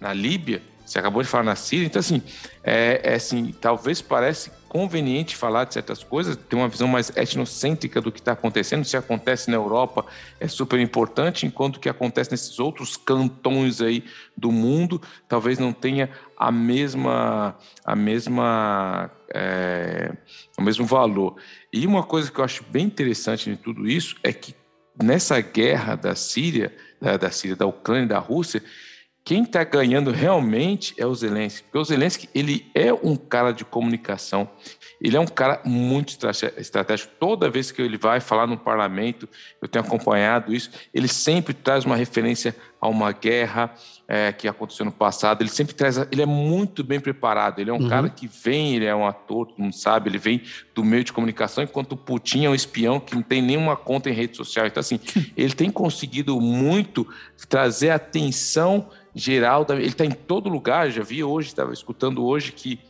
[0.00, 1.86] na Líbia, você acabou de falar na Síria.
[1.86, 2.22] Então, assim,
[2.62, 8.00] é, é assim, talvez parece conveniente falar de certas coisas, ter uma visão mais etnocêntrica
[8.00, 8.86] do que está acontecendo.
[8.86, 10.06] Se acontece na Europa,
[10.40, 14.02] é super importante, enquanto que acontece nesses outros cantões aí
[14.34, 16.08] do mundo, talvez não tenha
[16.38, 17.54] a mesma,
[17.84, 20.16] a mesma, é,
[20.58, 21.36] o mesmo valor.
[21.70, 24.54] E uma coisa que eu acho bem interessante em tudo isso é que
[25.02, 28.62] nessa guerra da Síria, da, da Síria, da Ucrânia, da Rússia,
[29.24, 33.64] quem está ganhando realmente é o Zelensky, porque o Zelensky ele é um cara de
[33.64, 34.50] comunicação,
[35.00, 36.16] ele é um cara muito
[36.56, 37.12] estratégico.
[37.20, 39.28] Toda vez que ele vai falar no parlamento,
[39.60, 43.72] eu tenho acompanhado isso, ele sempre traz uma referência a uma guerra
[44.08, 45.40] é, que aconteceu no passado.
[45.40, 47.60] Ele sempre traz, ele é muito bem preparado.
[47.60, 47.88] Ele é um uhum.
[47.88, 50.42] cara que vem, ele é um ator, mundo sabe, ele vem
[50.74, 54.10] do meio de comunicação, enquanto o Putin é um espião que não tem nenhuma conta
[54.10, 54.66] em rede social.
[54.66, 54.98] Então, assim,
[55.36, 57.06] ele tem conseguido muito
[57.48, 60.90] trazer atenção geral, ele está em todo lugar.
[60.90, 62.80] Já vi hoje, estava escutando hoje que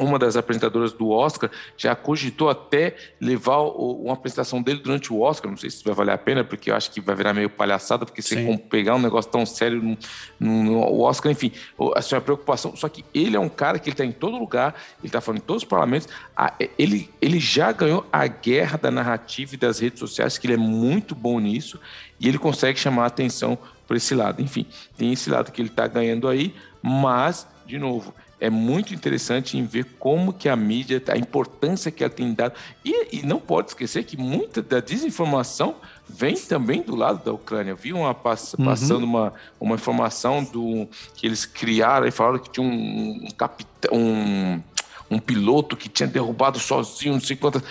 [0.00, 5.20] uma das apresentadoras do Oscar já cogitou até levar o, uma apresentação dele durante o
[5.20, 5.50] Oscar.
[5.50, 8.06] Não sei se vai valer a pena, porque eu acho que vai virar meio palhaçada,
[8.06, 9.98] porque você pegar um negócio tão sério no,
[10.38, 11.52] no, no Oscar, enfim,
[11.94, 12.74] a sua preocupação.
[12.76, 15.42] Só que ele é um cara que ele está em todo lugar, ele está falando
[15.42, 16.08] em todos os parlamentos.
[16.36, 20.54] A, ele, ele já ganhou a guerra da narrativa e das redes sociais, que ele
[20.54, 21.78] é muito bom nisso,
[22.18, 23.58] e ele consegue chamar a atenção
[23.90, 24.40] por esse lado.
[24.40, 29.58] Enfim, tem esse lado que ele está ganhando aí, mas, de novo, é muito interessante
[29.58, 32.54] em ver como que a mídia, a importância que ela tem dado.
[32.84, 35.74] E, e, não pode esquecer que muita da desinformação
[36.08, 37.74] vem também do lado da Ucrânia.
[37.74, 38.64] Vi uma pass uhum.
[38.64, 40.86] passando uma, uma informação do
[41.16, 44.62] que eles criaram e falaram que tinha um, um capitão, um,
[45.10, 47.64] um piloto que tinha derrubado sozinho, não sei quantas.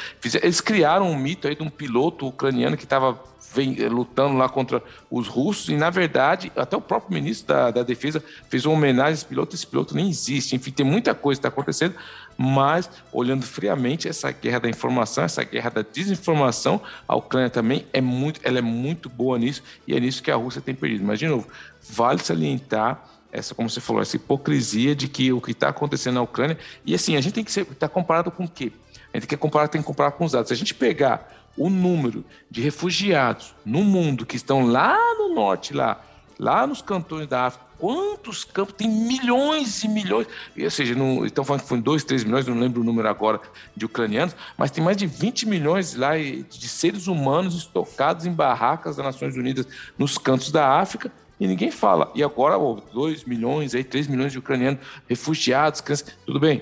[0.44, 3.18] Eles criaram um mito aí de um piloto ucraniano que estava
[3.54, 7.72] vem eh, lutando lá contra os russos, e na verdade, até o próprio ministro da,
[7.72, 10.56] da Defesa fez uma homenagem a esse piloto, esse piloto nem existe.
[10.56, 11.96] Enfim, tem muita coisa que está acontecendo,
[12.38, 18.02] mas olhando friamente essa guerra da informação, essa guerra da desinformação, a Ucrânia também é
[18.02, 21.04] muito, ela é muito boa nisso, e é nisso que a Rússia tem perdido.
[21.04, 21.48] Mas, de novo,
[21.90, 26.22] vale salientar essa, como você falou, essa hipocrisia de que o que está acontecendo na
[26.22, 28.72] Ucrânia, e assim, a gente tem que estar tá comparado com o quê?
[29.14, 30.50] A gente tem que comparar, tem que comparar com os dados.
[30.50, 35.74] Se a gente pegar o número de refugiados no mundo que estão lá no norte,
[35.74, 36.02] lá,
[36.40, 40.28] lá nos cantões da África, quantos campos, tem milhões e milhões,
[40.58, 43.40] ou seja, não, estão falando que foi 2, 3 milhões, não lembro o número agora
[43.76, 48.96] de ucranianos, mas tem mais de 20 milhões lá de seres humanos estocados em barracas
[48.96, 49.68] das Nações Unidas
[49.98, 52.12] nos cantos da África, e ninguém fala.
[52.14, 52.58] E agora,
[52.92, 56.62] 2 milhões, aí, 3 milhões de ucranianos, refugiados, crianças, tudo bem,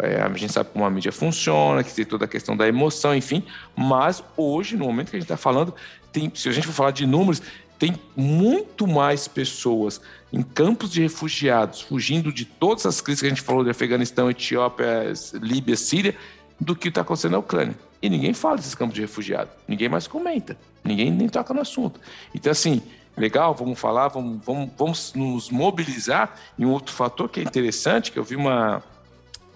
[0.00, 3.14] é, a gente sabe como a mídia funciona, que tem toda a questão da emoção,
[3.14, 3.42] enfim.
[3.76, 5.74] Mas hoje, no momento que a gente está falando,
[6.12, 7.42] tem, se a gente for falar de números,
[7.78, 10.00] tem muito mais pessoas
[10.32, 14.30] em campos de refugiados, fugindo de todas as crises que a gente falou de Afeganistão,
[14.30, 16.16] Etiópia, Líbia, Síria,
[16.60, 17.76] do que está acontecendo na Ucrânia.
[18.02, 22.00] E ninguém fala desses campos de refugiados, ninguém mais comenta, ninguém nem toca no assunto.
[22.34, 22.82] Então, assim,
[23.16, 26.34] legal, vamos falar, vamos, vamos, vamos nos mobilizar.
[26.58, 28.82] E um outro fator que é interessante, que eu vi uma,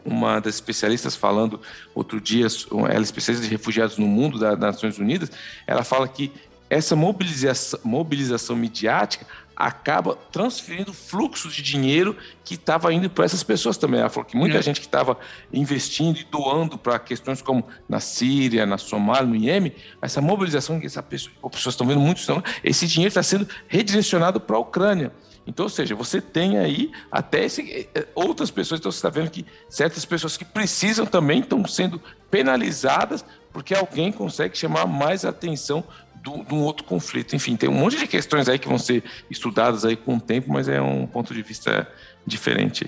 [0.04, 1.60] uma das especialistas falando
[1.94, 5.30] outro dia, ela é especialista de refugiados no mundo das Nações Unidas,
[5.66, 6.32] ela fala que
[6.68, 13.76] essa mobilização, mobilização midiática acaba transferindo fluxos de dinheiro que estava indo para essas pessoas
[13.76, 14.00] também.
[14.00, 14.62] Ela falou que muita é.
[14.62, 15.18] gente que estava
[15.52, 20.86] investindo e doando para questões como na Síria, na Somália, no Iêmen, essa mobilização que
[20.86, 22.22] essa pessoa, as pessoas estão vendo muito,
[22.64, 25.12] esse dinheiro está sendo redirecionado para a Ucrânia.
[25.47, 29.31] Então, ou seja, você tem aí até esse, eh, outras pessoas, então você está vendo
[29.31, 32.01] que certas pessoas que precisam também estão sendo
[32.31, 35.85] penalizadas porque alguém consegue chamar mais atenção
[36.23, 37.35] de um outro conflito.
[37.35, 40.52] Enfim, tem um monte de questões aí que vão ser estudadas aí com o tempo,
[40.52, 41.86] mas é um ponto de vista
[42.24, 42.86] diferente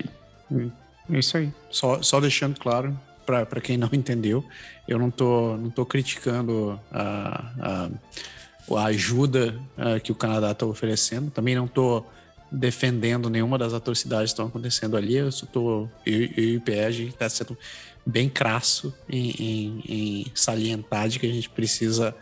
[0.49, 0.71] aí.
[1.09, 1.51] É isso aí.
[1.69, 4.43] Só, só deixando claro, para quem não entendeu,
[4.87, 10.65] eu não tô, não tô criticando a, a, a ajuda a, que o Canadá está
[10.65, 12.05] oferecendo, também não tô
[12.51, 17.07] defendendo nenhuma das atrocidades que estão acontecendo ali, eu tô, eu, eu e o IPE,
[17.07, 17.57] está sendo
[18.05, 22.15] bem crasso em, em, em salientar de que a gente precisa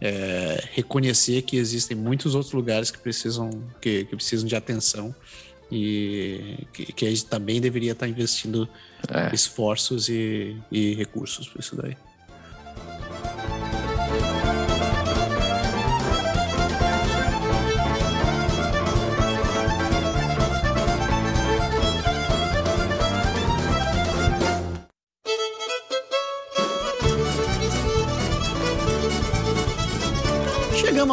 [0.00, 3.50] é, reconhecer que existem muitos outros lugares que precisam,
[3.80, 5.14] que, que precisam de atenção
[5.70, 8.68] e que, que, a gente também deveria estar investindo
[9.08, 9.34] é.
[9.34, 11.96] esforços e, e recursos para isso daí.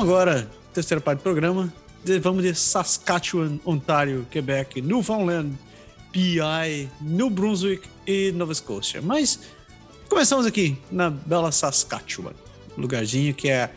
[0.03, 1.73] Agora, terceira parte do programa.
[2.21, 5.53] Vamos de Saskatchewan, Ontário, Quebec, Newfoundland,
[6.11, 9.01] PI, New Brunswick e Nova Scotia.
[9.01, 9.39] Mas
[10.09, 12.33] começamos aqui na bela Saskatchewan,
[12.77, 13.71] lugarzinho que é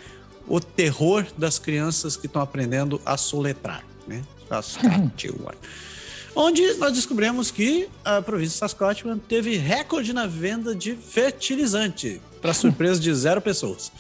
[0.49, 4.25] o terror das crianças que estão aprendendo a soletrar, né?
[4.49, 5.55] Saskatchewan.
[6.35, 12.53] onde nós descobrimos que a província de Saskatchewan teve recorde na venda de fertilizante, para
[12.53, 13.93] surpresa de zero pessoas.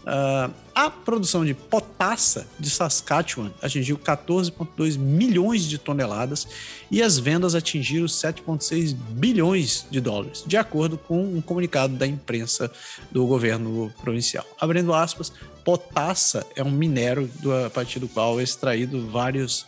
[0.00, 6.48] Uh, a produção de potassa de Saskatchewan atingiu 14,2 milhões de toneladas
[6.90, 12.72] e as vendas atingiram 7,6 bilhões de dólares, de acordo com um comunicado da imprensa
[13.10, 14.46] do governo provincial.
[14.58, 15.30] Abrindo aspas,
[15.62, 19.66] potassa é um minério do, a partir do qual é extraído vários,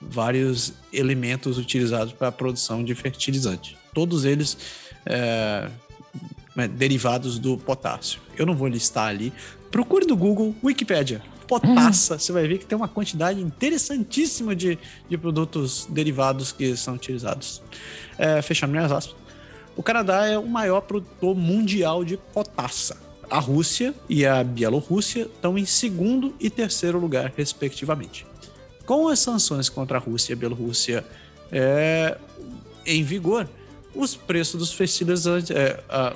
[0.00, 3.76] vários elementos utilizados para a produção de fertilizante.
[3.92, 4.56] Todos eles
[5.04, 5.68] é,
[6.70, 8.20] derivados do potássio.
[8.36, 9.32] Eu não vou listar ali,
[9.72, 11.22] Procure no Google Wikipedia.
[11.48, 12.18] Potassa, hum.
[12.18, 17.62] você vai ver que tem uma quantidade interessantíssima de, de produtos derivados que são utilizados.
[18.18, 19.16] É, fechando minhas aspas.
[19.74, 22.98] O Canadá é o maior produtor mundial de potassa.
[23.30, 28.26] A Rússia e a Bielorrússia estão em segundo e terceiro lugar, respectivamente.
[28.84, 31.02] Com as sanções contra a Rússia e a Bielorrússia
[31.50, 32.18] é,
[32.84, 33.48] em vigor,
[33.94, 36.14] os preços dos fertilizantes, é, a,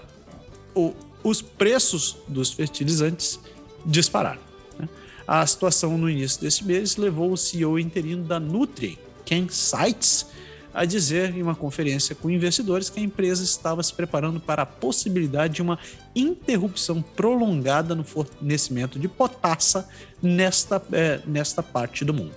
[0.77, 0.95] o,
[1.25, 3.41] os preços dos fertilizantes
[3.85, 4.41] dispararam.
[4.79, 4.89] Né?
[5.27, 10.27] A situação no início desse mês levou o CEO interino da Nutrien, Ken Seitz,
[10.73, 14.67] a dizer em uma conferência com investidores que a empresa estava se preparando para a
[14.67, 15.79] possibilidade de uma
[16.15, 19.89] interrupção prolongada no fornecimento de potassa
[20.23, 22.35] nesta, é, nesta parte do mundo.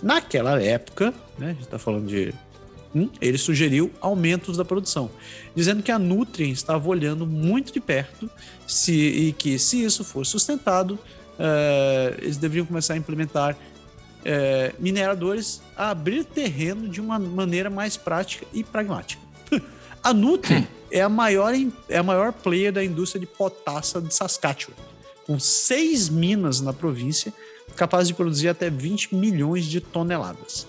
[0.00, 2.32] Naquela época, né, a gente está falando de
[3.20, 5.10] ele sugeriu aumentos da produção,
[5.54, 8.30] dizendo que a Nutrien estava olhando muito de perto
[8.66, 15.62] se, e que, se isso for sustentado, uh, eles deveriam começar a implementar uh, mineradores
[15.76, 19.22] a abrir terreno de uma maneira mais prática e pragmática.
[20.02, 21.54] a Nutrien é a, maior,
[21.88, 24.76] é a maior player da indústria de potassa de Saskatchewan,
[25.26, 27.32] com seis minas na província,
[27.76, 30.66] capazes de produzir até 20 milhões de toneladas.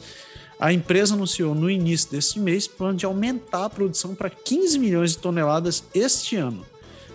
[0.60, 5.12] A empresa anunciou no início deste mês plano de aumentar a produção para 15 milhões
[5.12, 6.66] de toneladas este ano.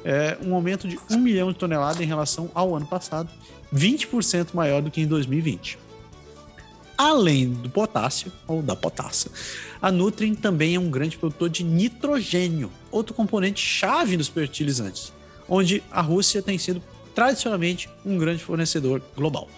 [0.04, 3.30] É um aumento de 1 milhão de toneladas em relação ao ano passado,
[3.74, 5.78] 20% maior do que em 2020.
[6.96, 9.30] Além do potássio, ou da potassa,
[9.80, 15.12] a Nutrien também é um grande produtor de nitrogênio, outro componente chave dos fertilizantes,
[15.48, 16.82] onde a Rússia tem sido
[17.14, 19.48] tradicionalmente um grande fornecedor global.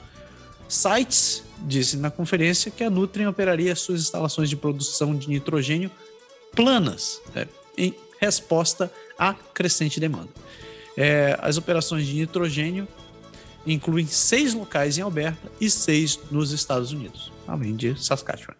[0.73, 5.90] Sites disse na conferência que a Nutrien operaria suas instalações de produção de nitrogênio
[6.57, 7.47] planas, né,
[7.77, 10.31] em resposta à crescente demanda.
[10.97, 12.89] É, as operações de nitrogênio
[13.66, 18.57] incluem seis locais em Alberta e seis nos Estados Unidos, além de Saskatchewan.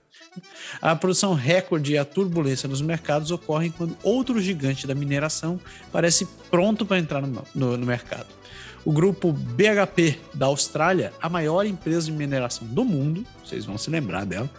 [0.83, 5.59] A produção recorde e a turbulência nos mercados ocorrem quando outro gigante da mineração
[5.91, 8.42] parece pronto para entrar no, no, no mercado.
[8.85, 13.89] O grupo BHP da Austrália, a maior empresa de mineração do mundo, vocês vão se
[13.89, 14.51] lembrar dela,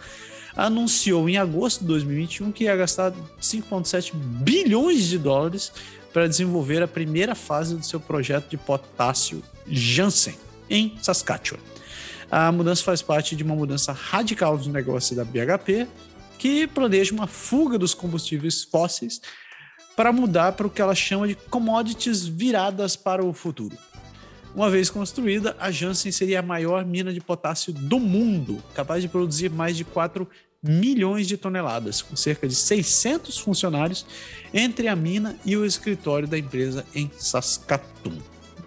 [0.56, 5.72] anunciou em agosto de 2021 que ia gastar 5,7 bilhões de dólares
[6.12, 10.36] para desenvolver a primeira fase do seu projeto de potássio Janssen.
[10.70, 11.60] em Saskatchewan.
[12.30, 15.86] A mudança faz parte de uma mudança radical do negócio da BHP,
[16.38, 19.20] que planeja uma fuga dos combustíveis fósseis
[19.94, 23.76] para mudar para o que ela chama de commodities viradas para o futuro.
[24.54, 29.08] Uma vez construída, a Janssen seria a maior mina de potássio do mundo, capaz de
[29.08, 30.28] produzir mais de 4
[30.62, 34.06] milhões de toneladas, com cerca de 600 funcionários
[34.52, 38.16] entre a mina e o escritório da empresa em Saskatoon.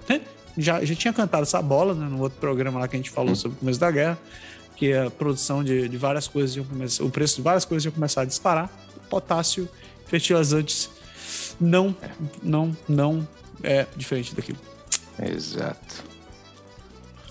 [0.09, 0.19] É,
[0.57, 3.33] já, já tinha cantado essa bola né, no outro programa lá que a gente falou
[3.33, 4.19] sobre o começo da guerra,
[4.75, 7.91] que a produção de, de várias coisas ia começar, o preço de várias coisas ia
[7.91, 8.69] começar a disparar.
[9.09, 9.69] Potássio,
[10.05, 10.89] fertilizantes,
[11.59, 11.95] não,
[12.43, 13.27] não, não
[13.63, 14.59] é diferente daquilo.
[15.19, 16.03] Exato.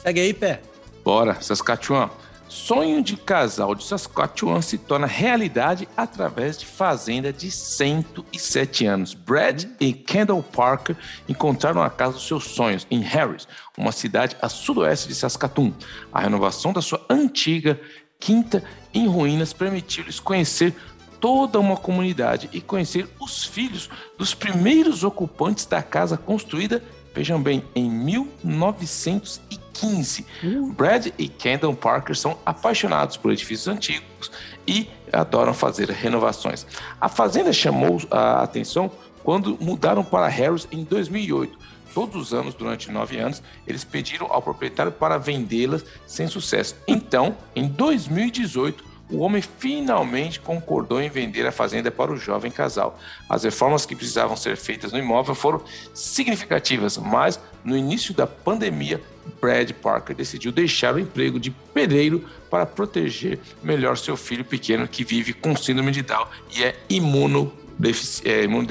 [0.03, 0.63] Segue aí, pé.
[1.05, 2.11] Bora, Saskatchewan.
[2.49, 9.15] Sonho de casal de Saskatchewan se torna realidade através de fazenda de 107 anos.
[9.15, 10.97] Brad e Kendall Parker
[11.29, 15.73] encontraram a casa dos seus sonhos em Harris, uma cidade a sudoeste de Saskatoon.
[16.13, 17.81] A renovação da sua antiga
[18.19, 18.63] quinta
[18.95, 20.73] em ruínas permitiu-lhes conhecer
[21.21, 26.83] toda uma comunidade e conhecer os filhos dos primeiros ocupantes da casa construída,
[27.17, 29.67] vejam bem, em 1915.
[29.79, 30.27] 15.
[30.43, 30.73] Uh.
[30.73, 34.33] Brad e Kendall Parker são apaixonados por edifícios antigos
[34.67, 36.67] e adoram fazer renovações.
[36.99, 38.91] A fazenda chamou a atenção
[39.23, 41.59] quando mudaram para Harris em 2008.
[41.93, 46.75] Todos os anos, durante nove anos, eles pediram ao proprietário para vendê-las sem sucesso.
[46.87, 52.99] Então, em 2018, o homem finalmente concordou em vender a fazenda para o jovem casal.
[53.29, 55.63] As reformas que precisavam ser feitas no imóvel foram
[55.95, 59.01] significativas, mas no início da pandemia,
[59.41, 65.05] Brad Parker decidiu deixar o emprego de pedreiro para proteger melhor seu filho pequeno que
[65.05, 66.27] vive com síndrome de Down
[66.57, 68.29] e é imunodeficiente.
[68.29, 68.67] É, imuno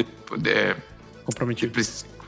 [0.45, 0.75] é,
[1.23, 1.71] comprometido.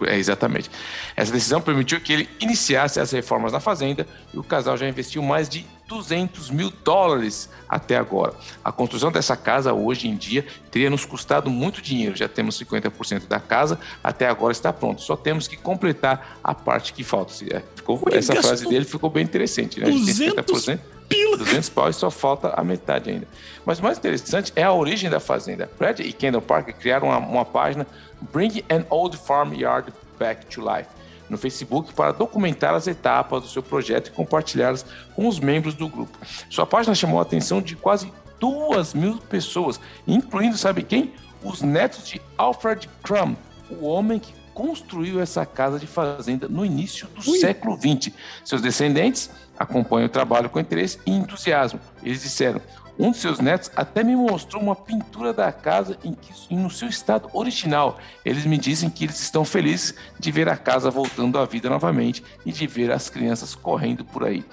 [0.06, 0.69] É, exatamente.
[1.15, 5.22] Essa decisão permitiu que ele iniciasse as reformas na fazenda e o casal já investiu
[5.22, 8.34] mais de 200 mil dólares até agora.
[8.64, 12.15] A construção dessa casa hoje em dia teria nos custado muito dinheiro.
[12.15, 15.02] Já temos 50% da casa, até agora está pronto.
[15.02, 17.34] Só temos que completar a parte que falta.
[17.49, 19.90] É, ficou, essa frase dele ficou bem interessante, né?
[19.90, 20.68] 200
[21.08, 21.38] Pila.
[21.38, 23.28] 200 pau e só falta a metade ainda.
[23.66, 25.70] Mas o mais interessante é a origem da fazenda.
[25.78, 27.88] Brad e Kendall Parker criaram uma, uma página
[28.34, 30.90] Bring an Old Farm Yard Back to Life
[31.30, 34.86] no Facebook para documentar as etapas do seu projeto e compartilhá-las
[35.16, 36.18] com os membros do grupo.
[36.50, 41.14] Sua página chamou a atenção de quase duas mil pessoas, incluindo, sabe quem?
[41.44, 43.36] Os netos de Alfred Crum,
[43.70, 47.38] o homem que construiu essa casa de fazenda no início do Ui.
[47.38, 48.12] século XX.
[48.44, 51.80] Seus descendentes acompanham o trabalho com interesse e entusiasmo.
[52.04, 52.62] Eles disseram:
[53.00, 56.88] um de seus netos até me mostrou uma pintura da casa em que, no seu
[56.88, 58.00] estado original.
[58.26, 62.24] Eles me dizem que eles estão felizes de ver a casa voltando à vida novamente
[62.44, 64.44] e de ver as crianças correndo por aí.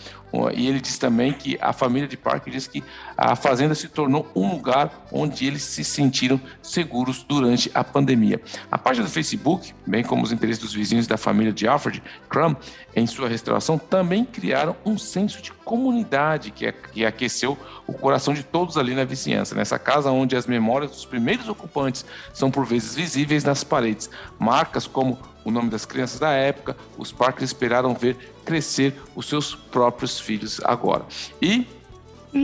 [0.55, 2.83] E ele diz também que a família de Parker diz que
[3.17, 8.41] a fazenda se tornou um lugar onde eles se sentiram seguros durante a pandemia.
[8.71, 12.57] A página do Facebook, bem como os interesses dos vizinhos da família de Alfred Crum
[12.97, 17.57] em sua restauração, também criaram um senso de comunidade que, que aqueceu
[17.87, 19.55] o coração de todos ali na vizinhança.
[19.55, 24.87] Nessa casa onde as memórias dos primeiros ocupantes são por vezes visíveis nas paredes, marcas
[24.87, 30.19] como o nome das crianças da época, os Parkers esperaram ver crescer os seus próprios
[30.19, 31.05] filhos agora.
[31.41, 31.67] E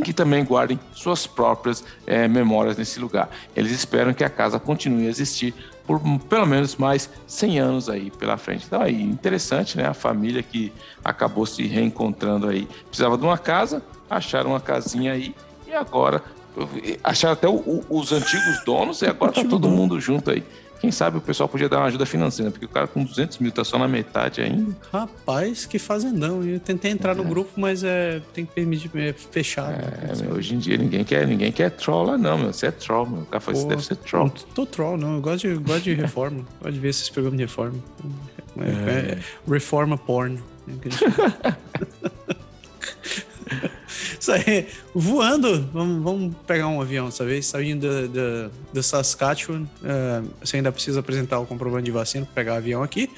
[0.04, 3.28] que também guardem suas próprias é, memórias nesse lugar.
[3.56, 5.52] Eles esperam que a casa continue a existir
[5.84, 8.66] por pelo menos mais 100 anos aí pela frente.
[8.66, 9.88] Então aí, interessante, né?
[9.88, 10.72] A família que
[11.04, 12.68] acabou se reencontrando aí.
[12.86, 15.34] Precisava de uma casa, acharam uma casinha aí
[15.66, 16.22] e agora
[17.02, 20.44] acharam até o, os antigos donos e agora tá todo mundo junto aí.
[20.80, 23.52] Quem sabe o pessoal podia dar uma ajuda financeira, porque o cara com 200 mil
[23.52, 24.74] tá só na metade ainda.
[24.90, 26.42] Rapaz, que fazendão.
[26.42, 27.14] Eu tentei entrar é.
[27.16, 29.72] no grupo, mas é, tem que permitir é, fechado.
[29.72, 32.52] É, meu, hoje em dia ninguém quer, ninguém quer troll lá, não, meu.
[32.52, 33.20] Você é troll, meu.
[33.20, 34.24] O cara falou, você deve ser troll.
[34.24, 35.16] Não tô troll, não.
[35.16, 36.46] Eu gosto de, gosto de reforma.
[36.60, 37.78] gosto de ver esses programas de reforma.
[38.58, 39.18] É, é.
[39.46, 40.40] reforma porn.
[44.28, 47.88] Aí, voando, vamos, vamos pegar um avião dessa vez, saindo
[48.72, 49.62] do Saskatchewan.
[49.82, 53.10] Uh, você ainda precisa apresentar o comprovante de vacina para pegar o avião aqui.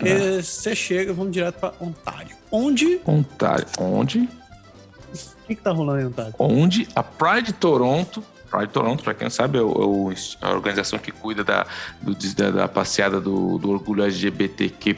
[0.00, 0.42] Ah.
[0.42, 2.36] Você chega, vamos direto para Ontário.
[2.50, 3.00] Onde?
[3.06, 3.66] Ontário.
[3.78, 4.20] Onde?
[4.20, 6.34] O que, que tá rolando em Ontário?
[6.38, 10.98] Onde a Pride Toronto Pride Toronto, para quem não sabe, é, o, é a organização
[10.98, 11.64] que cuida da,
[12.02, 14.96] do, da, da passeada do, do orgulho LGBTQ+,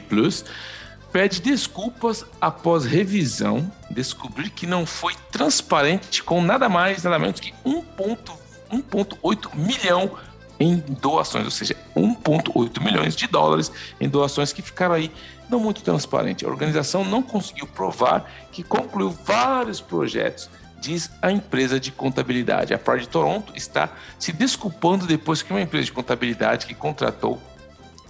[1.12, 7.52] pede desculpas após revisão descobrir que não foi transparente com nada mais, nada menos que
[7.64, 10.16] 1,8 milhão
[10.59, 13.70] em doações, ou seja, 1,8 milhões de dólares
[14.01, 15.12] em doações que ficaram aí
[15.51, 16.47] não muito transparente.
[16.47, 20.48] A organização não conseguiu provar que concluiu vários projetos
[20.80, 22.74] diz a empresa de contabilidade.
[22.74, 27.40] A Pride de Toronto está se desculpando depois que uma empresa de contabilidade que contratou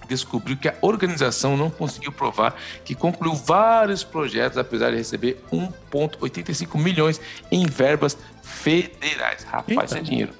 [0.07, 6.77] descobriu que a organização não conseguiu provar que concluiu vários projetos, apesar de receber 1,85
[6.79, 7.19] milhões
[7.51, 9.43] em verbas federais.
[9.43, 9.97] Rapaz, Eita.
[9.97, 10.33] é dinheiro.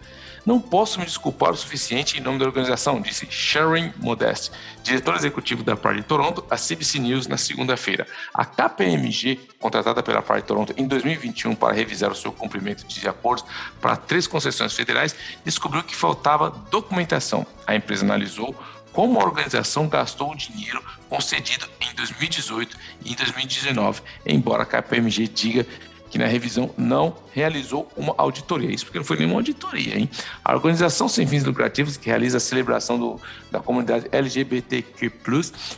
[0.45, 4.51] Não posso me desculpar o suficiente em nome da organização, disse Sharon Modeste,
[4.83, 8.05] diretor executivo da Pride Toronto, à CBC News na segunda-feira.
[8.33, 13.45] A KPMG, contratada pela Pride Toronto em 2021 para revisar o seu cumprimento de acordos
[13.79, 15.15] para três concessões federais,
[15.45, 17.47] descobriu que faltava documentação.
[17.65, 18.53] A empresa analisou
[18.93, 25.27] como a organização gastou o dinheiro concedido em 2018 e em 2019, embora a KPMG
[25.27, 25.67] diga
[26.09, 28.69] que na revisão não realizou uma auditoria.
[28.69, 30.07] Isso porque não foi nenhuma auditoria, hein?
[30.45, 33.19] A organização sem fins lucrativos que realiza a celebração do,
[33.51, 35.11] da comunidade LGBTQ+,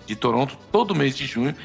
[0.05, 1.55] de Toronto todo mês de junho,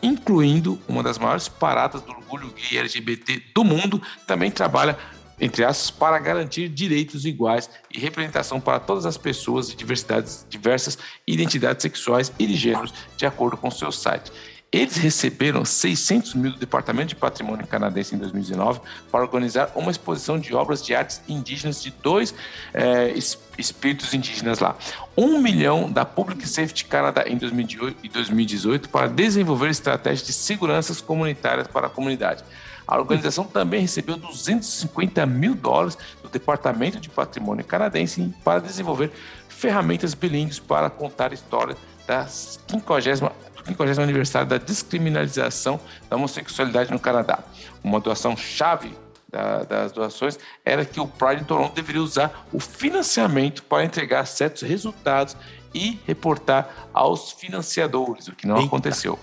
[0.00, 4.96] incluindo uma das maiores paradas do orgulho gay LGBT do mundo, também trabalha
[5.40, 10.98] entre aspas, para garantir direitos iguais e representação para todas as pessoas de diversidades diversas
[11.26, 14.30] identidades sexuais e de gêneros, de acordo com seu site.
[14.72, 18.80] Eles receberam 600 mil do Departamento de Patrimônio Canadense em 2019
[19.10, 22.32] para organizar uma exposição de obras de artes indígenas de dois
[22.72, 23.12] é,
[23.58, 24.76] espíritos indígenas lá.
[25.16, 31.88] Um milhão da Public Safety Canada em 2018 para desenvolver estratégias de seguranças comunitárias para
[31.88, 32.44] a comunidade.
[32.90, 39.12] A organização também recebeu 250 mil dólares do Departamento de Patrimônio Canadense para desenvolver
[39.48, 43.32] ferramentas bilíngues para contar histórias das 50
[43.64, 47.38] 50 aniversário da descriminalização da homossexualidade no Canadá.
[47.84, 48.92] Uma doação chave
[49.28, 54.26] da, das doações era que o Pride em Toronto deveria usar o financiamento para entregar
[54.26, 55.36] certos resultados
[55.72, 58.66] e reportar aos financiadores, o que não Eita.
[58.66, 59.16] aconteceu.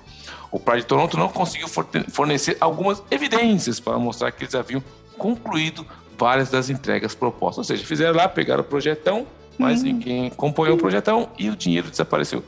[0.52, 4.84] O Pride de Toronto não conseguiu fornecer algumas evidências para mostrar que eles haviam
[5.18, 5.86] concluído
[6.18, 7.58] várias das entregas propostas.
[7.58, 9.86] Ou seja, fizeram lá, pegaram o projetão, mas hum.
[9.86, 12.44] ninguém acompanhou o projetão e o dinheiro desapareceu.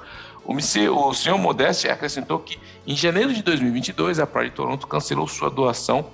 [0.46, 2.58] O, senhor Modeste acrescentou que
[2.88, 6.06] em janeiro de 2022 a Pride Toronto cancelou sua doação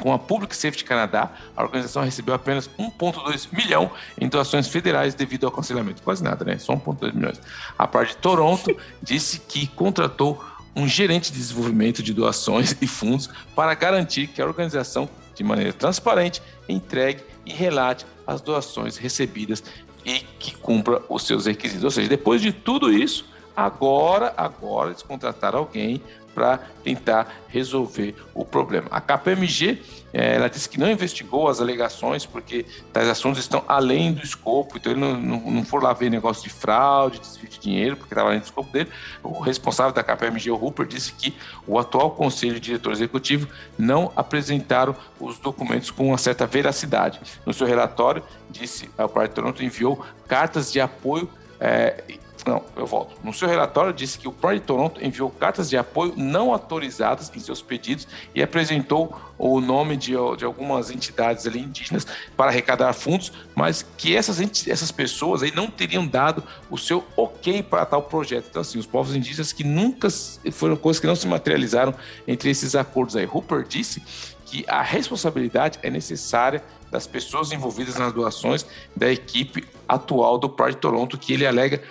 [0.00, 3.90] com a Public Safety Canadá, a organização recebeu apenas 1,2 milhão
[4.20, 6.02] em doações federais devido ao cancelamento.
[6.02, 6.58] Quase nada, né?
[6.58, 7.40] Só 1,2 milhões.
[7.76, 10.42] A Pride Toronto disse que contratou
[10.74, 15.72] um gerente de desenvolvimento de doações e fundos para garantir que a organização, de maneira
[15.72, 19.62] transparente, entregue e relate as doações recebidas
[20.04, 21.84] e que cumpra os seus requisitos.
[21.84, 23.24] Ou seja, depois de tudo isso,
[23.58, 26.00] Agora, agora eles contrataram alguém
[26.32, 28.86] para tentar resolver o problema.
[28.88, 29.82] A KPMG
[30.12, 34.92] ela disse que não investigou as alegações porque tais assuntos estão além do escopo, então
[34.92, 38.30] ele não, não, não for lá ver negócio de fraude, desvio de dinheiro, porque estava
[38.30, 38.88] além do escopo dele.
[39.22, 41.34] O responsável da KPMG, o Rupert, disse que
[41.66, 47.20] o atual conselho de diretor executivo não apresentaram os documentos com uma certa veracidade.
[47.44, 51.28] No seu relatório, disse a Pride Toronto enviou cartas de apoio
[51.60, 52.02] é,
[52.46, 53.16] não, eu volto.
[53.22, 57.40] No seu relatório, disse que o Pride Toronto enviou cartas de apoio não autorizadas em
[57.40, 62.06] seus pedidos e apresentou o nome de, de algumas entidades ali indígenas
[62.36, 67.62] para arrecadar fundos, mas que essas, essas pessoas aí não teriam dado o seu ok
[67.62, 68.46] para tal projeto.
[68.50, 70.08] Então, assim, os povos indígenas que nunca
[70.52, 71.94] foram coisas que não se materializaram
[72.26, 73.26] entre esses acordos aí.
[73.26, 74.02] Hooper disse
[74.44, 78.64] que a responsabilidade é necessária das pessoas envolvidas nas doações
[78.96, 81.82] da equipe atual do Pride Toronto, que ele alega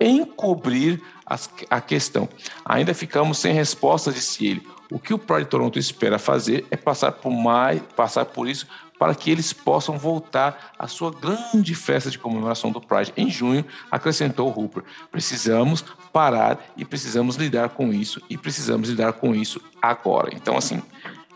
[0.00, 2.28] encobrir as, a questão.
[2.64, 4.68] Ainda ficamos sem resposta, disse ele.
[4.90, 8.66] O que o Pride Toronto espera fazer é passar por mais, passar por isso
[8.98, 13.64] para que eles possam voltar à sua grande festa de comemoração do Pride em junho,
[13.90, 14.82] acrescentou Hooper.
[15.10, 20.30] Precisamos parar e precisamos lidar com isso e precisamos lidar com isso agora.
[20.32, 20.82] Então, assim,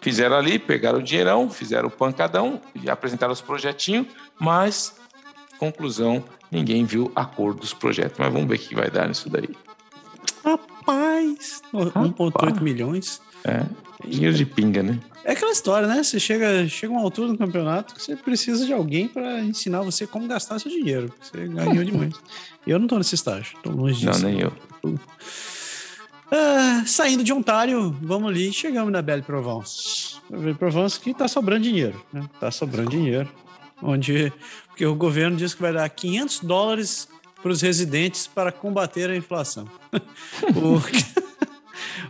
[0.00, 4.06] fizeram ali, pegaram o dinheirão, fizeram o pancadão e apresentaram os projetinhos,
[4.38, 4.96] mas
[5.58, 8.18] conclusão ninguém viu a cor dos projetos.
[8.18, 9.48] Mas vamos ver o que vai dar nisso daí.
[10.44, 13.20] Rapaz, 1,8 milhões.
[13.44, 13.64] É,
[14.06, 14.98] dinheiro de pinga, né?
[15.24, 16.02] É aquela história, né?
[16.02, 20.06] Você chega, chega uma altura no campeonato que você precisa de alguém para ensinar você
[20.06, 21.12] como gastar seu dinheiro.
[21.20, 22.14] Você ganhou demais.
[22.66, 24.22] eu não tô nesse estágio, tô longe disso.
[24.22, 24.52] Não, nem eu.
[26.32, 30.16] Ah, saindo de Ontário, vamos ali, chegamos na Belle Provence.
[30.30, 32.24] Belle Provence que tá sobrando dinheiro, né?
[32.38, 33.28] Tá sobrando dinheiro.
[33.82, 34.32] Onde
[34.80, 37.06] porque o governo diz que vai dar 500 dólares
[37.42, 39.68] para os residentes para combater a inflação.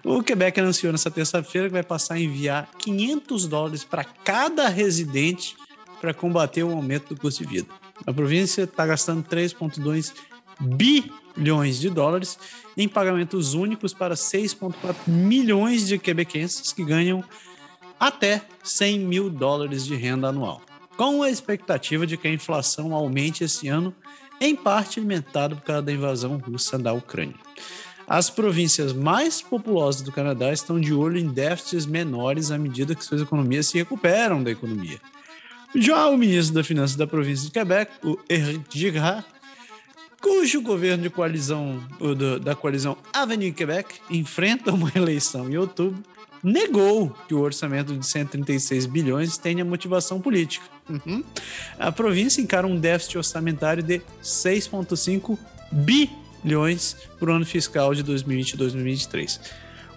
[0.06, 4.68] o, o Quebec anunciou nessa terça-feira que vai passar a enviar 500 dólares para cada
[4.68, 5.56] residente
[6.01, 7.66] para combater o aumento do custo de vida.
[8.06, 10.12] A província está gastando 3,2
[10.60, 12.38] bilhões de dólares
[12.76, 17.24] em pagamentos únicos para 6,4 milhões de quebequenses que ganham
[17.98, 20.62] até 100 mil dólares de renda anual,
[21.01, 23.94] com a expectativa de que a inflação aumente esse ano,
[24.39, 27.36] em parte alimentado por causa da invasão russa da Ucrânia.
[28.06, 33.02] As províncias mais populosas do Canadá estão de olho em déficits menores à medida que
[33.02, 35.01] suas economias se recuperam da economia.
[35.74, 39.24] Já o ministro da Finanças da província de Quebec, o Éric Girard,
[40.20, 41.82] cujo governo de coalizão
[42.43, 46.02] da coalizão Avenue Quebec enfrenta uma eleição em outubro,
[46.43, 50.66] negou que o orçamento de 136 bilhões tenha motivação política.
[50.90, 51.22] Uhum.
[51.78, 55.38] A província encara um déficit orçamentário de 6,5
[55.72, 59.40] bilhões para o ano fiscal de 2020 e 2023.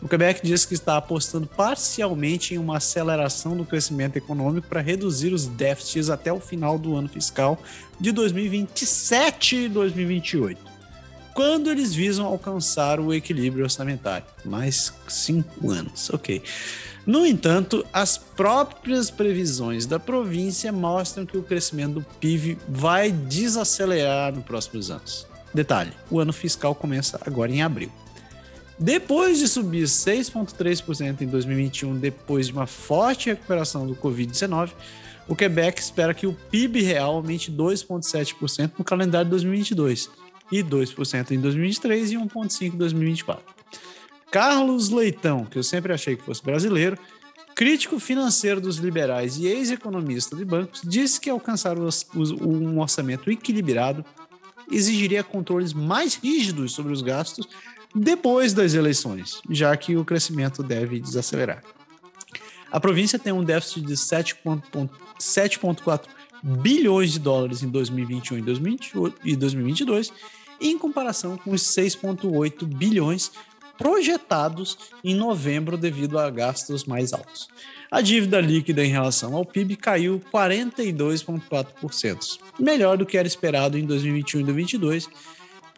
[0.04, 5.34] O Quebec diz que está apostando parcialmente em uma aceleração do crescimento econômico para reduzir
[5.34, 7.58] os déficits até o final do ano fiscal
[7.98, 10.60] de 2027 e 2028,
[11.34, 14.26] quando eles visam alcançar o equilíbrio orçamentário.
[14.44, 16.44] Mais cinco anos, ok.
[17.06, 24.34] No entanto, as próprias previsões da província mostram que o crescimento do PIB vai desacelerar
[24.34, 25.28] nos próximos anos.
[25.54, 27.92] Detalhe: o ano fiscal começa agora em abril.
[28.80, 34.72] Depois de subir 6,3% em 2021, depois de uma forte recuperação do Covid-19,
[35.28, 40.10] o Quebec espera que o PIB real aumente 2,7% no calendário de 2022
[40.52, 43.53] e 2% em 2023 e 1,5% em 2024.
[44.34, 46.98] Carlos Leitão, que eu sempre achei que fosse brasileiro,
[47.54, 54.04] crítico financeiro dos liberais e ex-economista de bancos, disse que alcançar um orçamento equilibrado
[54.72, 57.48] exigiria controles mais rígidos sobre os gastos
[57.94, 61.64] depois das eleições, já que o crescimento deve desacelerar.
[62.72, 66.08] A província tem um déficit de 7,4
[66.42, 68.38] bilhões de dólares em 2021
[69.24, 70.12] e 2022,
[70.60, 73.32] em comparação com os 6,8 bilhões
[73.78, 77.48] projetados em novembro devido a gastos mais altos.
[77.92, 83.86] A dívida líquida em relação ao PIB caiu 42,4%, melhor do que era esperado em
[83.86, 85.08] 2021 e 2022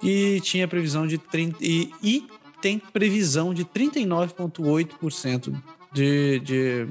[0.04, 2.28] e tinha previsão de 30 e, e
[2.62, 5.54] tem previsão de 39,8%
[5.94, 6.88] de, de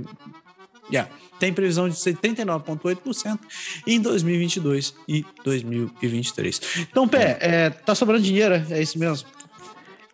[0.91, 3.39] yeah, tem previsão de ser 39,8%
[3.87, 6.61] em 2022 e 2023.
[6.91, 9.29] Então, Pé, é, tá sobrando dinheiro, é isso mesmo?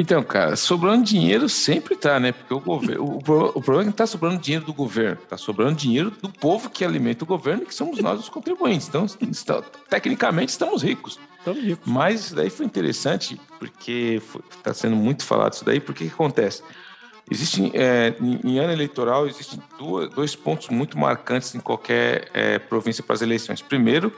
[0.00, 2.32] Então, cara, sobrando dinheiro sempre tá, né?
[2.32, 3.22] Porque o governo, o, o
[3.60, 6.86] problema é que não tá sobrando dinheiro do governo, tá sobrando dinheiro do povo que
[6.86, 8.88] alimenta o governo, que somos nós os contribuintes.
[8.88, 9.60] Então, está,
[9.90, 11.20] tecnicamente, estamos ricos.
[11.38, 11.84] Estamos ricos.
[11.86, 14.22] Mas isso daí foi interessante, porque
[14.56, 16.62] está sendo muito falado isso daí, porque que acontece?
[17.30, 23.04] Existem, é, em, ano eleitoral, existem duas, dois pontos muito marcantes em qualquer é, província
[23.04, 23.60] para as eleições.
[23.60, 24.10] Primeiro,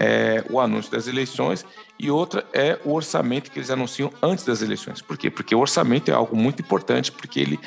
[0.00, 1.66] é, o anúncio das eleições
[1.98, 5.02] e outra é o orçamento que eles anunciam antes das eleições.
[5.02, 5.28] Por quê?
[5.28, 7.58] Porque o orçamento é algo muito importante, porque ele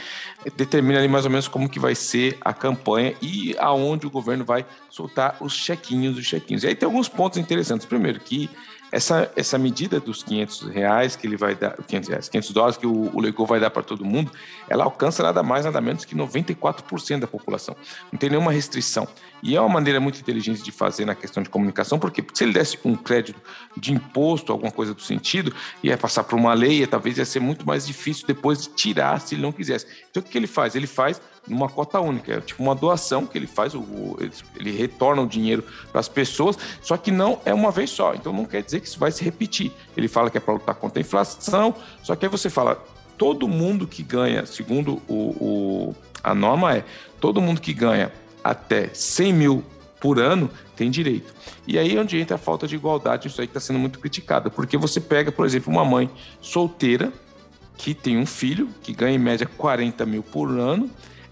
[0.56, 4.46] determina ali mais ou menos como que vai ser a campanha e aonde o governo
[4.46, 6.64] vai soltar os chequinhos, os chequinhos.
[6.64, 7.86] E aí tem alguns pontos interessantes.
[7.86, 8.50] Primeiro, que
[8.92, 12.86] essa, essa medida dos 500 reais que ele vai dar, 500 reais, 500 dólares que
[12.86, 14.32] o, o vai dar para todo mundo,
[14.68, 17.76] ela alcança nada mais, nada menos que 94% da população.
[18.12, 19.08] Não tem nenhuma restrição.
[19.42, 22.54] E é uma maneira muito inteligente de fazer na questão de comunicação, porque se ele
[22.54, 23.40] desse um crédito
[23.76, 27.66] de imposto, alguma coisa do sentido, ia passar por uma lei, talvez ia ser muito
[27.66, 29.88] mais difícil depois de tirar se ele não quisesse.
[30.10, 30.76] Então o que ele faz?
[30.76, 34.18] Ele faz numa cota única, é tipo uma doação que ele faz, o,
[34.56, 38.32] ele retorna o dinheiro para as pessoas, só que não é uma vez só, então
[38.32, 39.72] não quer dizer que isso vai se repetir.
[39.98, 42.84] Ele fala que é para lutar contra a inflação, só que aí você fala,
[43.18, 46.86] todo mundo que ganha, segundo o, o, a norma é,
[47.20, 48.12] todo mundo que ganha
[48.44, 49.64] até 100 mil
[50.00, 51.34] por ano tem direito.
[51.68, 54.50] E aí é onde entra a falta de igualdade, isso aí está sendo muito criticado,
[54.50, 56.10] porque você pega, por exemplo, uma mãe
[56.42, 57.14] solteira
[57.78, 60.90] que tem um filho que ganha em média 40 mil por ano,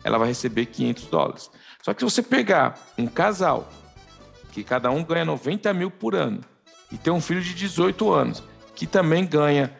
[0.09, 1.51] ela vai receber 500 dólares.
[1.81, 3.69] Só que se você pegar um casal
[4.51, 6.41] que cada um ganha 90 mil por ano
[6.91, 8.43] e tem um filho de 18 anos
[8.75, 9.73] que também ganha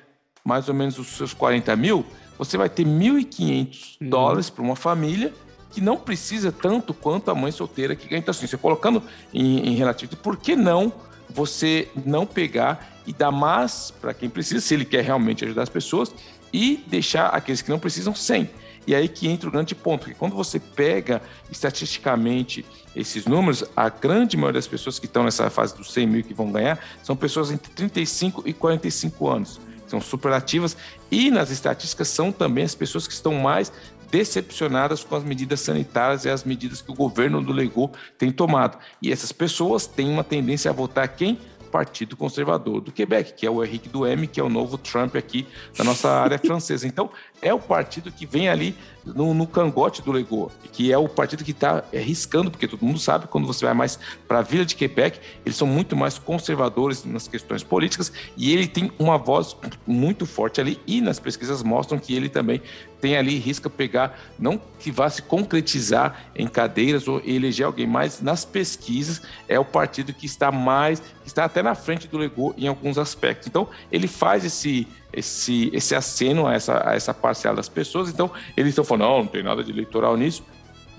[0.43, 2.05] mais ou menos os seus 40 mil,
[2.37, 4.09] você vai ter 1.500 uhum.
[4.09, 5.33] dólares para uma família
[5.71, 8.19] que não precisa tanto quanto a mãe solteira que ganha.
[8.19, 9.03] Então, assim, você colocando
[9.33, 10.91] em, em relativo, por que não
[11.29, 15.69] você não pegar e dar mais para quem precisa, se ele quer realmente ajudar as
[15.69, 16.11] pessoas,
[16.51, 18.49] e deixar aqueles que não precisam sem?
[18.89, 21.21] E aí que entra o grande ponto, que quando você pega
[21.51, 26.23] estatisticamente esses números, a grande maioria das pessoas que estão nessa fase dos 100 mil
[26.23, 29.61] que vão ganhar são pessoas entre 35 e 45 anos.
[29.85, 30.75] São superativas
[31.11, 33.71] e nas estatísticas são também as pessoas que estão mais
[34.09, 38.79] decepcionadas com as medidas sanitárias e as medidas que o governo do Legou tem tomado.
[38.99, 41.37] E essas pessoas têm uma tendência a votar quem?
[41.71, 45.47] Partido Conservador do Quebec, que é o Henrique Duhem, que é o novo Trump aqui
[45.77, 46.87] da nossa área francesa.
[46.87, 47.09] Então,
[47.41, 48.75] é o partido que vem ali
[49.05, 52.83] no, no cangote do Legault, que é o partido que está é, riscando, porque todo
[52.85, 56.17] mundo sabe, quando você vai mais para a Vila de Quebec, eles são muito mais
[56.17, 59.55] conservadores nas questões políticas e ele tem uma voz
[59.87, 62.61] muito forte ali e nas pesquisas mostram que ele também
[62.99, 68.21] tem ali risca pegar, não que vá se concretizar em cadeiras ou eleger alguém, mas
[68.21, 72.61] nas pesquisas é o partido que está mais, que está até na frente do Legault
[72.61, 73.47] em alguns aspectos.
[73.47, 78.09] Então, ele faz esse esse, esse aceno a essa, a essa parcela das pessoas.
[78.09, 80.43] Então, eles estão falando, não, não tem nada de eleitoral nisso.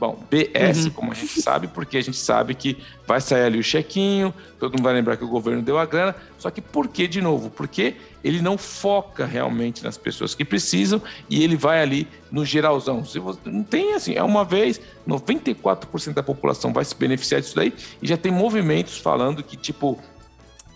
[0.00, 0.90] Bom, BS, uhum.
[0.92, 4.72] como a gente sabe, porque a gente sabe que vai sair ali o chequinho, todo
[4.72, 6.16] mundo vai lembrar que o governo deu a grana.
[6.38, 7.50] Só que por que, de novo?
[7.50, 13.04] Porque ele não foca realmente nas pessoas que precisam e ele vai ali no geralzão.
[13.04, 17.54] Se você, não tem assim, é uma vez, 94% da população vai se beneficiar disso
[17.54, 17.70] daí
[18.00, 20.00] e já tem movimentos falando que, tipo,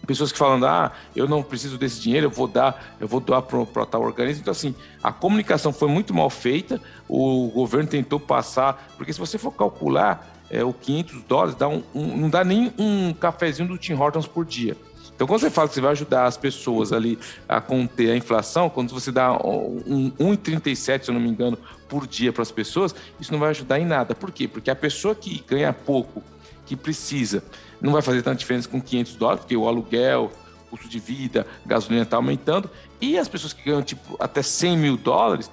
[0.05, 3.43] pessoas que falam, ah, eu não preciso desse dinheiro, eu vou dar, eu vou doar
[3.43, 4.43] para tal organismo.
[4.43, 9.39] Então, assim, a comunicação foi muito mal feita, o governo tentou passar, porque se você
[9.39, 13.79] for calcular é, o 500 dólares, dá um, um, não dá nem um cafezinho do
[13.79, 14.77] Tim Hortons por dia.
[15.15, 17.19] Então, quando você fala que você vai ajudar as pessoas ali
[17.49, 21.57] a conter a inflação, quando você dá um 1,37, se eu não me engano,
[21.89, 24.15] por dia para as pessoas, isso não vai ajudar em nada.
[24.15, 24.49] Por quê?
[24.49, 26.21] Porque a pessoa que ganha pouco,
[26.67, 27.45] que precisa,
[27.85, 30.33] não vai fazer tanta diferença com 500 dólares, porque o aluguel,
[30.71, 32.71] custo de vida, gasolina está aumentando.
[32.99, 35.51] E as pessoas que ganham tipo até 100 mil dólares,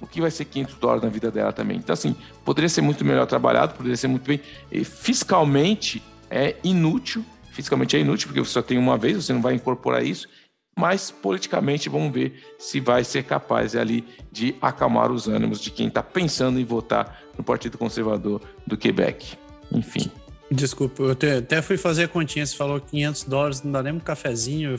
[0.00, 1.76] o que vai ser 500 dólares na vida dela também?
[1.76, 4.40] Então, assim, poderia ser muito melhor trabalhado, poderia ser muito bem.
[4.82, 9.52] Fiscalmente é inútil, fiscalmente é inútil, porque você só tem uma vez, você não vai
[9.52, 10.26] incorporar isso.
[10.74, 15.88] Mas politicamente vamos ver se vai ser capaz ali de acalmar os ânimos de quem
[15.88, 19.36] está pensando em votar no Partido Conservador do Quebec.
[19.70, 20.10] Enfim.
[20.54, 24.00] Desculpa, eu até fui fazer a continha, você falou 500 dólares, não dá nem um
[24.00, 24.76] cafezinho.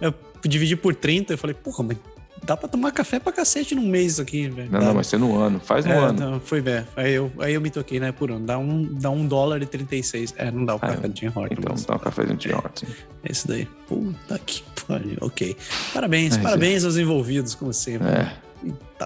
[0.00, 0.14] Eu, eu
[0.48, 1.98] dividi por 30, eu falei, porra, mas
[2.44, 4.70] dá pra tomar café pra cacete num mês aqui, velho.
[4.70, 4.86] Não, dá.
[4.86, 6.30] não, vai ser no ano, faz no é, ano.
[6.30, 6.84] Não, foi bem.
[6.96, 8.44] Aí eu, aí eu me toquei, né, por ano.
[8.44, 10.34] Dá um, dá um dólar e 36.
[10.36, 11.46] É, não dá o ah, café de Horton.
[11.50, 11.84] Então, mas...
[11.84, 12.86] dá um café de Jim Horton.
[13.22, 13.66] É, esse daí.
[13.86, 15.16] Puta que pariu.
[15.20, 15.56] Ok.
[15.92, 16.86] Parabéns, mas parabéns é.
[16.86, 18.08] aos envolvidos, como sempre.
[18.08, 18.43] É.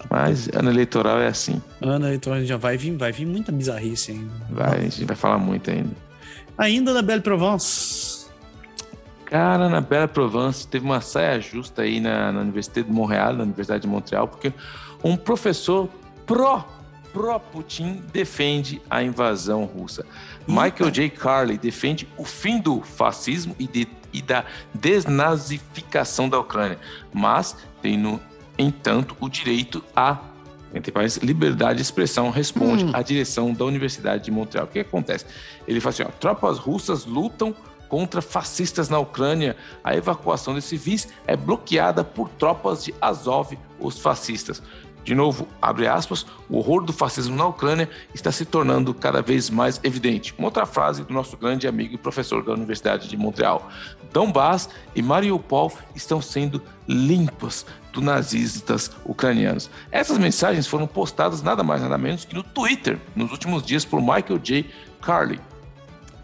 [0.01, 0.05] Tá.
[0.11, 1.61] Mas ano eleitoral é assim.
[1.81, 4.33] Ano eleitoral já vai vir, vai vir muita bizarrice ainda.
[4.51, 5.91] Vai, a gente vai falar muito ainda.
[6.57, 8.27] Ainda na Belle Provence.
[9.25, 13.43] Cara, na Belle Provence teve uma saia justa aí na, na Universidade de Montreal, na
[13.43, 14.53] Universidade de Montreal, porque
[15.03, 15.89] um professor
[16.27, 16.67] pró
[17.13, 20.05] pró-Putin defende a invasão russa.
[20.47, 21.11] Michael J.
[21.11, 24.45] Carley defende o fim do fascismo e, de, e da
[24.75, 26.79] desnazificação da Ucrânia,
[27.13, 28.21] mas tem no
[28.59, 30.19] Entanto, o direito à
[30.75, 32.91] entre mais liberdade de expressão responde hum.
[32.93, 34.67] à direção da Universidade de Montreal.
[34.67, 35.25] O que acontece?
[35.67, 37.55] Ele fala assim: ó, tropas russas lutam
[37.89, 39.57] contra fascistas na Ucrânia.
[39.83, 44.63] A evacuação de civis é bloqueada por tropas de Azov, os fascistas.
[45.09, 49.49] De novo, abre aspas, o horror do fascismo na Ucrânia está se tornando cada vez
[49.49, 50.35] mais evidente.
[50.37, 53.71] Uma outra frase do nosso grande amigo e professor da Universidade de Montreal.
[54.13, 59.71] Donbass e Mariupol estão sendo limpas do nazistas ucranianos.
[59.91, 64.01] Essas mensagens foram postadas nada mais nada menos que no Twitter nos últimos dias por
[64.01, 64.67] Michael J.
[65.01, 65.41] Carley,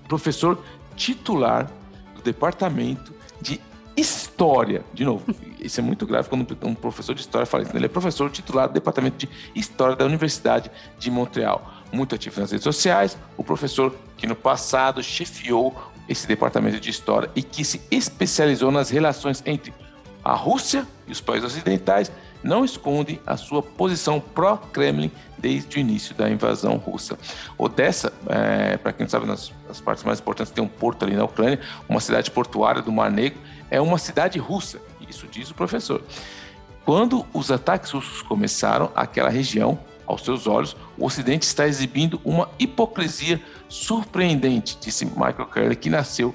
[0.08, 0.62] professor
[0.96, 1.70] titular
[2.14, 3.60] do Departamento de
[3.96, 4.84] História.
[4.92, 5.24] De novo,
[5.60, 7.76] isso é muito grave quando um professor de História fala isso.
[7.76, 11.72] Ele é professor titular do Departamento de História da Universidade de Montreal.
[11.92, 15.74] Muito ativo nas redes sociais, o professor que no passado chefiou
[16.08, 19.72] esse departamento de história e que se especializou nas relações entre
[20.24, 22.10] a Rússia e os países ocidentais
[22.42, 27.18] não escondem a sua posição pró-Kremlin desde o início da invasão russa.
[27.56, 31.14] Odessa, é, para quem não sabe, nas, nas, partes mais importantes tem um porto ali
[31.16, 33.38] na Ucrânia, uma cidade portuária do Mar Negro,
[33.70, 34.78] é uma cidade russa,
[35.08, 36.02] isso diz o professor.
[36.84, 42.48] Quando os ataques russos começaram, aquela região, aos seus olhos, o Ocidente está exibindo uma
[42.58, 46.34] hipocrisia surpreendente, disse Michael Curley, que nasceu,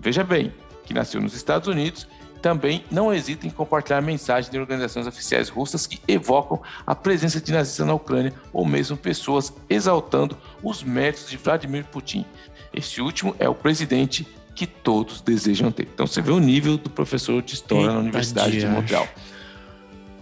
[0.00, 0.52] veja bem,
[0.84, 2.06] que nasceu nos Estados Unidos
[2.44, 7.50] também não hesita em compartilhar mensagens de organizações oficiais russas que evocam a presença de
[7.50, 12.26] nazistas na Ucrânia ou mesmo pessoas exaltando os méritos de Vladimir Putin.
[12.70, 15.88] Este último é o presidente que todos desejam ter.
[15.94, 19.08] Então você vê o nível do professor de história Eita na Universidade de Montreal.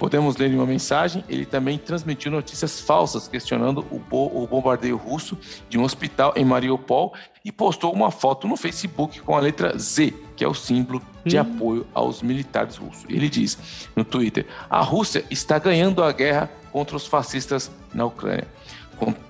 [0.02, 4.96] Podemos ler em uma mensagem, ele também transmitiu notícias falsas questionando o, bo o bombardeio
[4.96, 5.38] russo
[5.68, 7.14] de um hospital em Mariupol
[7.44, 11.38] e postou uma foto no Facebook com a letra Z, que é o símbolo de
[11.38, 11.42] hum.
[11.42, 13.04] apoio aos militares russos.
[13.08, 13.56] Ele diz
[13.94, 18.48] no Twitter: a Rússia está ganhando a guerra contra os fascistas na Ucrânia.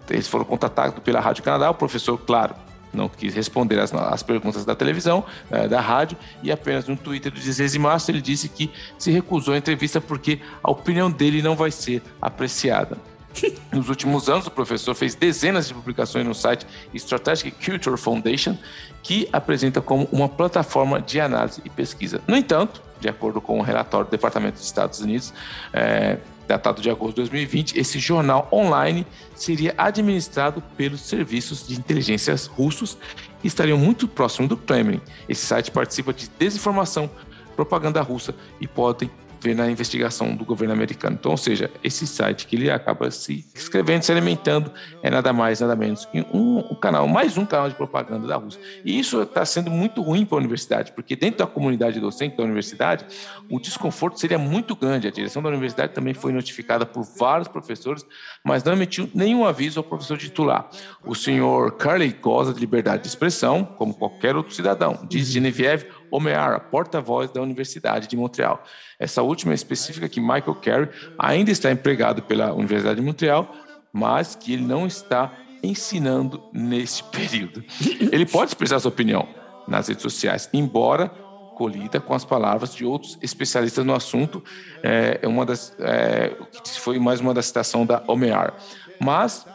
[0.09, 2.55] Eles foram contatados pela Rádio Canadá, o professor, claro,
[2.93, 7.33] não quis responder as, as perguntas da televisão, eh, da rádio, e apenas no Twitter
[7.33, 11.43] do 16 de março ele disse que se recusou à entrevista porque a opinião dele
[11.43, 12.99] não vai ser apreciada.
[13.73, 18.57] Nos últimos anos, o professor fez dezenas de publicações no site Strategic Culture Foundation,
[19.03, 22.21] que apresenta como uma plataforma de análise e pesquisa.
[22.27, 25.33] No entanto, de acordo com o relatório do Departamento dos Estados Unidos,
[25.73, 26.19] é,
[26.53, 32.99] datado de agosto de 2020, esse jornal online seria administrado pelos serviços de inteligências russos
[33.43, 35.01] e estariam muito próximo do Kremlin.
[35.27, 37.11] Esse site participa de desinformação,
[37.57, 39.11] propaganda russa e podem
[39.55, 41.17] na investigação do governo americano.
[41.19, 44.71] Então, ou seja, esse site que ele acaba se escrevendo, se alimentando,
[45.03, 48.37] é nada mais, nada menos que um, um canal, mais um canal de propaganda da
[48.37, 48.61] Rússia.
[48.85, 52.45] E isso está sendo muito ruim para a universidade, porque dentro da comunidade docente da
[52.45, 53.05] universidade,
[53.51, 55.09] o desconforto seria muito grande.
[55.09, 58.07] A direção da universidade também foi notificada por vários professores,
[58.45, 60.69] mas não emitiu nenhum aviso ao professor titular.
[61.05, 66.61] O senhor Carly goza de liberdade de expressão, como qualquer outro cidadão, diz Genevieve Omeara,
[66.61, 68.63] porta-voz da Universidade de Montreal.
[68.99, 73.51] Essa última específica que Michael Carey ainda está empregado pela Universidade de Montreal,
[73.91, 75.33] mas que ele não está
[75.63, 77.65] ensinando nesse período.
[78.13, 79.27] Ele pode expressar sua opinião
[79.67, 81.09] nas redes sociais, embora
[81.57, 84.43] colhida com as palavras de outros especialistas no assunto.
[84.83, 86.37] É, é uma das, é,
[86.79, 88.55] foi mais uma da citação da Omear.
[89.01, 89.47] Mas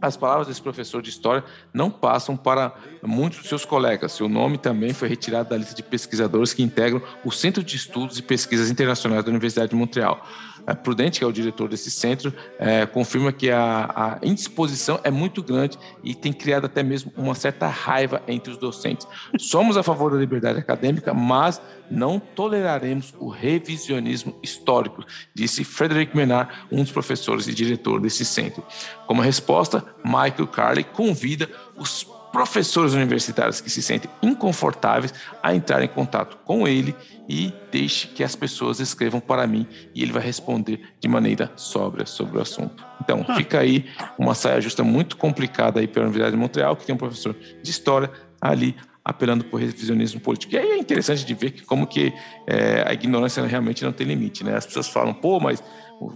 [0.00, 4.12] as palavras desse professor de história não passam para muitos de seus colegas.
[4.12, 8.18] Seu nome também foi retirado da lista de pesquisadores que integram o Centro de Estudos
[8.18, 10.26] e Pesquisas Internacionais da Universidade de Montreal.
[10.66, 15.10] É, Prudente, que é o diretor desse centro, é, confirma que a, a, indisposição é
[15.10, 19.06] muito grande e tem criado até mesmo uma certa raiva entre os docentes.
[19.38, 21.60] Somos a favor da liberdade acadêmica, mas
[21.90, 28.64] não toleraremos o revisionismo histórico, disse Frederick Menard, um dos professores e diretor desse centro.
[29.06, 35.88] Como resposta, Michael Carley convida os professores universitários que se sentem inconfortáveis a entrar em
[35.88, 36.94] contato com ele
[37.26, 42.04] e deixe que as pessoas escrevam para mim e ele vai responder de maneira sóbria
[42.04, 42.84] sobre o assunto.
[43.00, 43.36] Então, ah.
[43.36, 43.86] fica aí
[44.18, 47.70] uma saia justa muito complicada aí pela Universidade de Montreal, que tem um professor de
[47.70, 50.52] história ali apelando por revisionismo político.
[50.52, 52.12] E aí é interessante de ver que como que
[52.46, 54.54] é, a ignorância realmente não tem limite, né?
[54.54, 55.64] As pessoas falam, pô, mas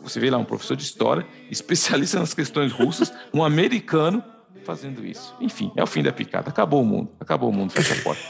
[0.02, 4.22] você vê lá um professor de história, especialista nas questões russas, um americano
[4.64, 5.34] fazendo isso.
[5.40, 6.50] Enfim, é o fim da picada.
[6.50, 7.10] Acabou o mundo.
[7.18, 7.72] Acabou o mundo.
[7.72, 8.22] Fecha a porta.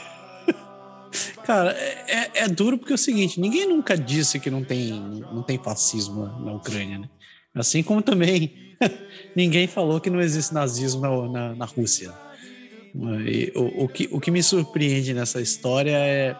[1.45, 4.93] Cara, é, é, é, duro porque é o seguinte: ninguém nunca disse que não tem,
[5.33, 7.11] não tem fascismo na Ucrânia, né?
[7.55, 8.77] Assim como também
[9.35, 12.13] ninguém falou que não existe nazismo na, na, na Rússia.
[13.27, 16.37] E, o, o, que, o que me surpreende nessa história é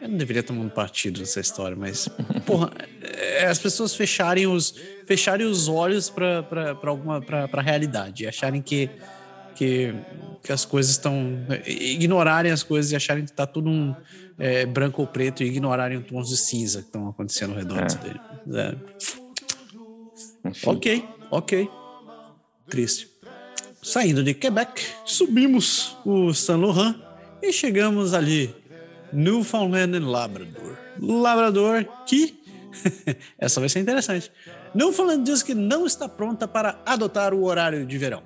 [0.00, 2.08] eu não deveria tomar um partido nessa história, mas,
[2.46, 2.70] porra,
[3.02, 4.74] é, as pessoas fecharem os,
[5.06, 6.44] fecharem os olhos para
[6.84, 8.88] alguma para a realidade, acharem que,
[9.54, 9.94] que,
[10.42, 11.46] que as coisas estão.
[11.66, 13.94] ignorarem as coisas e acharem que está tudo um,
[14.38, 17.78] é, branco ou preto e ignorarem os tons de cinza que estão acontecendo ao redor
[17.78, 17.86] é.
[17.86, 18.20] dele.
[18.54, 18.76] É.
[20.64, 21.68] Ok, ok.
[22.68, 23.10] Triste.
[23.82, 26.96] Saindo de Quebec, subimos o Saint Laurent
[27.42, 28.54] e chegamos ali
[29.12, 30.78] Newfoundland and Labrador.
[31.00, 32.38] Labrador que.
[33.38, 34.30] Essa vai ser interessante.
[34.74, 38.22] Newfoundland diz que não está pronta para adotar o horário de verão.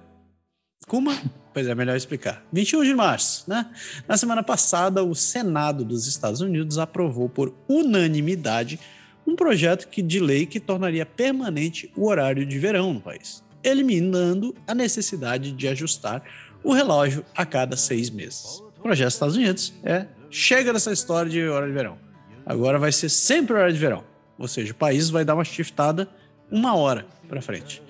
[0.87, 1.17] Kuma?
[1.53, 2.43] Pois é, melhor explicar.
[2.53, 3.71] 21 de março, né?
[4.09, 8.81] Na semana passada, o Senado dos Estados Unidos aprovou por unanimidade
[9.27, 14.55] um projeto que, de lei que tornaria permanente o horário de verão no país, eliminando
[14.67, 16.23] a necessidade de ajustar
[16.65, 18.61] o relógio a cada seis meses.
[18.79, 21.99] O projeto dos Estados Unidos é chega dessa história de hora de verão.
[22.45, 24.03] Agora vai ser sempre hora de verão.
[24.39, 26.09] Ou seja, o país vai dar uma shiftada
[26.51, 27.83] uma hora para frente.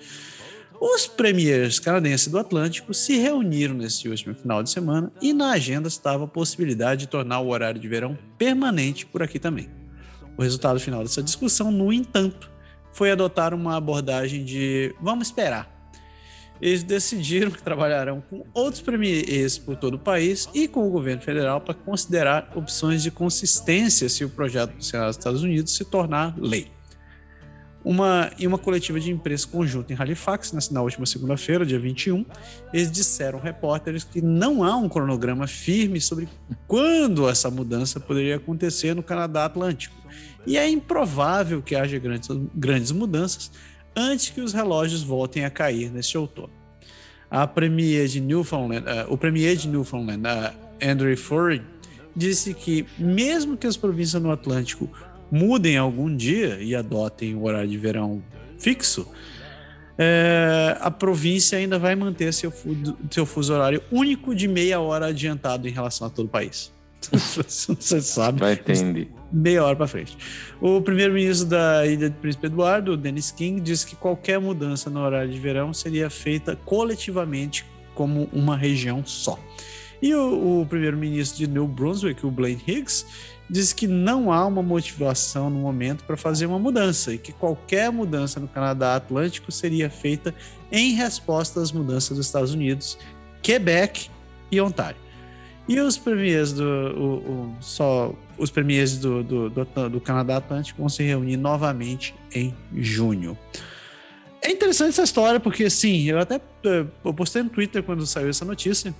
[0.79, 5.87] Os premiers canadenses do Atlântico se reuniram nesse último final de semana e na agenda
[5.87, 9.69] estava a possibilidade de tornar o horário de verão permanente por aqui também.
[10.37, 12.51] O resultado final dessa discussão, no entanto,
[12.91, 15.72] foi adotar uma abordagem de vamos esperar
[16.63, 21.21] eles decidiram que trabalharão com outros premiers por todo o país e com o governo
[21.21, 25.83] federal para considerar opções de consistência se o projeto do Senado dos Estados Unidos se
[25.83, 26.71] tornar lei.
[27.83, 32.25] Uma, em uma coletiva de imprensa conjunta em Halifax, na última segunda-feira, dia 21,
[32.71, 36.29] eles disseram repórteres que não há um cronograma firme sobre
[36.65, 39.97] quando essa mudança poderia acontecer no Canadá Atlântico.
[40.47, 43.51] E é improvável que haja grandes, grandes mudanças,
[43.95, 46.53] antes que os relógios voltem a cair neste outono.
[47.29, 51.61] A premier de Newfoundland, uh, o premier de Newfoundland, uh, Andrew Furry,
[52.15, 54.89] disse que mesmo que as províncias no Atlântico
[55.31, 58.23] mudem algum dia e adotem o horário de verão
[58.59, 59.07] fixo,
[59.97, 62.51] é, a província ainda vai manter seu,
[63.11, 66.71] seu fuso horário único de meia hora adiantado em relação a todo o país.
[67.47, 68.39] Você sabe.
[68.39, 69.09] Vai entender.
[69.31, 70.17] Meia hora para frente.
[70.61, 75.31] O primeiro-ministro da Ilha de Príncipe Eduardo, Dennis King, disse que qualquer mudança no horário
[75.31, 77.65] de verão seria feita coletivamente
[77.95, 79.39] como uma região só.
[80.01, 83.05] E o, o primeiro-ministro de New Brunswick, o Blaine Higgs,
[83.49, 87.91] disse que não há uma motivação no momento para fazer uma mudança e que qualquer
[87.91, 90.33] mudança no Canadá Atlântico seria feita
[90.71, 92.97] em resposta às mudanças dos Estados Unidos,
[93.41, 94.09] Quebec
[94.51, 94.97] e Ontário.
[95.67, 100.79] E os premiers do o, o, só os premiers do, do, do, do, Canadá Atlântico
[100.79, 103.37] vão se reunir novamente em junho.
[104.41, 108.43] É interessante essa história porque sim, eu até eu postei no Twitter quando saiu essa
[108.43, 108.93] notícia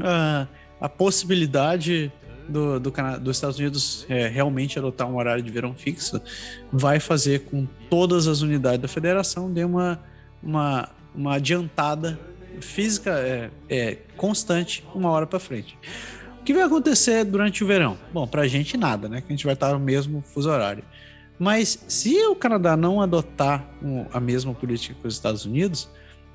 [0.00, 0.46] a,
[0.80, 2.12] a possibilidade
[2.48, 6.20] do, do dos Estados Unidos é, realmente adotar um horário de verão fixo
[6.72, 10.00] vai fazer com todas as unidades da federação dê uma,
[10.42, 12.18] uma, uma adiantada
[12.60, 15.78] física é, é constante uma hora para frente.
[16.40, 17.98] O que vai acontecer durante o verão?
[18.12, 19.20] Bom, para a gente nada, né?
[19.20, 20.84] Que a gente vai estar no mesmo fuso horário.
[21.38, 23.68] Mas se o Canadá não adotar
[24.12, 25.88] a mesma política que os Estados Unidos,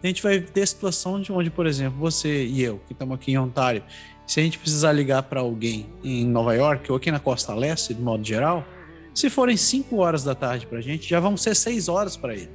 [0.03, 3.31] a gente vai ter situação de onde, por exemplo, você e eu, que estamos aqui
[3.31, 3.83] em Ontário,
[4.27, 7.93] se a gente precisar ligar para alguém em Nova York ou aqui na Costa Leste,
[7.93, 8.65] de modo geral,
[9.13, 12.33] se forem 5 horas da tarde para a gente, já vão ser 6 horas para
[12.33, 12.49] ele.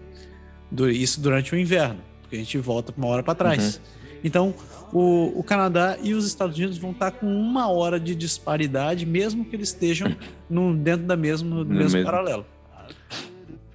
[0.92, 3.76] Isso durante o inverno porque a gente volta uma hora para trás.
[3.76, 3.96] Uhum.
[4.24, 4.54] Então,
[4.92, 9.44] o, o, Canadá e os Estados Unidos vão estar com uma hora de disparidade, mesmo
[9.44, 10.14] que eles estejam
[10.50, 12.44] no, dentro da mesmo, do mesmo, mesmo, paralelo.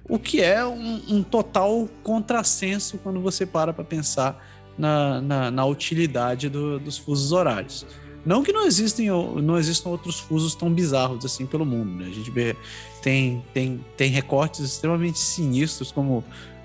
[0.08, 4.44] O que é um, um, total contrassenso quando você para para pensar
[4.76, 7.86] na, na, na utilidade do, dos fusos horários.
[8.24, 11.90] Não que não existem, não existam outros fusos tão bizarros assim pelo mundo.
[11.90, 12.06] Né?
[12.10, 12.56] A gente vê,
[13.02, 16.22] tem, tem, tem recortes extremamente sinistros, como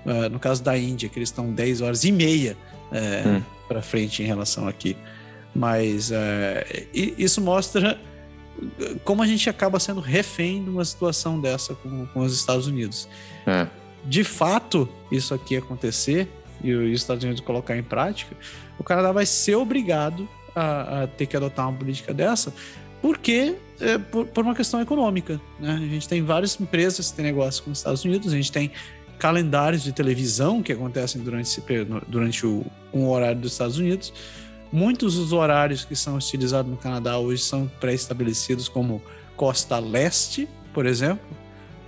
[0.08, 2.56] Uh, no caso da Índia, que eles estão 10 horas e meia
[2.90, 3.42] é, hum.
[3.66, 4.96] para frente em relação aqui.
[5.54, 6.14] Mas uh,
[6.92, 7.98] isso mostra
[9.04, 13.08] como a gente acaba sendo refém de uma situação dessa com, com os Estados Unidos.
[13.46, 13.66] É.
[14.04, 16.28] De fato, isso aqui acontecer
[16.62, 18.36] e os Estados Unidos colocar em prática,
[18.78, 22.52] o Canadá vai ser obrigado a, a ter que adotar uma política dessa,
[23.00, 25.40] porque é, por, por, uma questão econômica.
[25.60, 25.74] Né?
[25.74, 28.72] A gente tem várias empresas que têm negócio com os Estados Unidos, a gente tem
[29.18, 31.62] calendários de televisão que acontecem durante,
[32.06, 34.12] durante o, um horário dos Estados Unidos.
[34.70, 39.02] Muitos dos horários que são utilizados no Canadá hoje são pré-estabelecidos como
[39.36, 41.26] costa leste, por exemplo,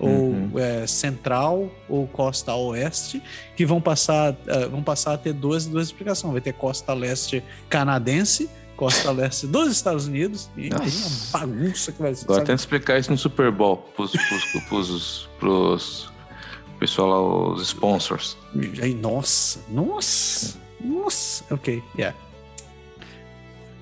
[0.00, 0.50] uhum.
[0.52, 3.22] ou é, central ou costa oeste,
[3.54, 6.32] que vão passar, uh, vão passar a ter duas, duas explicações.
[6.32, 12.00] Vai ter costa leste canadense, costa leste dos Estados Unidos, e aí uma bagunça que
[12.00, 12.24] vai ser.
[12.24, 16.10] Agora tenta explicar isso no Super Bowl pros, pros, pros, pros
[16.80, 18.36] pessoal lá, os sponsors.
[18.82, 21.44] Aí, nossa, nossa, nossa.
[21.50, 22.16] Ok, yeah.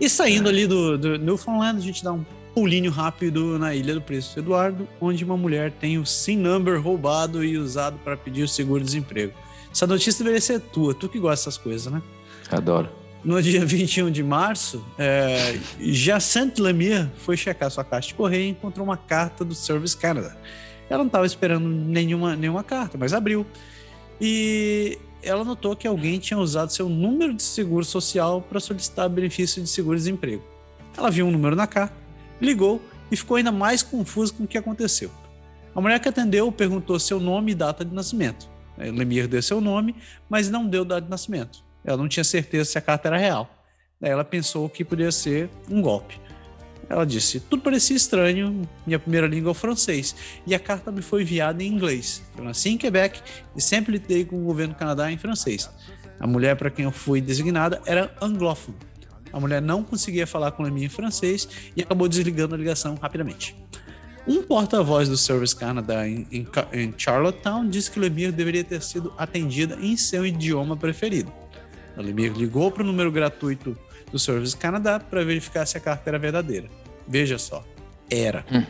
[0.01, 0.53] E saindo é.
[0.53, 4.89] ali do, do Newfoundland, a gente dá um pulinho rápido na Ilha do Príncipe Eduardo,
[5.01, 9.33] onde uma mulher tem o SIM number roubado e usado para pedir o seguro-desemprego.
[9.73, 12.03] Essa notícia deveria ser tua, tu que gosta dessas coisas, né?
[12.51, 12.89] Adoro.
[13.25, 18.49] No dia 21 de março, é, Jacinthe Lemire foi checar sua caixa de correio e
[18.51, 20.37] encontrou uma carta do Service Canada
[20.89, 23.47] ela não estava esperando nenhuma, nenhuma carta, mas abriu.
[24.21, 29.63] E ela notou que alguém tinha usado seu número de seguro social para solicitar benefício
[29.63, 30.43] de seguro-desemprego.
[30.97, 31.95] Ela viu um número na carta,
[32.41, 35.11] ligou e ficou ainda mais confusa com o que aconteceu.
[35.75, 38.49] A mulher que atendeu perguntou seu nome e data de nascimento.
[38.77, 39.95] Lemir deu seu nome,
[40.29, 41.65] mas não deu data de nascimento.
[41.85, 43.49] Ela não tinha certeza se a carta era real.
[44.01, 46.21] Daí ela pensou que poderia ser um golpe.
[46.89, 50.15] Ela disse: Tudo parecia estranho, minha primeira língua é o francês,
[50.47, 52.23] e a carta me foi enviada em inglês.
[52.37, 53.21] Eu nasci em Quebec
[53.55, 55.69] e sempre lidei com o governo do Canadá em francês.
[56.19, 58.77] A mulher para quem eu fui designada era anglófona.
[59.33, 62.95] A mulher não conseguia falar com a minha em francês e acabou desligando a ligação
[63.01, 63.55] rapidamente.
[64.27, 69.13] Um porta-voz do Service Canada em, em, em, Charlottetown disse que Lemire deveria ter sido
[69.17, 71.33] atendida em seu idioma preferido.
[71.97, 73.77] A Lemire ligou para o número gratuito
[74.11, 76.69] do Service Canada para verificar se a carta era verdadeira.
[77.07, 77.65] Veja só,
[78.11, 78.45] era.
[78.51, 78.65] Hum.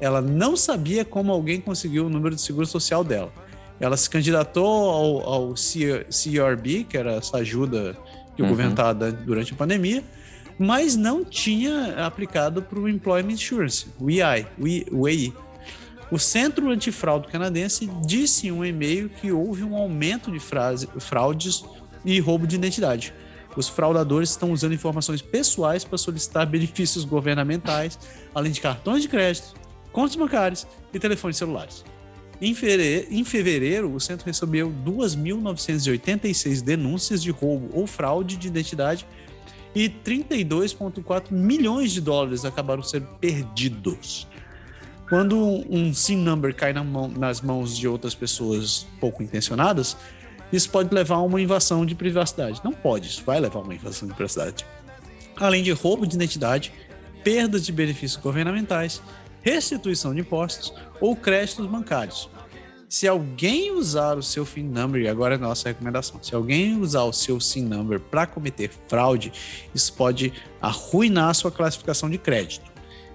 [0.00, 3.32] Ela não sabia como alguém conseguiu o número de seguro social dela.
[3.80, 7.96] Ela se candidatou ao, ao CRB, que era essa ajuda
[8.36, 8.50] que o uhum.
[8.50, 10.02] governo estava dando durante a pandemia,
[10.58, 14.46] mas não tinha aplicado para o Employment Insurance, o EI,
[14.90, 15.32] o EI.
[16.10, 21.64] O Centro Antifraude Canadense disse em um e-mail que houve um aumento de fraudes
[22.04, 23.12] e roubo de identidade.
[23.56, 27.98] Os fraudadores estão usando informações pessoais para solicitar benefícios governamentais,
[28.34, 29.54] além de cartões de crédito,
[29.92, 31.84] contas bancárias e telefones celulares.
[32.40, 32.52] Em
[33.24, 39.06] fevereiro, o centro recebeu 2.986 denúncias de roubo ou fraude de identidade
[39.74, 44.26] e 32,4 milhões de dólares acabaram sendo perdidos.
[45.08, 49.96] Quando um SIM number cai na mão, nas mãos de outras pessoas pouco intencionadas,
[50.52, 52.60] isso pode levar a uma invasão de privacidade.
[52.64, 54.64] Não pode, isso vai levar a uma invasão de privacidade.
[55.36, 56.72] Além de roubo de identidade,
[57.22, 59.02] perdas de benefícios governamentais,
[59.42, 62.28] restituição de impostos ou créditos bancários.
[62.88, 66.80] Se alguém usar o seu FIN number, e agora é a nossa recomendação, se alguém
[66.80, 69.32] usar o seu SIN number para cometer fraude,
[69.74, 72.70] isso pode arruinar a sua classificação de crédito.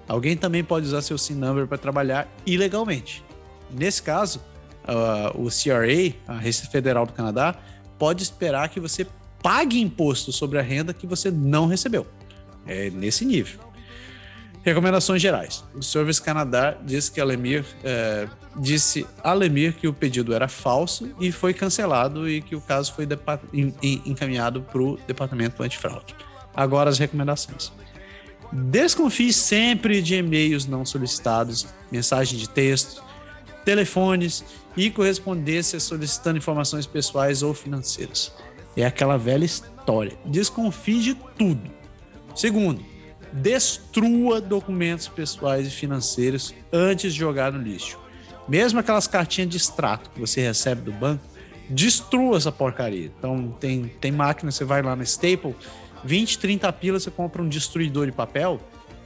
[0.08, 3.24] Alguém também pode usar seu SIN number para trabalhar ilegalmente.
[3.72, 4.42] Nesse caso,
[4.90, 7.56] uh, o CRA, a Receita Federal do Canadá,
[7.98, 9.06] pode esperar que você
[9.42, 12.06] pague imposto sobre a renda que você não recebeu.
[12.66, 13.60] É nesse nível.
[14.64, 15.64] Recomendações gerais.
[15.74, 21.10] O Service Canadá disse que Alemir é, disse a Alemir que o pedido era falso
[21.20, 23.08] e foi cancelado e que o caso foi
[24.06, 26.14] encaminhado para o Departamento Antifraude.
[26.54, 27.72] Agora as recomendações.
[28.52, 33.02] Desconfie sempre de e-mails não solicitados, mensagem de texto,
[33.64, 34.44] telefones
[34.80, 38.32] e correspondência solicitando informações pessoais ou financeiras.
[38.78, 40.18] É aquela velha história.
[40.26, 41.70] Desconfie de tudo.
[42.34, 42.82] Segundo,
[43.34, 48.00] destrua documentos pessoais e financeiros antes de jogar no lixo.
[48.48, 51.26] Mesmo aquelas cartinhas de extrato que você recebe do banco,
[51.70, 53.12] destrua essa porcaria.
[53.18, 55.58] Então, tem, tem máquina, você vai lá na Staple,
[56.06, 58.62] 20, 30 pilas, você compra um destruidor de papel,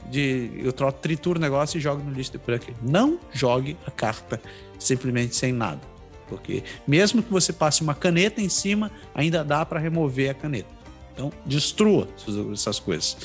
[0.08, 2.72] de, eu trituro o negócio e jogo no lixo depois aqui.
[2.80, 4.40] Não jogue a carta
[4.86, 5.80] simplesmente sem nada.
[6.28, 10.68] Porque mesmo que você passe uma caneta em cima, ainda dá para remover a caneta.
[11.12, 12.08] Então, destrua
[12.52, 13.16] essas coisas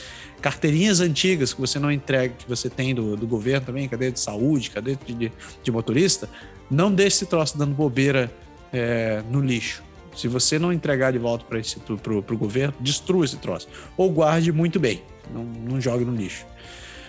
[0.42, 4.20] carteirinhas antigas que você não entrega, que você tem do, do governo também, cadeia de
[4.20, 5.32] saúde, cadeia de,
[5.64, 6.30] de motorista,
[6.70, 8.32] não deixe esse troço dando bobeira
[8.72, 9.84] é, no lixo.
[10.16, 13.68] Se você não entregar de volta para o governo, destrua esse troço.
[13.96, 15.02] Ou guarde muito bem,
[15.34, 16.46] não, não jogue no lixo.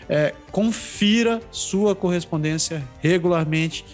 [0.09, 3.85] É, confira sua correspondência regularmente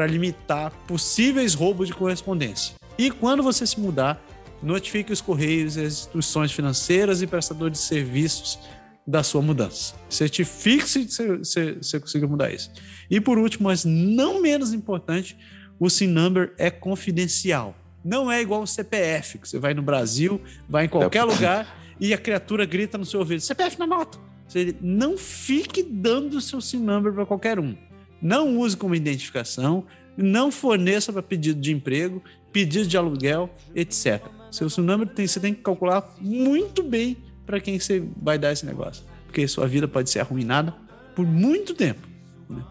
[0.00, 2.74] para limitar possíveis roubos de correspondência.
[2.96, 4.18] E quando você se mudar,
[4.62, 8.58] notifique os correios, as instituições financeiras e prestadores de serviços
[9.06, 9.94] da sua mudança.
[10.08, 11.12] Certifique-se que
[11.44, 12.70] você, você conseguiu mudar isso.
[13.10, 15.36] E por último, mas não menos importante,
[15.78, 17.76] o SIN number é confidencial.
[18.02, 22.14] Não é igual o CPF, que você vai no Brasil, vai em qualquer lugar e
[22.14, 24.18] a criatura grita no seu ouvido: CPF na moto.
[24.48, 27.76] Você não fique dando o seu SIN number para qualquer um.
[28.20, 29.84] Não use como identificação,
[30.16, 32.22] não forneça para pedido de emprego,
[32.52, 34.22] pedido de aluguel, etc.
[34.50, 37.16] Seu number tem, você tem que calcular muito bem
[37.46, 39.04] para quem você vai dar esse negócio.
[39.26, 40.74] Porque sua vida pode ser arruinada
[41.14, 42.06] por muito tempo.
[42.48, 42.62] Né?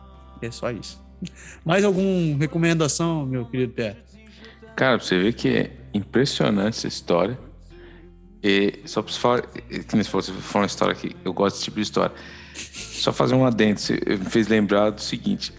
[0.42, 1.02] É só isso.
[1.64, 3.98] Mais alguma recomendação, meu querido Pé?
[4.76, 7.38] Cara, você vê que é impressionante essa história.
[8.42, 11.76] E só para falar, que nem você falou uma história que eu gosto desse tipo
[11.76, 12.16] de história.
[13.00, 15.54] Só fazer um adendo, você me fez lembrar do seguinte: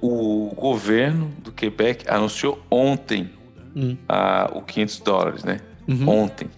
[0.00, 3.30] o governo do Quebec anunciou ontem
[3.74, 3.96] hum.
[4.08, 5.60] a, o 500 dólares, né?
[5.88, 6.08] Uhum.
[6.08, 6.48] Ontem.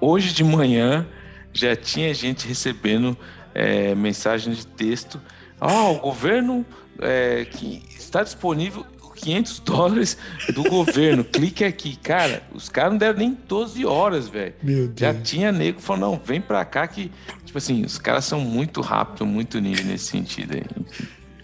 [0.00, 1.06] Hoje de manhã
[1.52, 3.16] já tinha gente recebendo
[3.54, 5.20] é, mensagem de texto.
[5.58, 6.66] Ah, oh, o governo
[7.00, 8.84] é, que está disponível
[9.26, 10.18] 500 dólares
[10.54, 11.24] do governo.
[11.24, 11.96] Clique aqui.
[11.96, 14.54] Cara, os caras não deram nem 12 horas, velho.
[14.96, 17.10] Já tinha nego falando, não, vem pra cá que,
[17.44, 20.62] tipo assim, os caras são muito rápidos, muito ninja nesse sentido aí.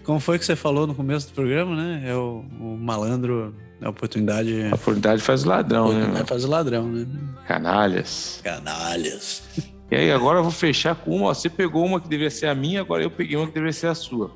[0.05, 2.03] Como foi que você falou no começo do programa, né?
[2.05, 4.63] É o, o malandro, a oportunidade.
[4.71, 6.23] A oportunidade faz o ladrão, né?
[6.25, 7.05] Faz o ladrão, né?
[7.47, 8.39] Canalhas.
[8.43, 9.43] Canalhas.
[9.91, 11.35] E aí, agora eu vou fechar com uma.
[11.35, 13.87] Você pegou uma que deveria ser a minha, agora eu peguei uma que deveria ser
[13.87, 14.35] a sua.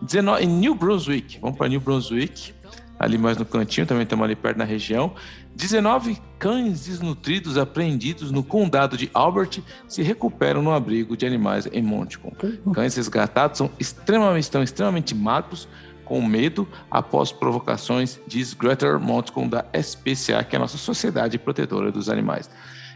[0.00, 2.53] 19, em New Brunswick, vamos para New Brunswick,
[2.98, 5.14] ali mais no cantinho, também estamos ali perto na região.
[5.54, 11.82] 19 cães desnutridos apreendidos no condado de Albert se recuperam no abrigo de animais em
[11.82, 12.34] Montcalm.
[12.72, 15.68] Cães resgatados são extremamente, estão extremamente magros,
[16.04, 21.90] com medo após provocações, diz Greta Montcalm da SPCA, que é a nossa Sociedade Protetora
[21.90, 22.50] dos Animais.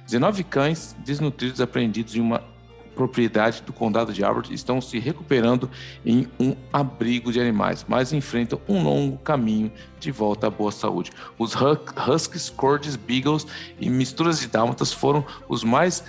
[0.05, 2.43] 19 cães desnutridos apreendidos em uma
[2.99, 5.71] propriedade do condado de Albert estão se recuperando
[6.05, 9.71] em um abrigo de animais, mas enfrentam um longo caminho
[10.01, 11.13] de volta à boa saúde.
[11.39, 13.47] Os Huskies, Corgis, Beagles
[13.79, 16.03] e misturas de dálmatas foram os mais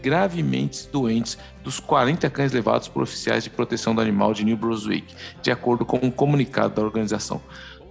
[0.00, 5.16] gravemente doentes dos 40 cães levados por oficiais de proteção do animal de New Brunswick,
[5.42, 7.42] de acordo com um comunicado da organização.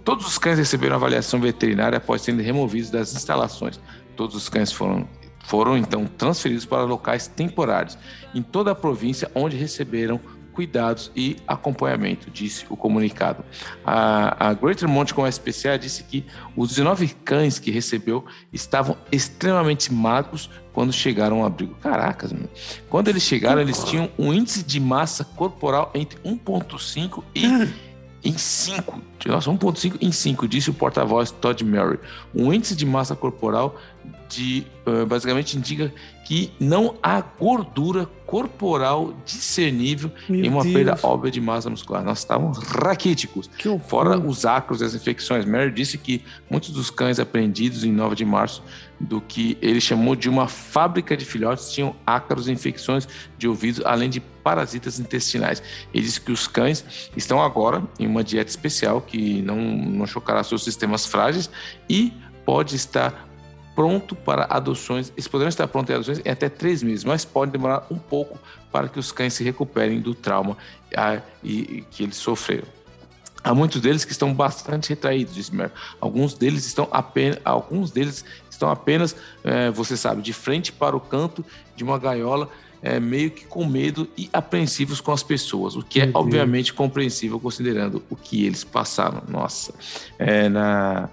[0.02, 3.78] Todos os cães receberam avaliação veterinária após serem removidos das instalações.
[4.16, 5.06] Todos os cães foram
[5.46, 7.96] foram então transferidos para locais temporários
[8.36, 10.20] em toda a província onde receberam
[10.52, 13.44] cuidados e acompanhamento, disse o comunicado.
[13.84, 16.24] A, a Greater Montcalm SPCA disse que
[16.56, 21.74] os 19 cães que recebeu estavam extremamente magros quando chegaram ao abrigo.
[21.74, 22.48] Caracas, meu.
[22.88, 27.46] Quando eles chegaram, eles tinham um índice de massa corporal entre 1,5 e
[28.26, 29.02] em 5.
[29.26, 31.98] Nossa, 1,5 em 5, disse o porta-voz Todd Murray.
[32.34, 33.76] Um índice de massa corporal
[34.28, 35.92] de, uh, basicamente indica
[36.26, 40.74] que não há gordura corporal discernível Meu em uma Deus.
[40.74, 42.02] perda óbvia de massa muscular.
[42.02, 43.48] Nós estávamos raquíticos.
[43.86, 45.44] Fora os acros das infecções.
[45.44, 48.60] Mary disse que muitos dos cães apreendidos em 9 de março
[48.98, 53.06] do que ele chamou de uma fábrica de filhotes tinham ácaros e infecções
[53.38, 55.62] de ouvidos, além de parasitas intestinais.
[55.94, 60.42] Ele disse que os cães estão agora em uma dieta especial que não, não chocará
[60.42, 61.48] seus sistemas frágeis
[61.88, 62.12] e
[62.44, 63.25] pode estar
[63.76, 65.12] pronto para adoções.
[65.14, 68.40] Eles poderão estar prontos para adoções em até três meses, mas pode demorar um pouco
[68.72, 70.56] para que os cães se recuperem do trauma
[70.96, 72.66] ah, e, e, que eles sofreram.
[73.44, 75.70] Há muitos deles que estão bastante retraídos, disse Mer.
[76.00, 81.00] Alguns deles estão apenas, alguns deles estão apenas, é, você sabe, de frente para o
[81.00, 81.44] canto
[81.76, 82.48] de uma gaiola,
[82.82, 87.38] é, meio que com medo e apreensivos com as pessoas, o que é obviamente compreensível
[87.38, 89.22] considerando o que eles passaram.
[89.28, 89.72] Nossa,
[90.18, 91.08] é, na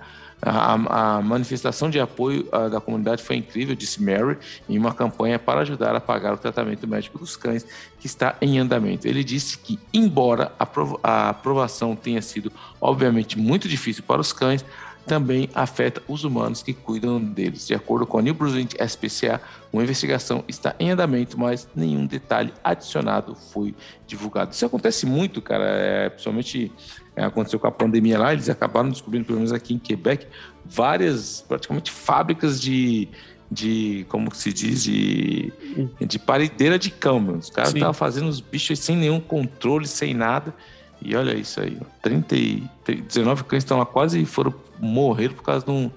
[0.46, 4.38] a, a manifestação de apoio a, da comunidade foi incrível, disse Mary,
[4.68, 7.66] em uma campanha para ajudar a pagar o tratamento médico dos cães
[8.00, 9.08] que está em andamento.
[9.08, 10.68] Ele disse que, embora a,
[11.04, 12.52] a aprovação tenha sido,
[12.82, 14.66] obviamente, muito difícil para os cães,
[15.06, 17.68] também afeta os humanos que cuidam deles.
[17.68, 19.42] De acordo com a New Brunswick SPCA,
[19.72, 23.76] uma investigação está em andamento, mas nenhum detalhe adicionado foi
[24.08, 24.54] divulgado.
[24.54, 26.72] Isso acontece muito, cara, é, principalmente
[27.16, 30.28] aconteceu com a pandemia lá, eles acabaram descobrindo, pelo menos aqui em Quebec,
[30.66, 33.08] várias, praticamente fábricas de,
[33.52, 35.54] de como se diz, de,
[36.00, 37.38] de parideira de cão.
[37.38, 40.54] Os caras estavam fazendo os bichos sem nenhum controle, sem nada.
[41.02, 42.64] E olha isso aí, 30 e,
[43.08, 45.92] 19 cães estão lá quase foram morrer por causa de um,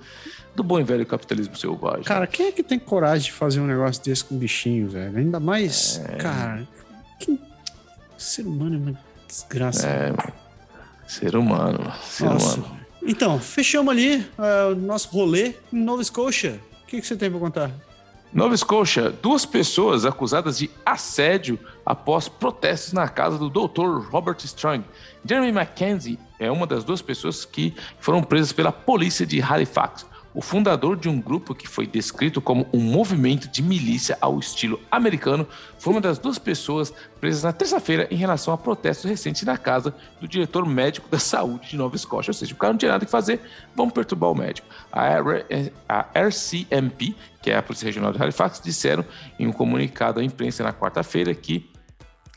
[0.54, 2.02] do bom e velho capitalismo selvagem.
[2.02, 5.16] Cara, quem é que tem coragem de fazer um negócio desse com bichinho, velho?
[5.16, 6.16] Ainda mais, é...
[6.16, 6.66] cara,
[7.20, 7.38] que
[8.18, 8.98] ser humano é uma
[9.28, 9.86] desgraça.
[9.86, 10.12] É,
[11.06, 12.58] ser humano, ser Nossa.
[12.58, 12.76] humano.
[13.06, 16.60] Então, fechamos ali uh, o nosso rolê em Nova Scotia.
[16.82, 17.70] O que, que você tem para contar?
[18.32, 24.10] Nova Scotia, duas pessoas acusadas de assédio após protestos na casa do Dr.
[24.10, 24.84] Robert Strong.
[25.24, 30.04] Jeremy Mackenzie é uma das duas pessoas que foram presas pela polícia de Halifax
[30.36, 34.78] o fundador de um grupo que foi descrito como um movimento de milícia ao estilo
[34.90, 35.48] americano,
[35.78, 39.94] foi uma das duas pessoas presas na terça-feira em relação a protestos recentes na casa
[40.20, 42.28] do diretor médico da saúde de Nova Escócia.
[42.28, 43.40] Ou seja, o cara não tinha nada que fazer,
[43.74, 44.68] vamos perturbar o médico.
[44.92, 49.06] A, RCMP, que é a Polícia Regional de Halifax, disseram
[49.38, 51.70] em um comunicado à imprensa na quarta-feira que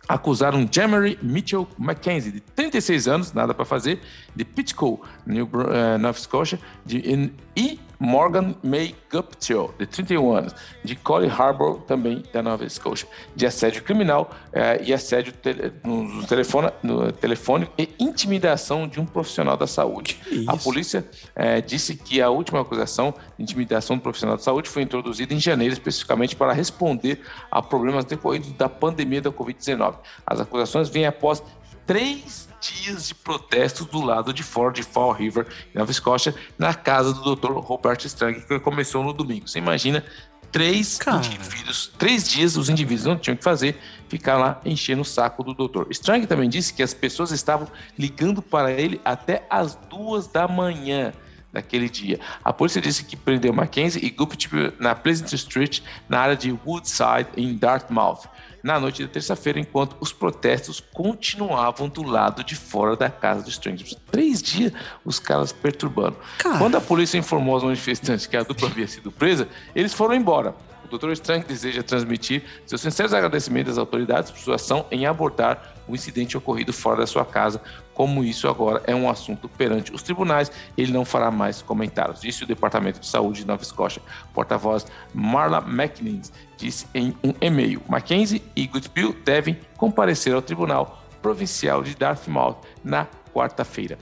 [0.08, 4.00] acusaram Jemery Mitchell Mackenzie, de 36 anos, nada para fazer,
[4.34, 10.96] de Pitco, New, uh, Nova Scotia, de, e Morgan May Guptill, de 31 anos, de
[10.96, 15.54] Collie Harbour, também da Nova Scotia, de assédio criminal uh, e assédio te,
[15.84, 20.18] no, telefone, no telefone e intimidação de um profissional da saúde.
[20.48, 21.06] A polícia
[21.36, 25.40] uh, disse que a última acusação de intimidação do profissional da saúde foi introduzida em
[25.40, 27.20] janeiro, especificamente para responder
[27.52, 29.96] a problemas decorridos da pandemia da Covid-19.
[30.26, 31.44] As acusações vêm após
[31.90, 37.12] três dias de protestos do lado de fora de Fall River, Nova Escócia, na casa
[37.12, 37.54] do Dr.
[37.54, 39.48] Robert Strang, que começou no domingo.
[39.48, 40.06] Você imagina
[40.52, 41.26] três Cara.
[41.26, 43.76] indivíduos, três dias os indivíduos não tinham que fazer,
[44.08, 45.88] ficar lá enchendo o saco do doutor.
[45.90, 47.68] Strang também disse que as pessoas estavam
[47.98, 51.12] ligando para ele até as duas da manhã
[51.52, 52.20] naquele dia.
[52.44, 57.30] A polícia disse que prendeu Mackenzie e Guptill na Pleasant Street, na área de Woodside,
[57.36, 58.30] em Dartmouth
[58.64, 63.54] na noite da terça-feira, enquanto os protestos continuavam do lado de fora da casa dos
[63.54, 63.96] Strangers.
[64.12, 64.74] Três dias
[65.06, 66.18] os caras perturbando.
[66.38, 66.58] Cara.
[66.58, 70.56] Quando a polícia informou aos manifestantes que a dupla havia sido presa, eles foram embora.
[70.92, 71.12] O Dr.
[71.12, 76.38] Strang deseja transmitir seus sinceros agradecimentos às autoridades por sua ação em abordar o incidente
[76.38, 77.62] ocorrido fora da sua casa.
[78.00, 82.22] Como isso agora é um assunto perante os tribunais, ele não fará mais comentários.
[82.22, 84.02] Disse o Departamento de Saúde de Nova Escócia.
[84.34, 91.84] Porta-voz Marla McNees disse em um e-mail: Mackenzie e Goodbill devem comparecer ao Tribunal Provincial
[91.84, 94.00] de Dartmouth na quarta-feira.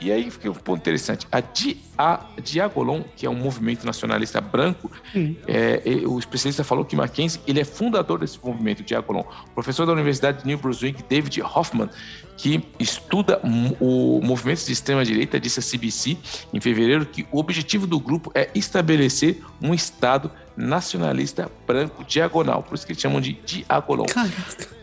[0.00, 1.26] E aí fica um ponto interessante.
[1.30, 4.90] A, Di, a Diagolon, que é um movimento nacionalista branco,
[5.46, 9.24] é, o especialista falou que Mackenzie ele é fundador desse movimento Diagolon.
[9.54, 11.90] Professor da Universidade de New Brunswick, David Hoffman,
[12.36, 13.38] que estuda
[13.78, 16.16] o movimento de extrema-direita, disse a CBC
[16.54, 22.62] em fevereiro que o objetivo do grupo é estabelecer um Estado nacionalista branco diagonal.
[22.62, 24.06] Por isso que eles chamam de Diagolon.
[24.06, 24.79] Caraca.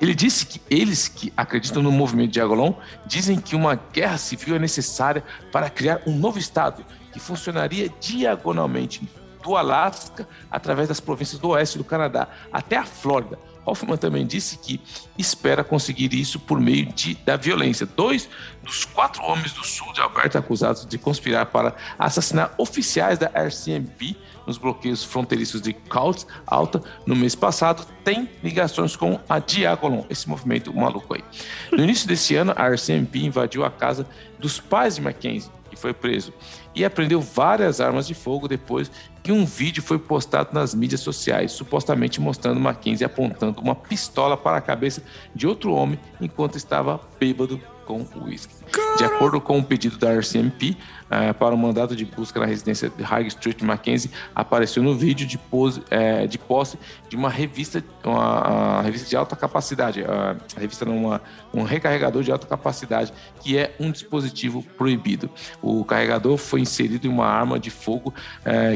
[0.00, 2.74] Ele disse que eles que acreditam no movimento de Agolon
[3.06, 5.22] dizem que uma guerra civil é necessária
[5.52, 9.08] para criar um novo Estado que funcionaria diagonalmente
[9.42, 13.38] do Alasca através das províncias do oeste do Canadá até a Flórida.
[13.66, 14.80] Hoffman também disse que
[15.16, 17.86] espera conseguir isso por meio de, da violência.
[17.86, 18.28] Dois
[18.62, 24.16] dos quatro homens do sul de Alberta acusados de conspirar para assassinar oficiais da RCMP
[24.46, 30.28] nos bloqueios fronteiriços de Coutts Alta no mês passado têm ligações com a Diagolon, esse
[30.28, 31.24] movimento maluco aí.
[31.72, 34.06] No início desse ano, a RCMP invadiu a casa
[34.38, 36.32] dos pais de Mackenzie, que foi preso,
[36.74, 38.90] e apreendeu várias armas de fogo depois
[39.22, 44.58] que um vídeo foi postado nas mídias sociais, supostamente mostrando Mackenzie apontando uma pistola para
[44.58, 45.02] a cabeça
[45.34, 48.54] de outro homem enquanto estava bêbado com uísque.
[48.96, 50.76] De acordo com o pedido da RCMP
[51.10, 55.26] eh, para o mandado de busca na residência de High Street, Mackenzie apareceu no vídeo
[55.26, 56.78] de, pose, uh, de posse
[57.08, 61.20] de uma revista, uma, uma revista de alta capacidade, a revista numa,
[61.52, 65.30] um recarregador de alta capacidade, que é um dispositivo proibido.
[65.62, 68.12] O carregador foi inserido em uma arma de fogo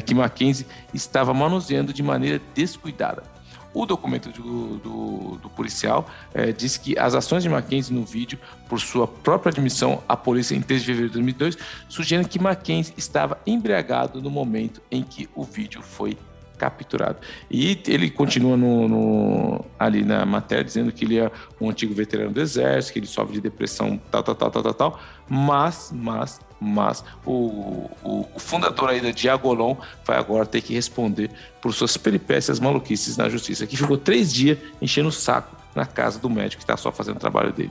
[0.06, 3.37] que Mackenzie estava manuseando de maneira descuidada.
[3.78, 8.36] O documento do, do, do policial é, diz que as ações de Mackenzie no vídeo,
[8.68, 11.56] por sua própria admissão à polícia em 3 de fevereiro de 2002,
[11.88, 16.18] sugerem que Mackenzie estava embriagado no momento em que o vídeo foi
[16.58, 17.18] capturado.
[17.50, 21.30] E ele continua no, no, ali na matéria dizendo que ele é
[21.60, 24.74] um antigo veterano do exército, que ele sofre de depressão, tal, tal, tal, tal, tal,
[24.74, 25.00] tal.
[25.28, 31.30] Mas, mas, mas o, o, o fundador aí da Diagolon vai agora ter que responder
[31.62, 36.18] por suas peripécias maluquices na justiça, que ficou três dias enchendo o saco na casa
[36.18, 37.70] do médico que está só fazendo o trabalho dele.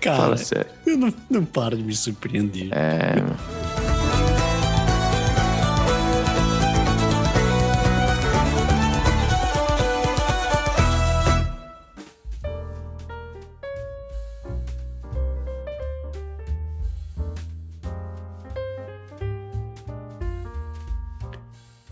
[0.00, 0.70] Cara, Fala sério.
[0.86, 2.68] eu não, não paro de me surpreender.
[2.72, 3.83] É.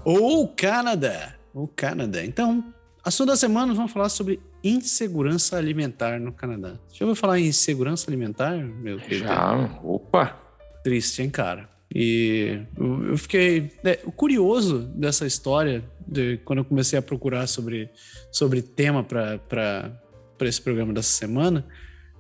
[0.04, 1.34] Ou Canadá.
[1.54, 2.24] Ou Canadá.
[2.24, 2.72] Então,
[3.04, 6.78] assunto da semana, vamos falar sobre insegurança alimentar no Canadá.
[6.92, 9.26] Já ouviu falar em insegurança alimentar, meu querido?
[9.26, 10.38] Já, opa!
[10.82, 11.68] Triste, hein, cara?
[11.94, 13.70] E eu fiquei.
[13.84, 17.90] Né, o curioso dessa história, de, quando eu comecei a procurar sobre,
[18.30, 20.00] sobre tema para
[20.40, 21.66] esse programa dessa semana,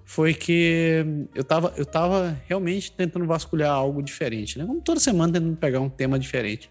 [0.04, 4.66] foi que eu tava, eu tava realmente tentando vasculhar algo diferente, né?
[4.66, 6.70] Como toda semana tentando pegar um tema diferente.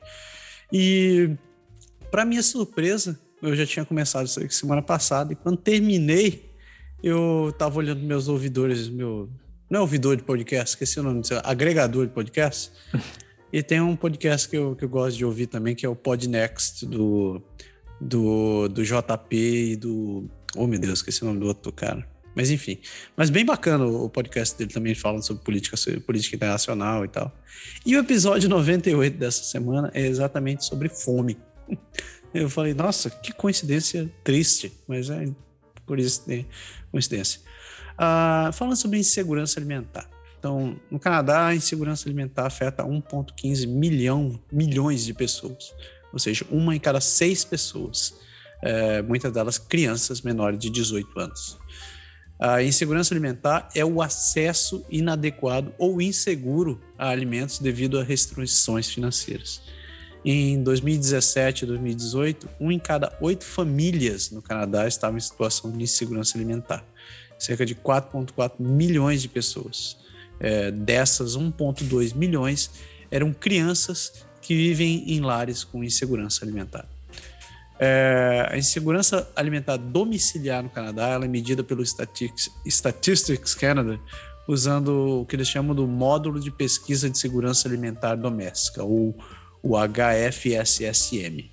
[0.72, 1.36] E,
[2.10, 6.52] para minha surpresa, eu já tinha começado isso semana passada, e quando terminei,
[7.04, 9.30] eu tava olhando meus ouvidores, meu.
[9.70, 12.72] Não é ouvidor de podcast, esqueci o nome agregador de podcast.
[13.52, 15.96] e tem um podcast que eu, que eu gosto de ouvir também, que é o
[15.96, 17.42] Podnext, do,
[18.00, 20.30] do, do JP e do.
[20.56, 22.06] Oh, meu Deus, esqueci o nome do outro cara.
[22.36, 22.78] Mas enfim.
[23.16, 27.32] Mas bem bacana o podcast dele também falando sobre política, política internacional e tal.
[27.86, 31.38] E o episódio 98 dessa semana é exatamente sobre fome.
[32.34, 35.30] Eu falei, nossa, que coincidência triste, mas é
[35.86, 36.48] por isso tem
[36.90, 37.42] coincidência.
[37.94, 40.10] Uh, falando sobre insegurança alimentar.
[40.40, 45.74] Então, no Canadá, a insegurança alimentar afeta 1,15 milhão, milhões de pessoas.
[46.12, 48.16] Ou seja, uma em cada seis pessoas.
[48.64, 51.60] É, muitas delas crianças menores de 18 anos.
[52.42, 59.62] A insegurança alimentar é o acesso inadequado ou inseguro a alimentos devido a restrições financeiras.
[60.26, 65.84] Em 2017 e 2018, um em cada oito famílias no Canadá estava em situação de
[65.84, 66.84] insegurança alimentar.
[67.38, 69.98] Cerca de 4,4 milhões de pessoas.
[70.40, 72.72] É, dessas, 1,2 milhões
[73.12, 76.90] eram crianças que vivem em lares com insegurança alimentar.
[77.84, 84.00] É, a insegurança alimentar domiciliar no Canadá ela é medida pelo Statistics, Canada
[84.48, 89.16] usando o que eles chamam do Módulo de Pesquisa de Segurança Alimentar Doméstica, ou
[89.64, 91.50] o HFSSM,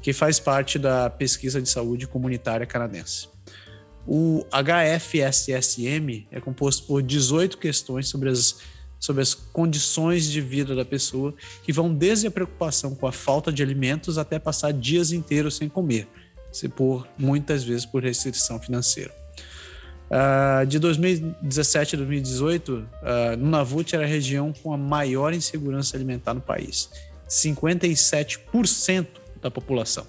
[0.00, 3.28] que faz parte da Pesquisa de Saúde Comunitária Canadense.
[4.06, 8.60] O HFSSM é composto por 18 questões sobre as
[9.06, 13.52] sobre as condições de vida da pessoa, que vão desde a preocupação com a falta
[13.52, 16.08] de alimentos até passar dias inteiros sem comer,
[16.50, 19.14] se por muitas vezes por restrição financeira.
[20.10, 26.34] Uh, de 2017 a 2018, uh, Nunavut era a região com a maior insegurança alimentar
[26.34, 26.90] no país,
[27.28, 29.06] 57%
[29.40, 30.04] da população,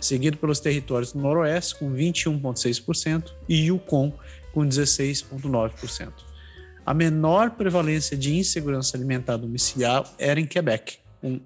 [0.00, 4.12] seguido pelos territórios do Noroeste com 21,6% e Yukon
[4.52, 6.25] com 16,9%.
[6.86, 10.98] A menor prevalência de insegurança alimentar domiciliar era em Quebec,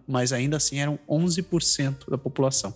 [0.07, 2.75] mas ainda assim eram 11% da população.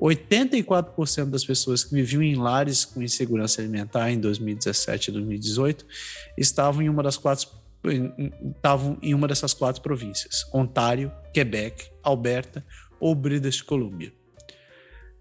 [0.00, 5.86] 84% das pessoas que viviam em lares com insegurança alimentar em 2017 e 2018
[6.36, 7.48] estavam em uma das quatro
[8.56, 12.64] estavam em uma dessas quatro províncias: Ontário, Quebec, Alberta
[12.98, 14.12] ou British Columbia.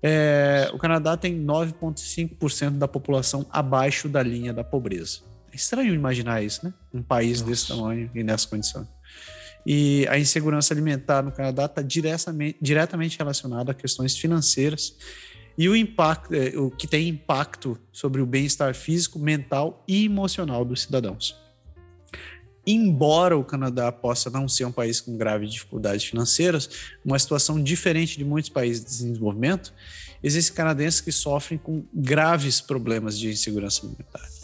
[0.02, 5.28] É, o Canadá tem 9,5% da população abaixo da linha da pobreza.
[5.52, 6.74] É estranho imaginar isso, né?
[6.94, 7.52] Um país Nossa.
[7.52, 8.88] desse tamanho e nessa condição.
[9.66, 14.95] E a insegurança alimentar no Canadá está diretamente, diretamente relacionada a questões financeiras
[15.58, 20.64] e o impacto, é, o que tem impacto sobre o bem-estar físico, mental e emocional
[20.64, 21.36] dos cidadãos.
[22.66, 26.69] Embora o Canadá possa não ser um país com graves dificuldades financeiras,
[27.03, 29.74] uma situação diferente de muitos países de desenvolvimento,
[30.24, 34.39] existem canadenses que sofrem com graves problemas de insegurança alimentar.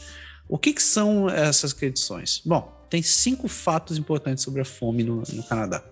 [0.47, 2.41] O que, que são essas condições?
[2.45, 5.83] Bom, tem cinco fatos importantes sobre a fome no, no Canadá.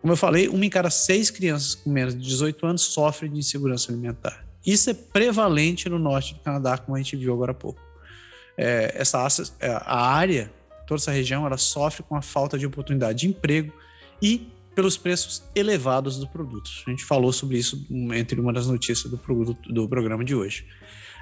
[0.00, 3.38] Como eu falei, uma em cada seis crianças com menos de 18 anos sofre de
[3.38, 4.46] insegurança alimentar.
[4.64, 7.80] Isso é prevalente no norte do Canadá, como a gente viu agora há pouco.
[8.56, 9.26] É, essa
[9.60, 10.52] é, a área,
[10.86, 13.72] toda essa região, ela sofre com a falta de oportunidade de emprego
[14.20, 16.84] e pelos preços elevados dos produtos.
[16.86, 20.66] A gente falou sobre isso entre uma das notícias do, produto, do programa de hoje.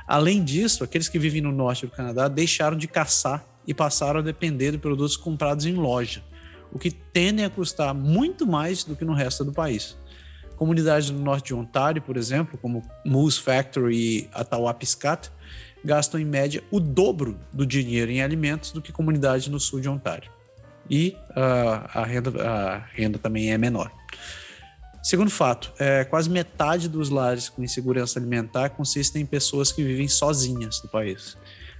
[0.07, 4.23] Além disso, aqueles que vivem no norte do Canadá deixaram de caçar e passaram a
[4.23, 6.23] depender de produtos comprados em loja,
[6.73, 9.97] o que tendem a custar muito mais do que no resto do país.
[10.57, 15.31] Comunidades do norte de Ontário, por exemplo, como Moose Factory e Atawapiskat,
[15.85, 19.89] gastam em média o dobro do dinheiro em alimentos do que comunidades no sul de
[19.89, 20.31] Ontário.
[20.89, 23.91] E uh, a, renda, a renda também é menor.
[25.07, 30.09] Segundo fato, é, quase metade dos lares com insegurança alimentar consistem em pessoas que vivem
[30.09, 31.36] sozinhas no país.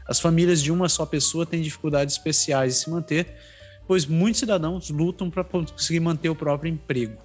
[0.07, 3.27] As famílias de uma só pessoa têm dificuldades especiais de se manter,
[3.85, 7.21] pois muitos cidadãos lutam para conseguir manter o próprio emprego.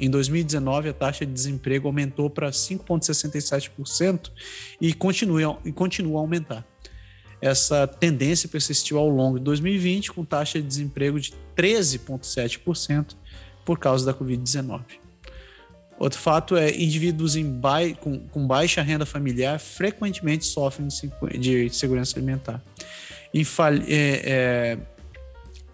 [0.00, 4.32] Em 2019, a taxa de desemprego aumentou para 5,67%
[4.80, 6.66] e continua, e continua a aumentar.
[7.40, 13.14] Essa tendência persistiu ao longo de 2020, com taxa de desemprego de 13,7%
[13.64, 15.05] por causa da Covid-19.
[15.98, 17.36] Outro fato é indivíduos
[18.00, 20.88] com, com, baixa renda familiar frequentemente sofrem
[21.38, 22.62] de segurança alimentar.
[23.32, 23.42] Em,
[23.88, 24.78] é, é,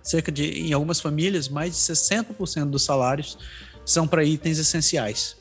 [0.02, 3.36] cerca de, em algumas famílias, mais de 60% dos salários
[3.84, 5.36] são para itens essenciais.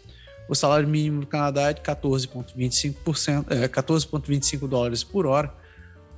[0.50, 4.08] O salário mínimo do Canadá é de 14,25 é, 14
[4.68, 5.54] dólares por hora,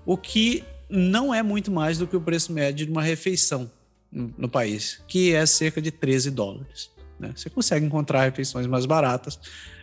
[0.06, 3.70] o que não é muito mais do que o preço médio de uma refeição
[4.12, 6.93] no, no país, que é cerca de 13 dólares.
[7.24, 7.34] Né?
[7.36, 9.40] Você consegue encontrar refeições mais baratas,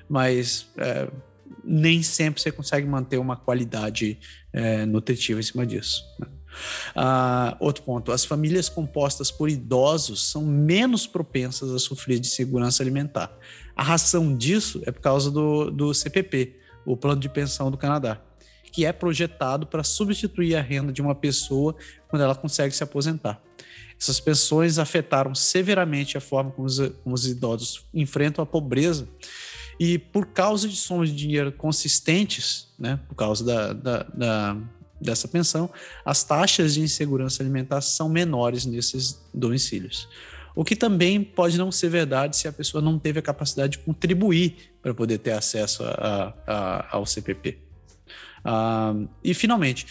[0.08, 1.08] mas é,
[1.64, 4.18] nem sempre você consegue manter uma qualidade
[4.52, 6.04] é, nutritiva em cima disso.
[6.18, 6.26] Né?
[6.94, 12.82] Ah, outro ponto: as famílias compostas por idosos são menos propensas a sofrer de segurança
[12.82, 13.32] alimentar.
[13.74, 18.20] A razão disso é por causa do, do CPP, o Plano de Pensão do Canadá,
[18.72, 21.74] que é projetado para substituir a renda de uma pessoa
[22.08, 23.40] quando ela consegue se aposentar.
[24.00, 29.06] Essas pensões afetaram severamente a forma como os, como os idosos enfrentam a pobreza.
[29.78, 34.56] E por causa de somas de dinheiro consistentes, né, por causa da, da, da,
[35.00, 35.70] dessa pensão,
[36.04, 40.08] as taxas de insegurança alimentar são menores nesses domicílios.
[40.54, 43.78] O que também pode não ser verdade se a pessoa não teve a capacidade de
[43.78, 47.58] contribuir para poder ter acesso a, a, ao CPP.
[48.44, 49.86] Ah, e, finalmente,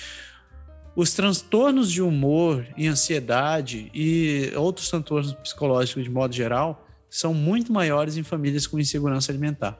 [1.00, 7.72] os transtornos de humor e ansiedade e outros transtornos psicológicos de modo geral são muito
[7.72, 9.80] maiores em famílias com insegurança alimentar.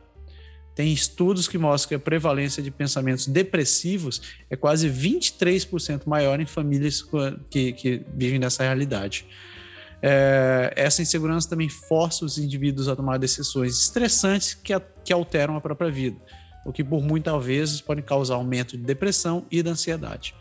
[0.74, 6.46] Tem estudos que mostram que a prevalência de pensamentos depressivos é quase 23% maior em
[6.46, 7.06] famílias
[7.50, 9.28] que, que vivem nessa realidade.
[10.02, 14.74] É, essa insegurança também força os indivíduos a tomar decisões estressantes que,
[15.04, 16.16] que alteram a própria vida,
[16.66, 20.34] o que por muitas vezes pode causar aumento de depressão e da ansiedade.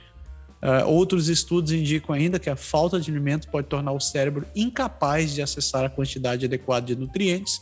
[0.60, 5.32] Uh, outros estudos indicam ainda que a falta de alimento pode tornar o cérebro incapaz
[5.32, 7.60] de acessar a quantidade adequada de nutrientes,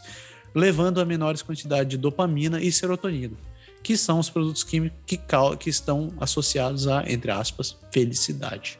[0.54, 3.36] levando a menores quantidades de dopamina e serotonina,
[3.82, 5.20] que são os produtos químicos que,
[5.58, 8.78] que estão associados a, entre aspas, felicidade.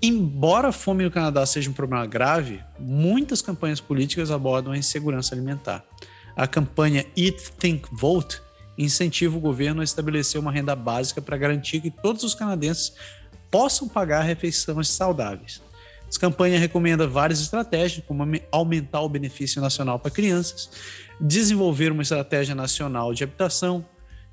[0.00, 5.34] Embora a fome no Canadá seja um problema grave, muitas campanhas políticas abordam a insegurança
[5.34, 5.84] alimentar.
[6.36, 8.42] A campanha Eat, Think, Vote
[8.76, 12.94] incentiva o governo a estabelecer uma renda básica para garantir que todos os canadenses
[13.50, 15.62] possam pagar refeições saudáveis.
[16.08, 20.70] Essa campanha recomenda várias estratégias, como aumentar o benefício nacional para crianças,
[21.20, 23.84] desenvolver uma estratégia nacional de habitação,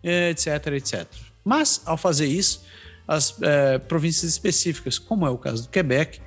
[0.03, 1.07] etc, etc.
[1.43, 2.63] Mas, ao fazer isso,
[3.07, 6.19] as é, províncias específicas, como é o caso do Quebec,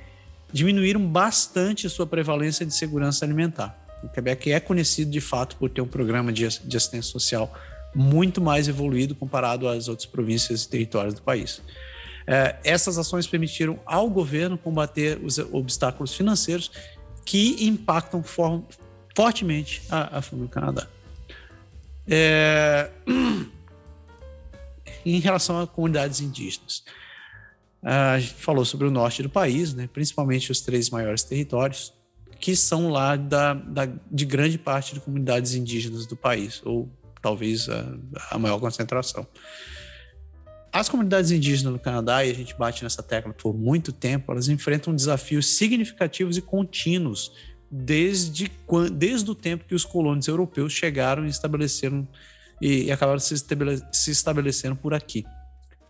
[0.51, 3.77] diminuíram bastante sua prevalência de segurança alimentar.
[4.03, 7.53] O Quebec é conhecido de fato por ter um programa de assistência social
[7.95, 11.61] muito mais evoluído comparado às outras províncias e territórios do país.
[12.27, 16.71] É, essas ações permitiram ao governo combater os obstáculos financeiros
[17.23, 18.63] que impactam for,
[19.15, 20.87] fortemente a, a do Canadá.
[22.07, 22.91] É,
[25.05, 26.83] em relação a comunidades indígenas,
[27.81, 31.93] a gente falou sobre o norte do país, né, principalmente os três maiores territórios,
[32.39, 36.89] que são lá da, da, de grande parte de comunidades indígenas do país, ou
[37.25, 37.97] talvez a,
[38.29, 39.25] a maior concentração.
[40.71, 44.47] As comunidades indígenas no Canadá, e a gente bate nessa tecla por muito tempo, elas
[44.47, 47.31] enfrentam desafios significativos e contínuos
[47.71, 48.51] desde,
[48.93, 52.07] desde o tempo que os colônios europeus chegaram e estabeleceram
[52.61, 53.35] e, e acabaram se,
[53.91, 55.25] se estabelecendo por aqui.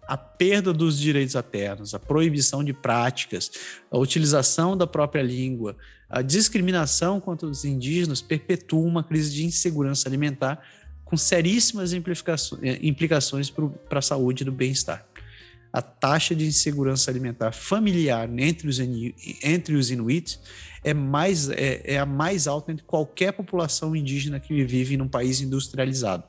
[0.08, 3.52] A perda dos direitos à terra, a proibição de práticas,
[3.92, 5.76] a utilização da própria língua,
[6.10, 10.64] a discriminação contra os indígenas perpetuam uma crise de insegurança alimentar
[11.06, 13.54] com seríssimas eh, implicações
[13.88, 15.06] para a saúde e do bem-estar.
[15.72, 20.40] A taxa de insegurança alimentar familiar entre os, entre os inuits
[20.84, 25.42] é, mais, é, é a mais alta entre qualquer população indígena que vive num país
[25.42, 26.24] industrializado.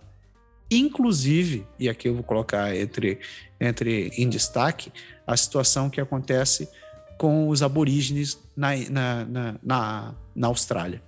[0.70, 3.20] Inclusive, e aqui eu vou colocar entre,
[3.60, 4.92] entre em destaque,
[5.26, 6.68] a situação que acontece
[7.16, 11.00] com os aborígenes na, na, na, na, na Austrália.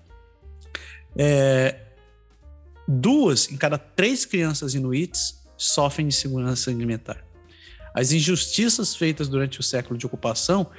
[1.17, 1.88] É,
[2.89, 7.23] duas em cada três crianças inuits sofrem de segurança alimentar.
[7.95, 10.71] As injustiças feitas durante o século de ocupação,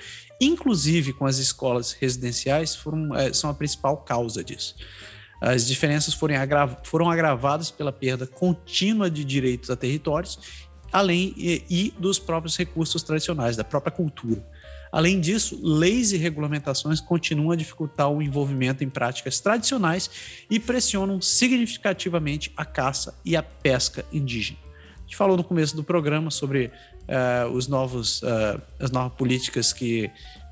[0.42, 4.76] inclusive com as escolas residenciais, foram, é, são a principal causa disso.
[5.42, 10.40] As diferenças foram, agra foram agravadas pela perda contínua de direitos a territórios,
[10.92, 14.44] além e, e dos próprios recursos tradicionais, da própria cultura.
[14.92, 20.10] Além disso, leis e regulamentações continuam a dificultar o envolvimento em práticas tradicionais
[20.50, 24.58] e pressionam significativamente a caça e a pesca indígena.
[24.98, 26.72] A gente falou no começo do programa sobre
[27.08, 30.12] uh, os novos, uh, as novas políticas que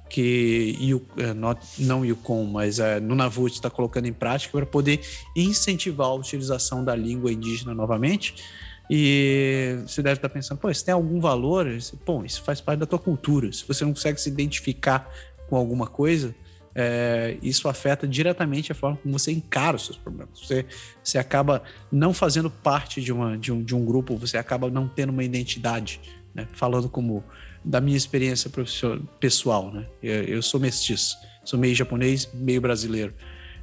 [0.09, 5.01] que uh, not, não Yukon, mas uh, Nunavut está colocando em prática para poder
[5.35, 8.35] incentivar a utilização da língua indígena novamente.
[8.89, 11.67] E você deve estar pensando, pô, isso tem algum valor?
[12.05, 13.51] Bom, isso faz parte da tua cultura.
[13.51, 15.11] Se você não consegue se identificar
[15.49, 16.33] com alguma coisa,
[16.73, 20.39] é, isso afeta diretamente a forma como você encara os seus problemas.
[20.39, 20.65] Você,
[21.03, 24.87] você acaba não fazendo parte de, uma, de, um, de um grupo, você acaba não
[24.87, 25.99] tendo uma identidade.
[26.35, 26.47] Né?
[26.53, 27.23] Falando como
[27.65, 28.49] da minha experiência
[29.19, 29.85] pessoal, né?
[30.01, 33.13] Eu, eu, sou mestiço, sou meio japonês, meio brasileiro.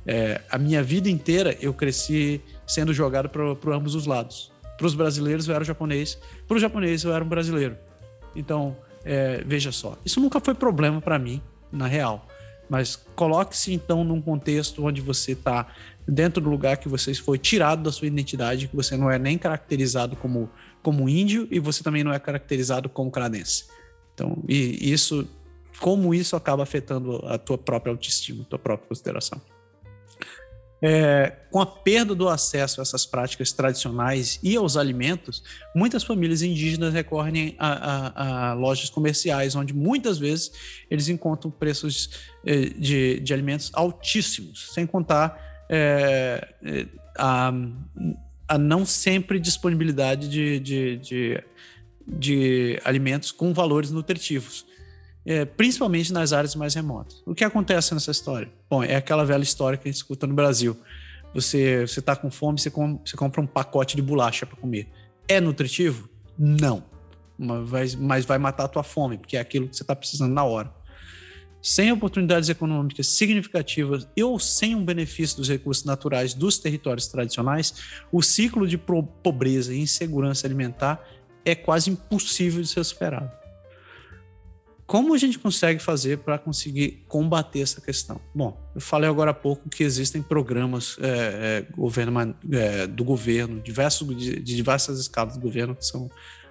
[0.05, 4.53] É, a minha vida inteira eu cresci sendo jogado para ambos os lados.
[4.77, 7.77] Para os brasileiros eu era japonês, para os japoneses eu era um brasileiro.
[8.35, 12.27] Então, é, veja só, isso nunca foi problema para mim, na real.
[12.69, 15.67] Mas coloque-se então num contexto onde você está
[16.07, 19.37] dentro do lugar que você foi tirado da sua identidade, que você não é nem
[19.37, 20.51] caracterizado como,
[20.83, 23.67] como índio e você também não é caracterizado como canadense.
[24.15, 25.29] Então, e isso,
[25.81, 29.41] como isso acaba afetando a tua própria autoestima, a tua própria consideração.
[30.87, 35.43] É, com a perda do acesso a essas práticas tradicionais e aos alimentos,
[35.75, 40.53] muitas famílias indígenas recorrem a, a, a lojas comerciais, onde muitas vezes
[40.91, 42.11] eles encontram preços
[42.45, 47.51] de, de, de alimentos altíssimos, sem contar é, é a,
[48.47, 51.45] a, não sempre disponibilidade de, de, de,
[52.07, 54.67] de alimentos com valores nutritivos
[55.27, 57.23] é, principalmente nas áreas mais remotas.
[57.25, 58.51] O que acontece nessa história?
[58.69, 60.77] Bom, é aquela velha história que a gente escuta no Brasil.
[61.33, 64.89] Você você está com fome, você, com, você compra um pacote de bolacha para comer.
[65.27, 66.09] É nutritivo?
[66.39, 66.85] Não.
[67.39, 70.33] Mas vai, mas vai matar a tua fome, porque é aquilo que você está precisando
[70.33, 70.73] na hora.
[71.61, 77.75] Sem oportunidades econômicas significativas e ou sem um benefício dos recursos naturais dos territórios tradicionais,
[78.13, 81.03] o ciclo de pobreza e insegurança alimentar
[81.43, 83.44] é quase impossível de ser superado.
[84.87, 88.21] Como a gente consegue fazer para conseguir combater essa questão?
[88.35, 91.07] Bom, eu falei agora há pouco que existem programas é,
[91.69, 96.11] é, governo, é, do governo, diversos, de, de, diversas escalas do governo que são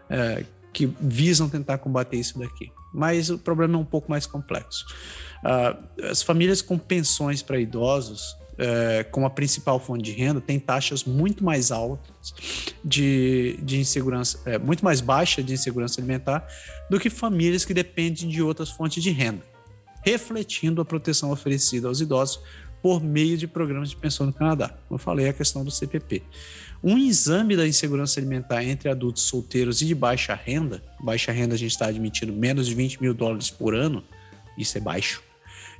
[0.09, 2.71] é, que visam tentar combater isso daqui.
[2.91, 4.85] Mas o problema é um pouco mais complexo.
[5.43, 10.59] Uh, as famílias com pensões para idosos é, como a principal fonte de renda, tem
[10.59, 12.33] taxas muito mais altas
[12.83, 16.47] de, de insegurança, é, muito mais baixa de insegurança alimentar
[16.89, 19.43] do que famílias que dependem de outras fontes de renda,
[20.03, 22.39] refletindo a proteção oferecida aos idosos
[22.81, 24.67] por meio de programas de pensão no Canadá.
[24.67, 26.21] Como eu falei, a questão do CPP.
[26.83, 31.57] Um exame da insegurança alimentar entre adultos solteiros e de baixa renda, baixa renda a
[31.57, 34.03] gente está admitindo menos de 20 mil dólares por ano,
[34.57, 35.23] isso é baixo,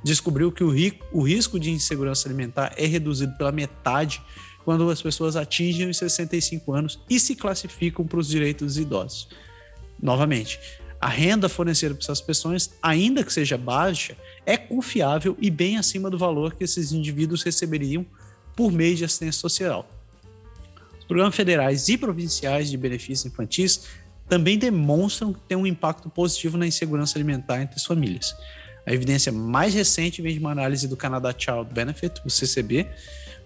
[0.04, 4.22] descobriu que o, rico, o risco de insegurança alimentar é reduzido pela metade
[4.64, 9.28] quando as pessoas atingem os 65 anos e se classificam para os direitos dos idosos.
[10.00, 10.60] Novamente,
[11.00, 14.16] a renda fornecida por essas pessoas, ainda que seja baixa,
[14.46, 18.06] é confiável e bem acima do valor que esses indivíduos receberiam
[18.54, 19.88] por meio de assistência social.
[20.98, 23.86] Os programas federais e provinciais de benefícios infantis
[24.28, 28.34] também demonstram que tem um impacto positivo na insegurança alimentar entre as famílias.
[28.86, 32.86] A evidência mais recente vem de uma análise do Canada Child Benefit, o CCB,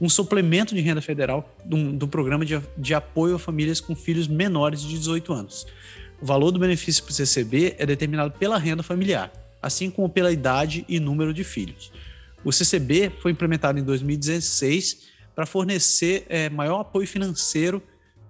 [0.00, 4.28] um suplemento de renda federal do, do programa de, de apoio a famílias com filhos
[4.28, 5.66] menores de 18 anos.
[6.20, 10.32] O valor do benefício para o CCB é determinado pela renda familiar, assim como pela
[10.32, 11.92] idade e número de filhos.
[12.44, 17.82] O CCB foi implementado em 2016 para fornecer é, maior apoio financeiro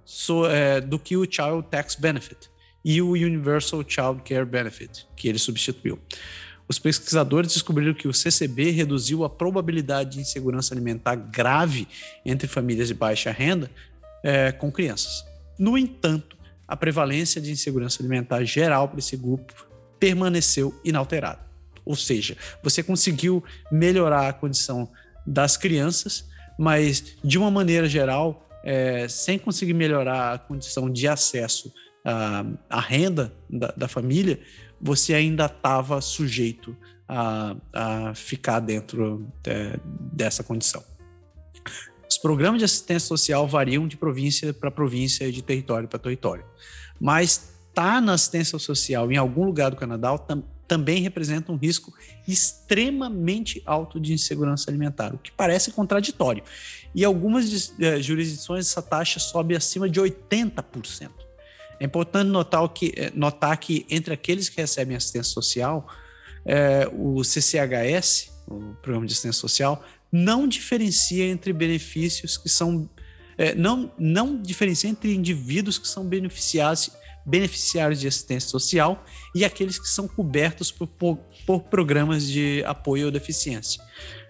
[0.05, 2.51] so, é, do que o Child Tax Benefit
[2.85, 5.99] e o Universal Child Care Benefit, que ele substituiu.
[6.69, 11.89] Os pesquisadores descobriram que o CCB reduziu a probabilidade de insegurança alimentar grave
[12.25, 13.71] entre famílias de baixa renda
[14.23, 15.25] é, com crianças.
[15.59, 19.67] No entanto, a prevalência de insegurança alimentar geral para esse grupo
[19.99, 21.41] permaneceu inalterada.
[21.85, 24.91] Ou seja, você conseguiu melhorar a condição
[25.27, 31.73] das crianças, mas de uma maneira geral, é, sem conseguir melhorar a condição de acesso
[32.05, 34.39] à, à renda da, da família,
[34.81, 36.76] você ainda estava sujeito
[37.08, 39.81] a, a, ficar dentro de,
[40.12, 40.82] dessa condição.
[42.08, 46.44] Os programas de assistência social variam de província para província e de território para território,
[47.00, 51.57] mas estar tá na assistência social em algum lugar do Canadá tam, também representa um
[51.57, 51.92] risco
[52.26, 56.42] extremamente alto de insegurança alimentar, o que parece contraditório.
[56.94, 61.10] E algumas eh, jurisdições essa taxa sobe acima de 80%.
[61.81, 65.86] É importante notar que, eh, notar que entre aqueles que recebem assistência social,
[66.44, 72.89] é, o CCHS, o Programa de Assistência Social, não diferencia entre benefícios que são.
[73.36, 76.90] É, não, não diferencia entre indivíduos que são beneficiados,
[77.24, 83.08] beneficiários de assistência social e aqueles que são cobertos por, por, por programas de apoio
[83.08, 83.81] à deficiência.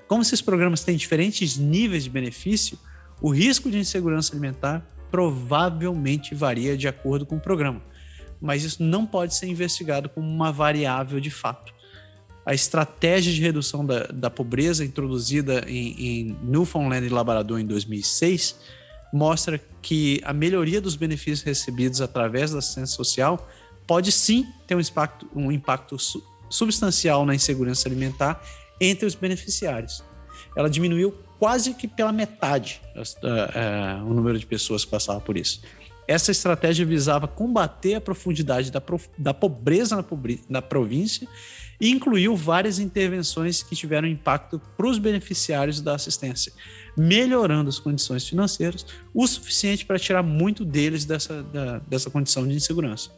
[0.07, 2.79] Como esses programas têm diferentes níveis de benefício,
[3.23, 7.83] o risco de insegurança alimentar provavelmente varia de acordo com o programa,
[8.41, 11.73] mas isso não pode ser investigado como uma variável de fato.
[12.45, 18.57] A estratégia de redução da, da pobreza introduzida em, em Newfoundland e Labrador em 2006
[19.13, 23.49] mostra que a melhoria dos benefícios recebidos através da assistência social
[23.87, 28.43] pode sim ter um impacto, um impacto su substancial na insegurança alimentar
[28.81, 30.03] entre os beneficiários.
[30.57, 35.37] Ela diminuiu quase que pela metade uh, uh, o número de pessoas que passavam por
[35.37, 35.63] isso.
[36.07, 38.83] Essa estratégia visava combater a profundidade da,
[39.19, 40.05] da pobreza na,
[40.49, 41.29] na província
[41.81, 46.53] e incluiu várias intervenções que tiveram impacto para os beneficiários da assistência,
[46.97, 52.55] melhorando as condições financeiras o suficiente para tirar muito deles dessa, da, dessa condição de
[52.55, 53.11] insegurança.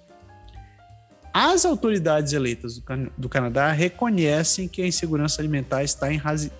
[1.33, 6.09] As autoridades eleitas do, Can do, Canadá reconhecem que a insegurança alimentar está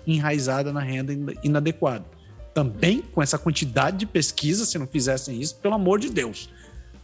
[0.07, 2.05] enraizada na renda inadequada.
[2.53, 6.49] Também com essa quantidade de pesquisa, se não fizessem isso, pelo amor de Deus.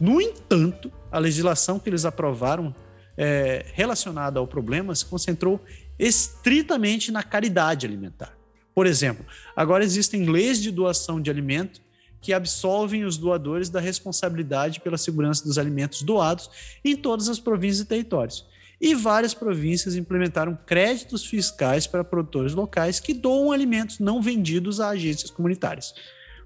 [0.00, 2.74] No entanto, a legislação que eles aprovaram
[3.16, 5.60] é, relacionada ao problema se concentrou
[5.98, 8.32] estritamente na caridade alimentar.
[8.74, 11.80] Por exemplo, agora existem leis de doação de alimento
[12.20, 16.50] que absolvem os doadores da responsabilidade pela segurança dos alimentos doados
[16.84, 18.46] em todas as províncias e territórios.
[18.80, 24.90] E várias províncias implementaram créditos fiscais para produtores locais que doam alimentos não vendidos a
[24.90, 25.94] agências comunitárias.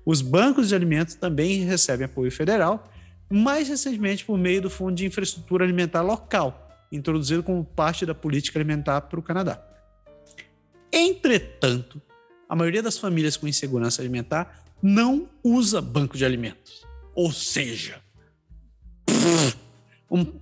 [0.05, 2.91] Os bancos de alimentos também recebem apoio federal,
[3.31, 8.59] mais recentemente por meio do Fundo de Infraestrutura Alimentar Local, introduzido como parte da política
[8.59, 9.63] alimentar para o Canadá.
[10.93, 12.03] Entretanto,
[12.49, 16.85] a maioria das famílias com insegurança alimentar não usa banco de alimentos.
[17.15, 18.01] Ou seja,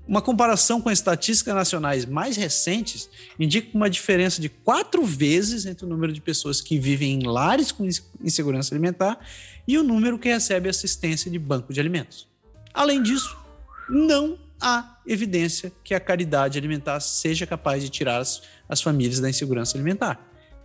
[0.09, 5.89] uma comparação com estatísticas nacionais mais recentes indica uma diferença de quatro vezes entre o
[5.89, 7.87] número de pessoas que vivem em lares com
[8.21, 9.19] insegurança alimentar
[9.69, 12.27] e o número que recebe assistência de banco de alimentos.
[12.75, 13.37] Além disso,
[13.89, 19.31] não há evidência que a caridade alimentar seja capaz de tirar as, as famílias da
[19.31, 20.21] insegurança alimentar.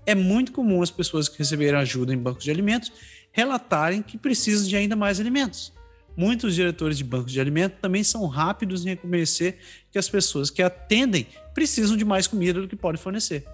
[0.05, 2.91] É muito comum as pessoas que receberam ajuda em bancos de alimentos
[3.35, 5.73] relatarem que precisam de ainda mais alimentos.
[6.15, 9.57] Muitos diretores de bancos de alimentos também são rápidos em reconhecer
[9.91, 13.45] que as pessoas que atendem precisam de mais comida do que podem fornecer.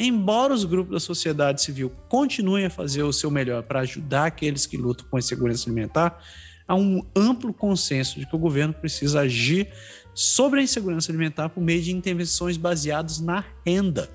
[0.00, 4.66] Embora os grupos da sociedade civil continuem a fazer o seu melhor para ajudar aqueles
[4.66, 6.20] que lutam com a insegurança alimentar,
[6.66, 9.68] há um amplo consenso de que o governo precisa agir
[10.12, 14.10] sobre a insegurança alimentar por meio de intervenções baseadas na renda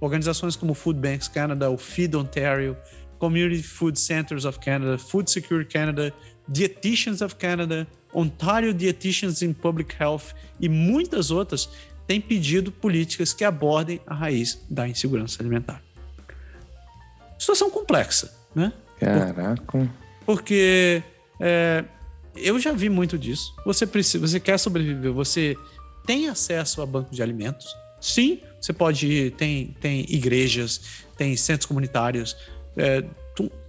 [0.00, 2.76] organizações como Food Banks Canada, o Feed Ontario,
[3.20, 6.12] Community Food Centers of Canada, Food Secure Canada,
[6.48, 11.68] Dietitians of Canada, Ontario Dietitians in Public Health e muitas outras
[12.06, 15.80] têm pedido políticas que abordem a raiz da insegurança alimentar.
[17.38, 18.72] Situação complexa, né?
[18.98, 19.88] Caraca.
[20.26, 21.02] Porque
[21.38, 21.84] é,
[22.34, 23.54] eu já vi muito disso.
[23.64, 25.56] Você precisa, você quer sobreviver, você
[26.06, 27.66] tem acesso a banco de alimentos.
[28.00, 32.36] Sim, você pode ir, tem, tem igrejas, tem centros comunitários,
[32.76, 33.04] é,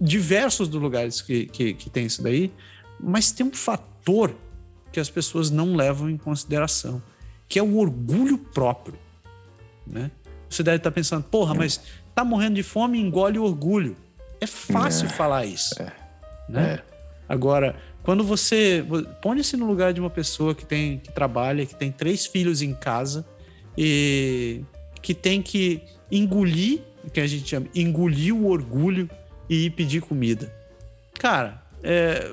[0.00, 2.52] diversos dos lugares que, que, que tem isso daí,
[2.98, 4.34] mas tem um fator
[4.92, 7.02] que as pessoas não levam em consideração,
[7.48, 8.98] que é o orgulho próprio.
[9.86, 10.10] Né?
[10.48, 11.80] Você deve estar pensando, porra, mas
[12.14, 13.96] tá morrendo de fome, engole o orgulho.
[14.40, 15.80] É fácil é, falar isso.
[15.80, 15.92] É,
[16.48, 16.74] né?
[16.74, 16.92] É.
[17.28, 18.84] Agora, quando você.
[19.22, 22.74] Põe-se no lugar de uma pessoa que tem que trabalha, que tem três filhos em
[22.74, 23.24] casa
[23.78, 24.62] e
[25.00, 29.08] que tem que engolir, que a gente chama, engolir o orgulho
[29.48, 30.52] e ir pedir comida.
[31.18, 32.32] Cara, é,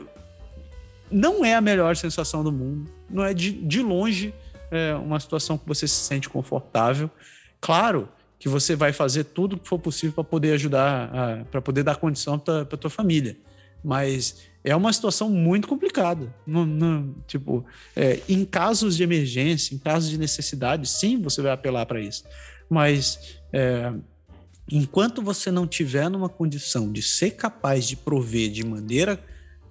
[1.11, 2.91] não é a melhor sensação do mundo.
[3.09, 4.33] Não é de, de longe
[4.71, 7.09] é, uma situação que você se sente confortável.
[7.59, 8.07] Claro
[8.37, 12.39] que você vai fazer tudo que for possível para poder ajudar, para poder dar condição
[12.39, 13.37] para a tua família.
[13.83, 16.33] Mas é uma situação muito complicada.
[17.27, 17.65] Tipo,
[17.95, 22.23] é, em casos de emergência, em casos de necessidade, sim, você vai apelar para isso.
[22.69, 23.91] Mas é,
[24.71, 29.23] enquanto você não tiver numa condição de ser capaz de prover de maneira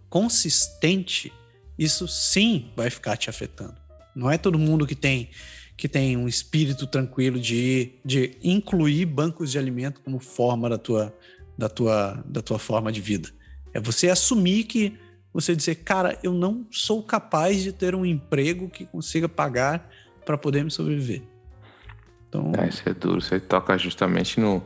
[0.09, 1.33] consistente,
[1.79, 3.77] isso sim vai ficar te afetando.
[4.15, 5.31] Não é todo mundo que tem
[5.77, 11.17] que tem um espírito tranquilo de, de incluir bancos de alimento como forma da tua,
[11.57, 13.31] da, tua, da tua forma de vida.
[13.73, 14.99] É você assumir que
[15.33, 19.89] você dizer, cara, eu não sou capaz de ter um emprego que consiga pagar
[20.27, 21.23] para poder me sobreviver.
[22.29, 23.25] Então, é, isso é duro.
[23.31, 24.61] Aí toca justamente no,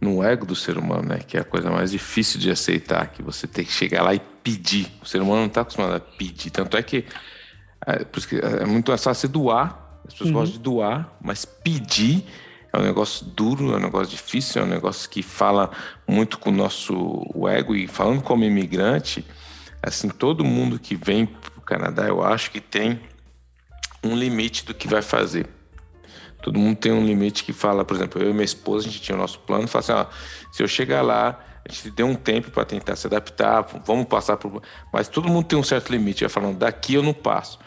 [0.00, 1.18] no ego do ser humano, né?
[1.18, 4.20] Que é a coisa mais difícil de aceitar, que você tem que chegar lá e
[4.42, 4.92] pedir.
[5.02, 6.50] O ser humano não está acostumado a pedir.
[6.50, 7.04] Tanto é que
[7.86, 10.00] é, por isso que é muito fácil doar.
[10.06, 10.36] As pessoas uhum.
[10.36, 12.24] gostam de doar, mas pedir
[12.74, 15.70] é um negócio duro, é um negócio difícil, é um negócio que fala
[16.08, 17.74] muito com o nosso ego.
[17.76, 19.24] E falando como imigrante,
[19.80, 23.00] assim, todo mundo que vem para o Canadá, eu acho que tem
[24.02, 25.46] um limite do que vai fazer.
[26.44, 29.00] Todo mundo tem um limite que fala, por exemplo, eu e minha esposa, a gente
[29.00, 30.06] tinha o nosso plano, fala assim, ó,
[30.52, 34.36] se eu chegar lá, a gente deu um tempo para tentar se adaptar, vamos passar
[34.36, 34.62] por.
[34.92, 37.58] Mas todo mundo tem um certo limite, vai falando, daqui eu não passo.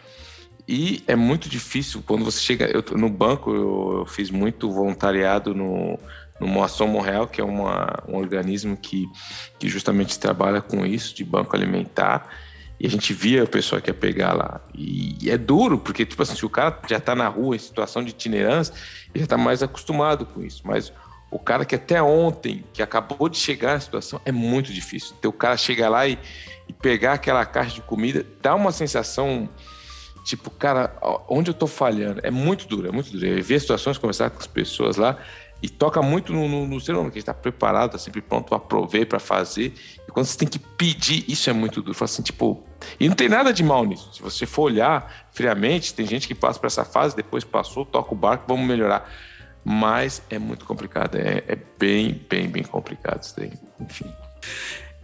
[0.68, 2.66] E é muito difícil quando você chega.
[2.66, 5.98] Eu, no banco, eu, eu fiz muito voluntariado no,
[6.40, 9.08] no Moação Monreal, que é uma, um organismo que,
[9.58, 12.30] que justamente trabalha com isso, de banco alimentar.
[12.80, 14.62] E a gente via a pessoa que ia pegar lá.
[14.74, 18.04] E, é duro, porque, tipo assim, se o cara já está na rua em situação
[18.04, 18.74] de itinerância,
[19.14, 20.62] ele já está mais acostumado com isso.
[20.64, 20.94] Mas
[21.32, 25.16] o cara que até ontem, que acabou de chegar na situação, é muito difícil.
[25.18, 26.20] Então, o cara chega lá e,
[26.68, 29.50] e pegar aquela caixa de comida, dá uma sensação
[30.28, 30.94] tipo, cara,
[31.30, 32.20] onde eu tô falhando?
[32.22, 33.26] É muito duro, é muito duro.
[33.26, 35.18] Eu ver situações, conversar com as pessoas lá,
[35.62, 38.60] e toca muito no, no, no ser humano, que está preparado, está sempre pronto para
[38.60, 39.74] prover, para fazer.
[40.18, 41.96] Quando você tem que pedir, isso é muito duro.
[42.04, 42.64] Assim, tipo,
[43.00, 44.10] e não tem nada de mal nisso.
[44.16, 48.16] Se você for olhar friamente, tem gente que passa por essa fase, depois passou, toca
[48.16, 49.14] o barco, vamos melhorar.
[49.64, 53.54] Mas é muito complicado, é, é bem, bem, bem complicado isso daí.
[53.80, 54.12] Enfim.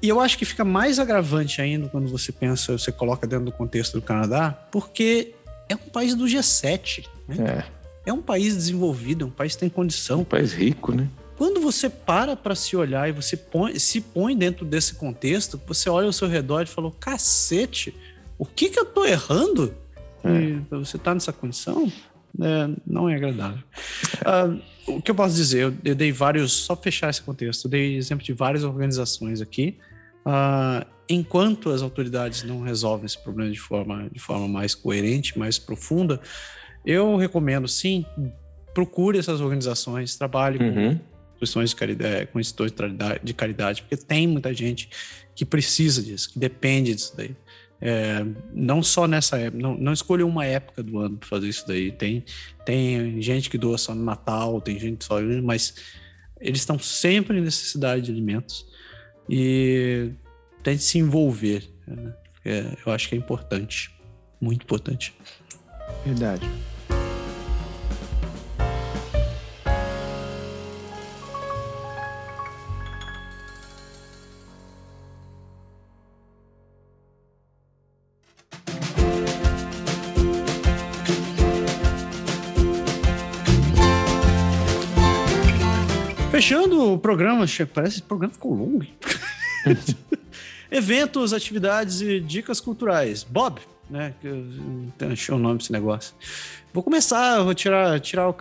[0.01, 3.51] E eu acho que fica mais agravante ainda quando você pensa, você coloca dentro do
[3.51, 5.35] contexto do Canadá, porque
[5.69, 7.05] é um país do G7.
[7.27, 7.65] Né?
[8.03, 8.09] É.
[8.09, 10.21] É um país desenvolvido, é um país que tem condição.
[10.21, 11.07] Um país rico, né?
[11.37, 15.89] Quando você para para se olhar e você põe, se põe dentro desse contexto, você
[15.89, 17.93] olha ao seu redor e fala: cacete,
[18.37, 19.73] o que que eu tô errando?
[20.23, 20.75] É.
[20.75, 21.91] você tá nessa condição?
[22.39, 23.63] É, não é agradável.
[24.21, 24.61] Uh,
[24.97, 25.63] o que eu posso dizer?
[25.63, 29.77] Eu, eu, dei vários, só fechar esse contexto, eu dei exemplo de várias organizações aqui.
[30.25, 35.59] Uh, enquanto as autoridades não resolvem esse problema de forma, de forma mais coerente, mais
[35.59, 36.19] profunda,
[36.85, 38.05] eu recomendo, sim,
[38.73, 40.95] procure essas organizações, trabalhe uhum.
[40.95, 41.12] com
[41.43, 44.89] instituições de caridade, com instituições de caridade, porque tem muita gente
[45.35, 47.35] que precisa disso, que depende disso daí.
[47.85, 51.67] É, não só nessa época, não, não escolha uma época do ano para fazer isso
[51.67, 51.91] daí.
[51.91, 52.23] Tem,
[52.65, 55.75] tem gente que doa só no Natal, tem gente só, mas
[56.39, 58.65] eles estão sempre em necessidade de alimentos
[59.29, 60.11] e
[60.63, 61.69] tente se envolver.
[61.85, 62.13] Né?
[62.45, 63.93] É, eu acho que é importante,
[64.39, 65.13] muito importante.
[66.05, 66.47] Verdade.
[86.93, 88.85] O programa, parece que o programa ficou longo.
[90.71, 93.23] Eventos, atividades e dicas culturais.
[93.23, 94.13] Bob, né?
[95.11, 96.15] Achei o nome desse negócio.
[96.73, 98.33] Vou começar, vou tirar, tirar o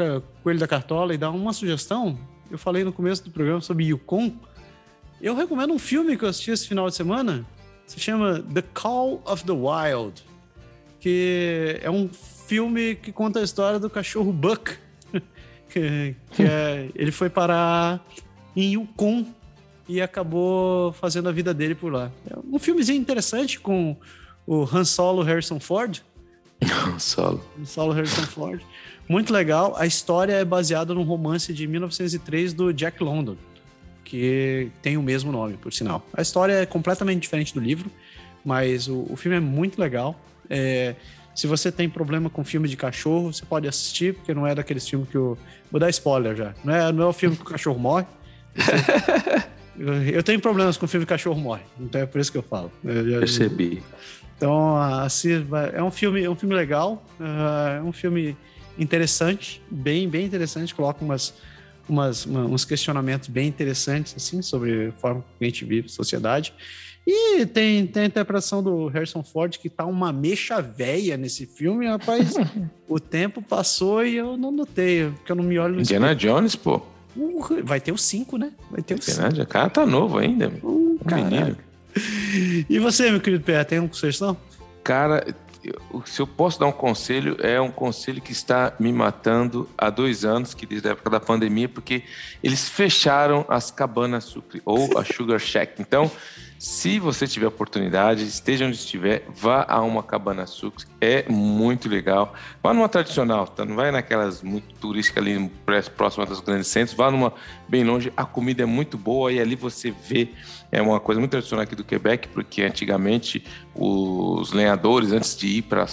[0.43, 2.19] coelho da cartola e dar uma sugestão.
[2.51, 4.35] Eu falei no começo do programa sobre Yukon.
[5.21, 7.47] Eu recomendo um filme que eu assisti esse final de semana.
[7.87, 10.25] Se chama The Call of the Wild,
[10.99, 14.73] que é um filme que conta a história do cachorro Buck,
[15.69, 18.03] que, que é, ele foi parar
[18.57, 19.27] em Yukon
[19.89, 22.11] e acabou fazendo a vida dele por lá.
[22.31, 23.97] É um filmezinho interessante com
[24.47, 26.01] o Han Solo Harrison Ford.
[26.63, 27.45] Han Solo.
[27.59, 28.61] Han Solo Harrison Ford.
[29.09, 29.75] Muito legal.
[29.77, 33.37] A história é baseada num romance de 1903 do Jack London,
[34.05, 36.07] que tem o mesmo nome, por sinal.
[36.15, 37.91] A história é completamente diferente do livro,
[38.45, 40.19] mas o, o filme é muito legal.
[40.49, 40.95] É,
[41.35, 44.89] se você tem problema com filme de cachorro, você pode assistir, porque não é daqueles
[44.89, 45.37] filmes que eu.
[45.71, 46.55] Vou dar spoiler já.
[46.63, 48.07] Não é, não é o filme que o cachorro morre.
[50.13, 52.71] Eu tenho problemas com filme o cachorro morre, então é por isso que eu falo.
[52.85, 53.83] Eu, Percebi.
[54.37, 58.37] Então, assim, é um filme, é um filme legal, é um filme
[58.79, 60.75] interessante, bem, bem interessante.
[60.75, 61.35] Coloca umas,
[61.89, 66.53] umas, uma, uns questionamentos bem interessantes assim sobre a forma que a gente vive, sociedade.
[67.07, 71.87] E tem, tem a interpretação do Harrison Ford, que tá uma mecha velha nesse filme,
[71.87, 72.35] rapaz.
[72.89, 76.35] o tempo passou e eu não notei, porque eu não me olho no Indiana espelho.
[76.35, 76.83] Jones, pô.
[77.17, 78.53] Uh, vai ter o 5, né?
[78.71, 79.43] Vai ter o 5.
[79.43, 80.53] O cara tá novo ainda.
[80.63, 81.57] Uh, menino.
[82.69, 84.37] E você, meu querido Pé, tem uma sugestão?
[84.83, 85.25] Cara,
[86.05, 90.25] se eu posso dar um conselho, é um conselho que está me matando há dois
[90.25, 92.03] anos, que desde a época da pandemia, porque
[92.43, 95.81] eles fecharam as cabanas sucre ou a Sugar Shack.
[95.81, 96.11] Então,
[96.63, 100.87] se você tiver oportunidade, esteja onde estiver, vá a uma cabana sucre.
[101.01, 102.35] É muito legal.
[102.63, 103.65] Vá numa tradicional, tá?
[103.65, 105.51] Não vai naquelas muito turísticas ali
[105.97, 106.97] próximas dos grandes centros.
[106.97, 107.33] Vá numa
[107.69, 108.13] bem longe.
[108.17, 110.29] A comida é muito boa e ali você vê.
[110.71, 115.63] É uma coisa muito tradicional aqui do Quebec, porque antigamente os lenhadores, antes de ir
[115.63, 115.85] para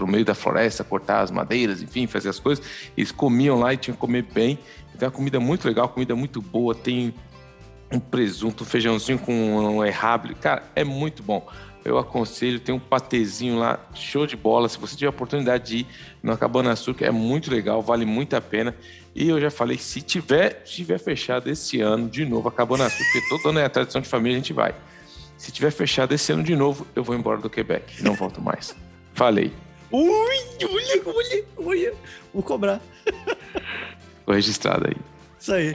[0.00, 3.76] o meio da floresta, cortar as madeiras, enfim, fazer as coisas, eles comiam lá e
[3.76, 4.58] tinham que comer bem.
[4.92, 6.74] Então, a comida é muito legal, a comida é muito boa.
[6.74, 7.14] Tem
[7.92, 10.34] um presunto, um feijãozinho com um errable.
[10.34, 11.46] Cara, é muito bom.
[11.84, 14.68] Eu aconselho, tem um patezinho lá, show de bola.
[14.68, 15.86] Se você tiver a oportunidade de ir
[16.20, 18.74] na Cabana Açúcar, é muito legal, vale muito a pena.
[19.14, 23.04] E eu já falei, se tiver, tiver fechado esse ano de novo a Cabana Açúcar,
[23.12, 24.74] porque todo ano é a tradição de família, a gente vai.
[25.38, 28.02] Se tiver fechado esse ano de novo, eu vou embora do Quebec.
[28.02, 28.74] Não volto mais.
[29.14, 29.52] Falei.
[29.92, 30.10] Ui,
[30.64, 31.94] olha, olha, olha.
[32.34, 32.80] Vou cobrar.
[34.18, 34.96] Ficou registrado aí.
[35.38, 35.74] Isso aí.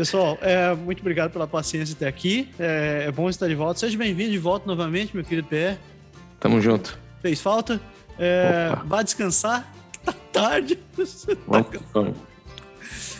[0.00, 2.48] Pessoal, é, muito obrigado pela paciência até aqui.
[2.58, 3.80] É, é bom estar de volta.
[3.80, 5.78] Seja bem-vindo de volta novamente, meu querido PR.
[6.40, 6.98] Tamo junto.
[7.20, 7.78] Fez falta.
[8.18, 9.70] É, vá descansar,
[10.02, 10.78] tá tarde.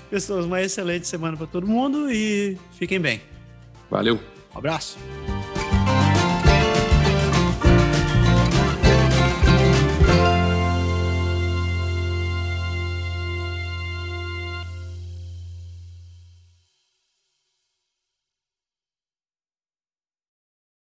[0.09, 3.21] Pessoas, uma excelente semana para todo mundo e fiquem bem.
[3.91, 4.19] Valeu.
[4.55, 4.97] Um abraço.